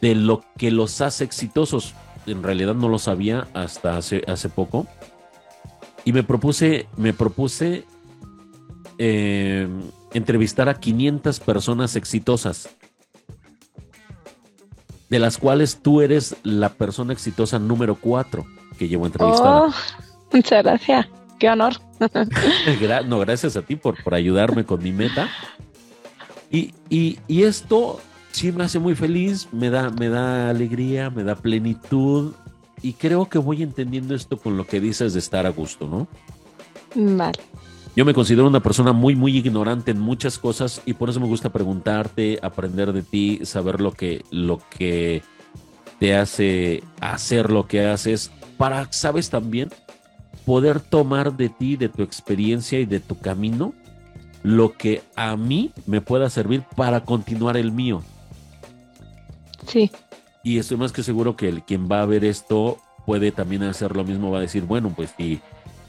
de 0.00 0.14
lo 0.14 0.44
que 0.56 0.70
los 0.70 1.00
hace 1.00 1.24
exitosos. 1.24 1.96
En 2.28 2.44
realidad 2.44 2.76
no 2.76 2.88
lo 2.88 3.00
sabía 3.00 3.48
hasta 3.52 3.96
hace, 3.96 4.22
hace 4.28 4.48
poco. 4.48 4.86
Y 6.04 6.12
me 6.12 6.22
propuse, 6.22 6.86
me 6.96 7.12
propuse 7.12 7.84
eh, 8.98 9.66
entrevistar 10.14 10.68
a 10.68 10.74
500 10.74 11.40
personas 11.40 11.96
exitosas, 11.96 12.68
de 15.08 15.18
las 15.18 15.36
cuales 15.36 15.80
tú 15.82 16.00
eres 16.00 16.36
la 16.44 16.68
persona 16.68 17.12
exitosa 17.12 17.58
número 17.58 17.96
4 17.96 18.46
que 18.78 18.86
llevo 18.86 19.06
entrevistada. 19.06 19.62
Oh, 19.62 19.74
muchas 20.32 20.62
gracias, 20.62 21.08
qué 21.40 21.50
honor. 21.50 21.72
no, 23.06 23.18
gracias 23.18 23.56
a 23.56 23.62
ti 23.62 23.74
por, 23.74 24.00
por 24.04 24.14
ayudarme 24.14 24.64
con 24.64 24.80
mi 24.80 24.92
meta. 24.92 25.28
Y, 26.52 26.74
y, 26.88 27.18
y 27.26 27.42
esto 27.42 28.00
sí 28.30 28.52
me 28.52 28.64
hace 28.64 28.78
muy 28.78 28.94
feliz, 28.94 29.48
me 29.50 29.70
da, 29.70 29.90
me 29.90 30.08
da 30.08 30.50
alegría, 30.50 31.10
me 31.10 31.24
da 31.24 31.34
plenitud 31.34 32.34
y 32.82 32.92
creo 32.92 33.28
que 33.28 33.38
voy 33.38 33.62
entendiendo 33.62 34.14
esto 34.14 34.36
con 34.38 34.56
lo 34.56 34.66
que 34.66 34.80
dices 34.80 35.14
de 35.14 35.18
estar 35.18 35.46
a 35.46 35.50
gusto, 35.50 35.88
¿no? 35.88 36.06
Vale. 36.94 37.38
Yo 37.96 38.04
me 38.04 38.14
considero 38.14 38.46
una 38.46 38.60
persona 38.60 38.92
muy, 38.92 39.16
muy 39.16 39.36
ignorante 39.36 39.90
en 39.90 39.98
muchas 39.98 40.38
cosas 40.38 40.80
y 40.86 40.92
por 40.92 41.10
eso 41.10 41.20
me 41.20 41.26
gusta 41.26 41.50
preguntarte, 41.50 42.38
aprender 42.42 42.92
de 42.92 43.02
ti, 43.02 43.40
saber 43.44 43.80
lo 43.80 43.92
que, 43.92 44.24
lo 44.30 44.60
que 44.76 45.22
te 45.98 46.16
hace 46.16 46.82
hacer 47.00 47.50
lo 47.50 47.66
que 47.66 47.86
haces, 47.86 48.30
para, 48.56 48.92
sabes 48.92 49.30
también, 49.30 49.70
poder 50.50 50.80
tomar 50.80 51.36
de 51.36 51.48
ti, 51.48 51.76
de 51.76 51.88
tu 51.88 52.02
experiencia 52.02 52.80
y 52.80 52.84
de 52.84 52.98
tu 52.98 53.16
camino, 53.16 53.72
lo 54.42 54.72
que 54.72 55.00
a 55.14 55.36
mí 55.36 55.70
me 55.86 56.00
pueda 56.00 56.28
servir 56.28 56.64
para 56.74 57.04
continuar 57.04 57.56
el 57.56 57.70
mío. 57.70 58.02
Sí. 59.68 59.92
Y 60.42 60.58
estoy 60.58 60.76
más 60.76 60.90
que 60.90 61.04
seguro 61.04 61.36
que 61.36 61.48
el, 61.48 61.62
quien 61.62 61.88
va 61.88 62.02
a 62.02 62.04
ver 62.04 62.24
esto 62.24 62.78
puede 63.06 63.30
también 63.30 63.62
hacer 63.62 63.94
lo 63.94 64.02
mismo, 64.02 64.32
va 64.32 64.38
a 64.38 64.40
decir, 64.40 64.64
bueno, 64.64 64.92
pues 64.92 65.14
si, 65.16 65.40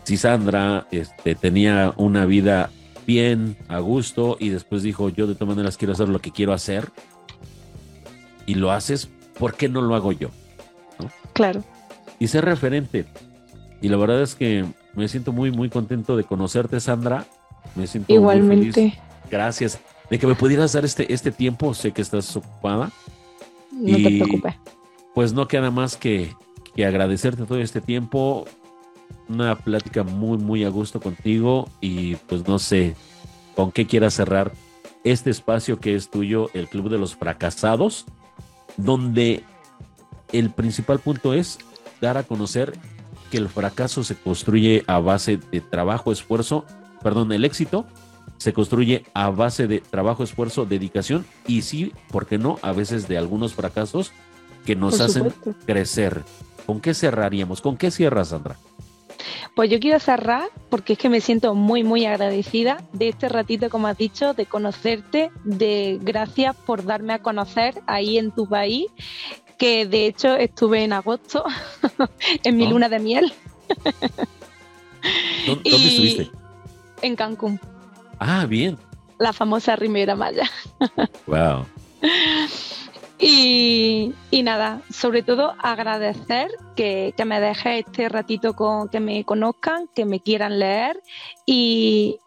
si 0.04 0.16
Sandra 0.16 0.86
este, 0.92 1.34
tenía 1.34 1.96
una 1.98 2.28
vida 2.28 2.70
bien, 3.08 3.58
a 3.68 3.80
gusto, 3.80 4.38
y 4.40 4.50
después 4.50 4.84
dijo, 4.84 5.10
yo 5.10 5.26
de 5.26 5.34
todas 5.34 5.56
maneras 5.56 5.76
quiero 5.76 5.94
hacer 5.94 6.08
lo 6.08 6.20
que 6.20 6.30
quiero 6.30 6.54
hacer, 6.54 6.92
y 8.46 8.54
lo 8.54 8.72
haces, 8.72 9.10
¿por 9.40 9.56
qué 9.56 9.70
no 9.70 9.82
lo 9.82 9.96
hago 9.96 10.12
yo? 10.12 10.30
Claro. 11.34 11.64
Y 12.20 12.28
ser 12.28 12.46
referente. 12.46 13.08
Y 13.82 13.90
la 13.90 13.98
verdad 13.98 14.22
es 14.22 14.36
que 14.36 14.66
me 14.94 15.08
siento 15.08 15.32
muy, 15.32 15.52
muy 15.52 15.70
contento 15.70 16.16
de 16.16 16.24
conocerte, 16.24 16.80
Sandra. 16.80 17.26
Me 17.76 17.88
siento 17.88 18.14
Igualmente. 18.14 18.56
Muy 18.56 18.72
feliz. 18.72 18.94
Gracias. 19.30 19.80
De 20.10 20.20
que 20.20 20.28
me 20.28 20.36
pudieras 20.36 20.74
dar 20.74 20.86
este, 20.86 21.12
este 21.12 21.32
tiempo. 21.32 21.74
Sé 21.74 21.92
que 21.92 22.02
estás 22.02 22.36
ocupada. 22.36 22.92
No 23.72 23.98
te 23.98 24.04
preocupes. 24.04 24.56
Pues 25.16 25.34
no 25.34 25.48
queda 25.48 25.72
más 25.72 25.98
que, 25.98 26.36
que 26.76 26.86
agradecerte 26.86 27.46
todo 27.46 27.60
este 27.60 27.82
tiempo. 27.82 28.46
Una 29.28 29.56
plática 29.56 30.04
muy, 30.04 30.38
muy 30.38 30.64
a 30.64 30.70
gusto 30.70 31.00
contigo. 31.00 31.68
Y 31.80 32.16
pues 32.16 32.48
no 32.48 32.60
sé 32.60 32.96
con 33.56 33.72
qué 33.72 33.88
quieras 33.88 34.14
cerrar 34.14 34.52
este 35.04 35.30
espacio 35.30 35.80
que 35.80 35.96
es 35.96 36.10
tuyo, 36.10 36.50
el 36.54 36.68
Club 36.68 36.90
de 36.90 36.98
los 36.98 37.16
Fracasados, 37.16 38.06
donde 38.78 39.44
el 40.32 40.52
principal 40.52 41.00
punto 41.00 41.34
es 41.34 41.58
dar 42.00 42.18
a 42.18 42.24
conocer 42.24 42.74
que 43.32 43.38
el 43.38 43.50
fracaso 43.50 44.04
se 44.04 44.16
construye 44.16 44.84
a 44.86 45.00
base 45.00 45.40
de 45.52 45.62
trabajo, 45.62 46.12
esfuerzo, 46.12 46.66
perdón, 47.02 47.32
el 47.32 47.46
éxito 47.46 47.88
se 48.38 48.54
construye 48.54 49.06
a 49.14 49.30
base 49.30 49.68
de 49.68 49.80
trabajo, 49.80 50.24
esfuerzo, 50.24 50.66
dedicación 50.66 51.26
y 51.48 51.62
sí, 51.62 51.94
¿por 52.12 52.28
qué 52.28 52.38
no? 52.38 52.60
A 52.62 52.74
veces 52.74 53.08
de 53.08 53.18
algunos 53.18 53.54
fracasos 53.54 54.12
que 54.66 54.76
nos 54.76 55.00
hacen 55.00 55.34
crecer. 55.66 56.24
¿Con 56.66 56.82
qué 56.82 56.94
cerraríamos? 56.94 57.62
¿Con 57.62 57.78
qué 57.78 57.90
cierras, 57.90 58.30
Sandra? 58.30 58.58
Pues 59.56 59.70
yo 59.70 59.80
quiero 59.80 60.00
cerrar 60.00 60.50
porque 60.70 60.94
es 60.94 61.00
que 61.00 61.10
me 61.10 61.20
siento 61.20 61.54
muy, 61.56 61.84
muy 61.84 62.06
agradecida 62.06 62.84
de 62.94 63.10
este 63.10 63.28
ratito, 63.28 63.70
como 63.70 63.88
has 63.88 63.98
dicho, 63.98 64.34
de 64.34 64.46
conocerte, 64.46 65.30
de 65.44 66.00
gracias 66.02 66.56
por 66.56 66.86
darme 66.86 67.14
a 67.14 67.20
conocer 67.20 67.82
ahí 67.86 68.18
en 68.18 68.32
tu 68.32 68.48
país, 68.48 68.88
que 69.62 69.86
de 69.86 70.08
hecho 70.08 70.36
estuve 70.38 70.84
en 70.84 70.92
agosto, 70.92 71.44
en 72.44 72.58
mi 72.58 72.66
ah. 72.66 72.70
luna 72.72 72.90
de 72.90 72.98
miel. 72.98 73.32
¿Dónde, 75.46 75.70
estuviste? 75.70 76.32
En 77.04 77.16
Cancún. 77.16 77.60
Ah, 78.18 78.48
bien. 78.48 78.80
La 79.20 79.32
famosa 79.34 79.76
Rimera 79.76 80.16
Maya. 80.16 80.50
Wow. 81.28 81.68
Y, 83.20 84.16
nada, 84.32 84.82
sobre 84.92 85.22
todo 85.22 85.54
agradecer 85.60 86.50
que, 86.76 87.14
me 87.24 87.40
dejes 87.40 87.86
este 87.86 88.10
ratito 88.10 88.56
con 88.56 88.90
que 88.90 89.00
me 89.00 89.24
conozcan, 89.26 89.88
que 89.94 90.06
me 90.06 90.22
quieran 90.22 90.58
leer 90.58 91.00
y, 91.46 92.18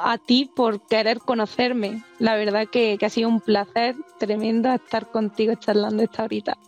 a 0.00 0.18
ti 0.18 0.50
por 0.54 0.86
querer 0.86 1.18
conocerme. 1.18 2.02
La 2.18 2.36
verdad 2.36 2.68
que, 2.68 2.98
ha 3.00 3.08
sido 3.08 3.28
un 3.28 3.40
placer 3.40 3.96
tremendo 4.18 4.72
estar 4.72 5.10
contigo 5.10 5.54
charlando 5.54 6.02
esta 6.02 6.24
horita. 6.24 6.58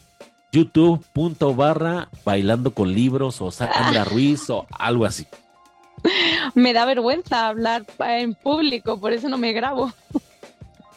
youtube.barra 0.52 2.10
bailando 2.24 2.74
con 2.74 2.94
libros 2.94 3.42
o 3.42 3.52
Sandra 3.52 4.06
Ruiz 4.06 4.50
o 4.50 4.66
algo 4.72 5.06
así. 5.06 5.28
Me 6.56 6.74
da 6.74 6.86
vergüenza 6.86 7.48
hablar 7.48 7.86
en 8.00 8.34
público, 8.34 9.00
por 9.00 9.12
eso 9.12 9.28
no 9.28 9.38
me 9.38 9.52
grabo. 9.52 9.92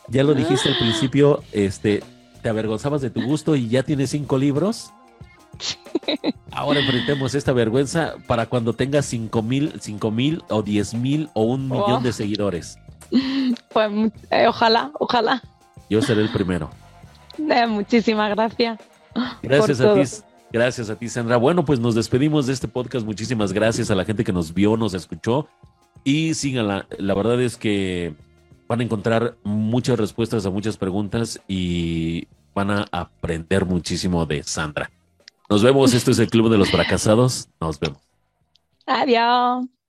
Ya 0.09 0.23
lo 0.23 0.35
dijiste 0.35 0.69
al 0.69 0.79
principio, 0.79 1.43
este, 1.53 2.03
te 2.43 2.49
avergonzabas 2.49 3.01
de 3.01 3.11
tu 3.11 3.23
gusto 3.23 3.57
y 3.57 3.69
ya 3.69 3.83
tienes 3.83 4.11
cinco 4.11 4.39
libros. 4.39 4.93
Ahora 6.53 6.81
enfrentemos 6.81 7.35
esta 7.35 7.53
vergüenza 7.53 8.15
para 8.27 8.47
cuando 8.47 8.75
tengas 8.75 9.07
cinco 9.07 9.43
mil, 9.43 9.75
cinco 9.81 10.11
mil 10.11 10.43
o 10.49 10.63
diez 10.63 10.95
mil 10.95 11.29
o 11.35 11.43
un 11.43 11.69
millón 11.69 12.03
de 12.03 12.13
seguidores. 12.13 12.79
Pues 13.73 14.13
eh, 14.31 14.47
ojalá, 14.47 14.91
ojalá. 14.99 15.43
Yo 15.89 16.01
seré 16.03 16.23
el 16.23 16.31
primero. 16.31 16.71
Eh, 17.39 17.67
muchísimas 17.67 18.31
gracias. 18.31 18.79
Gracias 19.43 19.81
a 19.81 19.95
ti. 19.95 20.03
Gracias 20.53 20.91
a 20.91 20.97
ti, 20.97 21.09
Sandra. 21.09 21.37
Bueno, 21.37 21.65
pues 21.65 21.79
nos 21.79 21.95
despedimos 21.95 22.47
de 22.47 22.53
este 22.53 22.69
podcast. 22.69 23.07
Muchísimas 23.07 23.53
gracias 23.53 23.91
a 23.91 23.95
la 23.95 24.05
gente 24.05 24.25
que 24.25 24.33
nos 24.33 24.53
vio, 24.53 24.77
nos 24.77 24.95
escuchó 24.95 25.49
y 26.03 26.35
síganla. 26.35 26.87
La 26.99 27.15
verdad 27.15 27.41
es 27.41 27.57
que 27.57 28.15
van 28.67 28.81
a 28.81 28.85
encontrar 28.85 29.37
muchas 29.45 29.99
respuestas 29.99 30.47
a 30.47 30.51
muchas 30.51 30.77
preguntas 30.77 31.41
y 31.47 32.27
van 32.55 32.71
a 32.71 32.87
aprender 32.91 33.65
muchísimo 33.65 34.27
de 34.27 34.43
Sandra. 34.43 34.91
Nos 35.49 35.63
vemos. 35.63 35.95
Esto 35.95 36.11
es 36.11 36.19
el 36.19 36.31
Club 36.31 36.51
de 36.51 36.59
los 36.59 36.71
Fracasados. 36.71 37.49
Nos 37.61 37.79
vemos. 37.79 38.01
Adiós. 38.87 39.80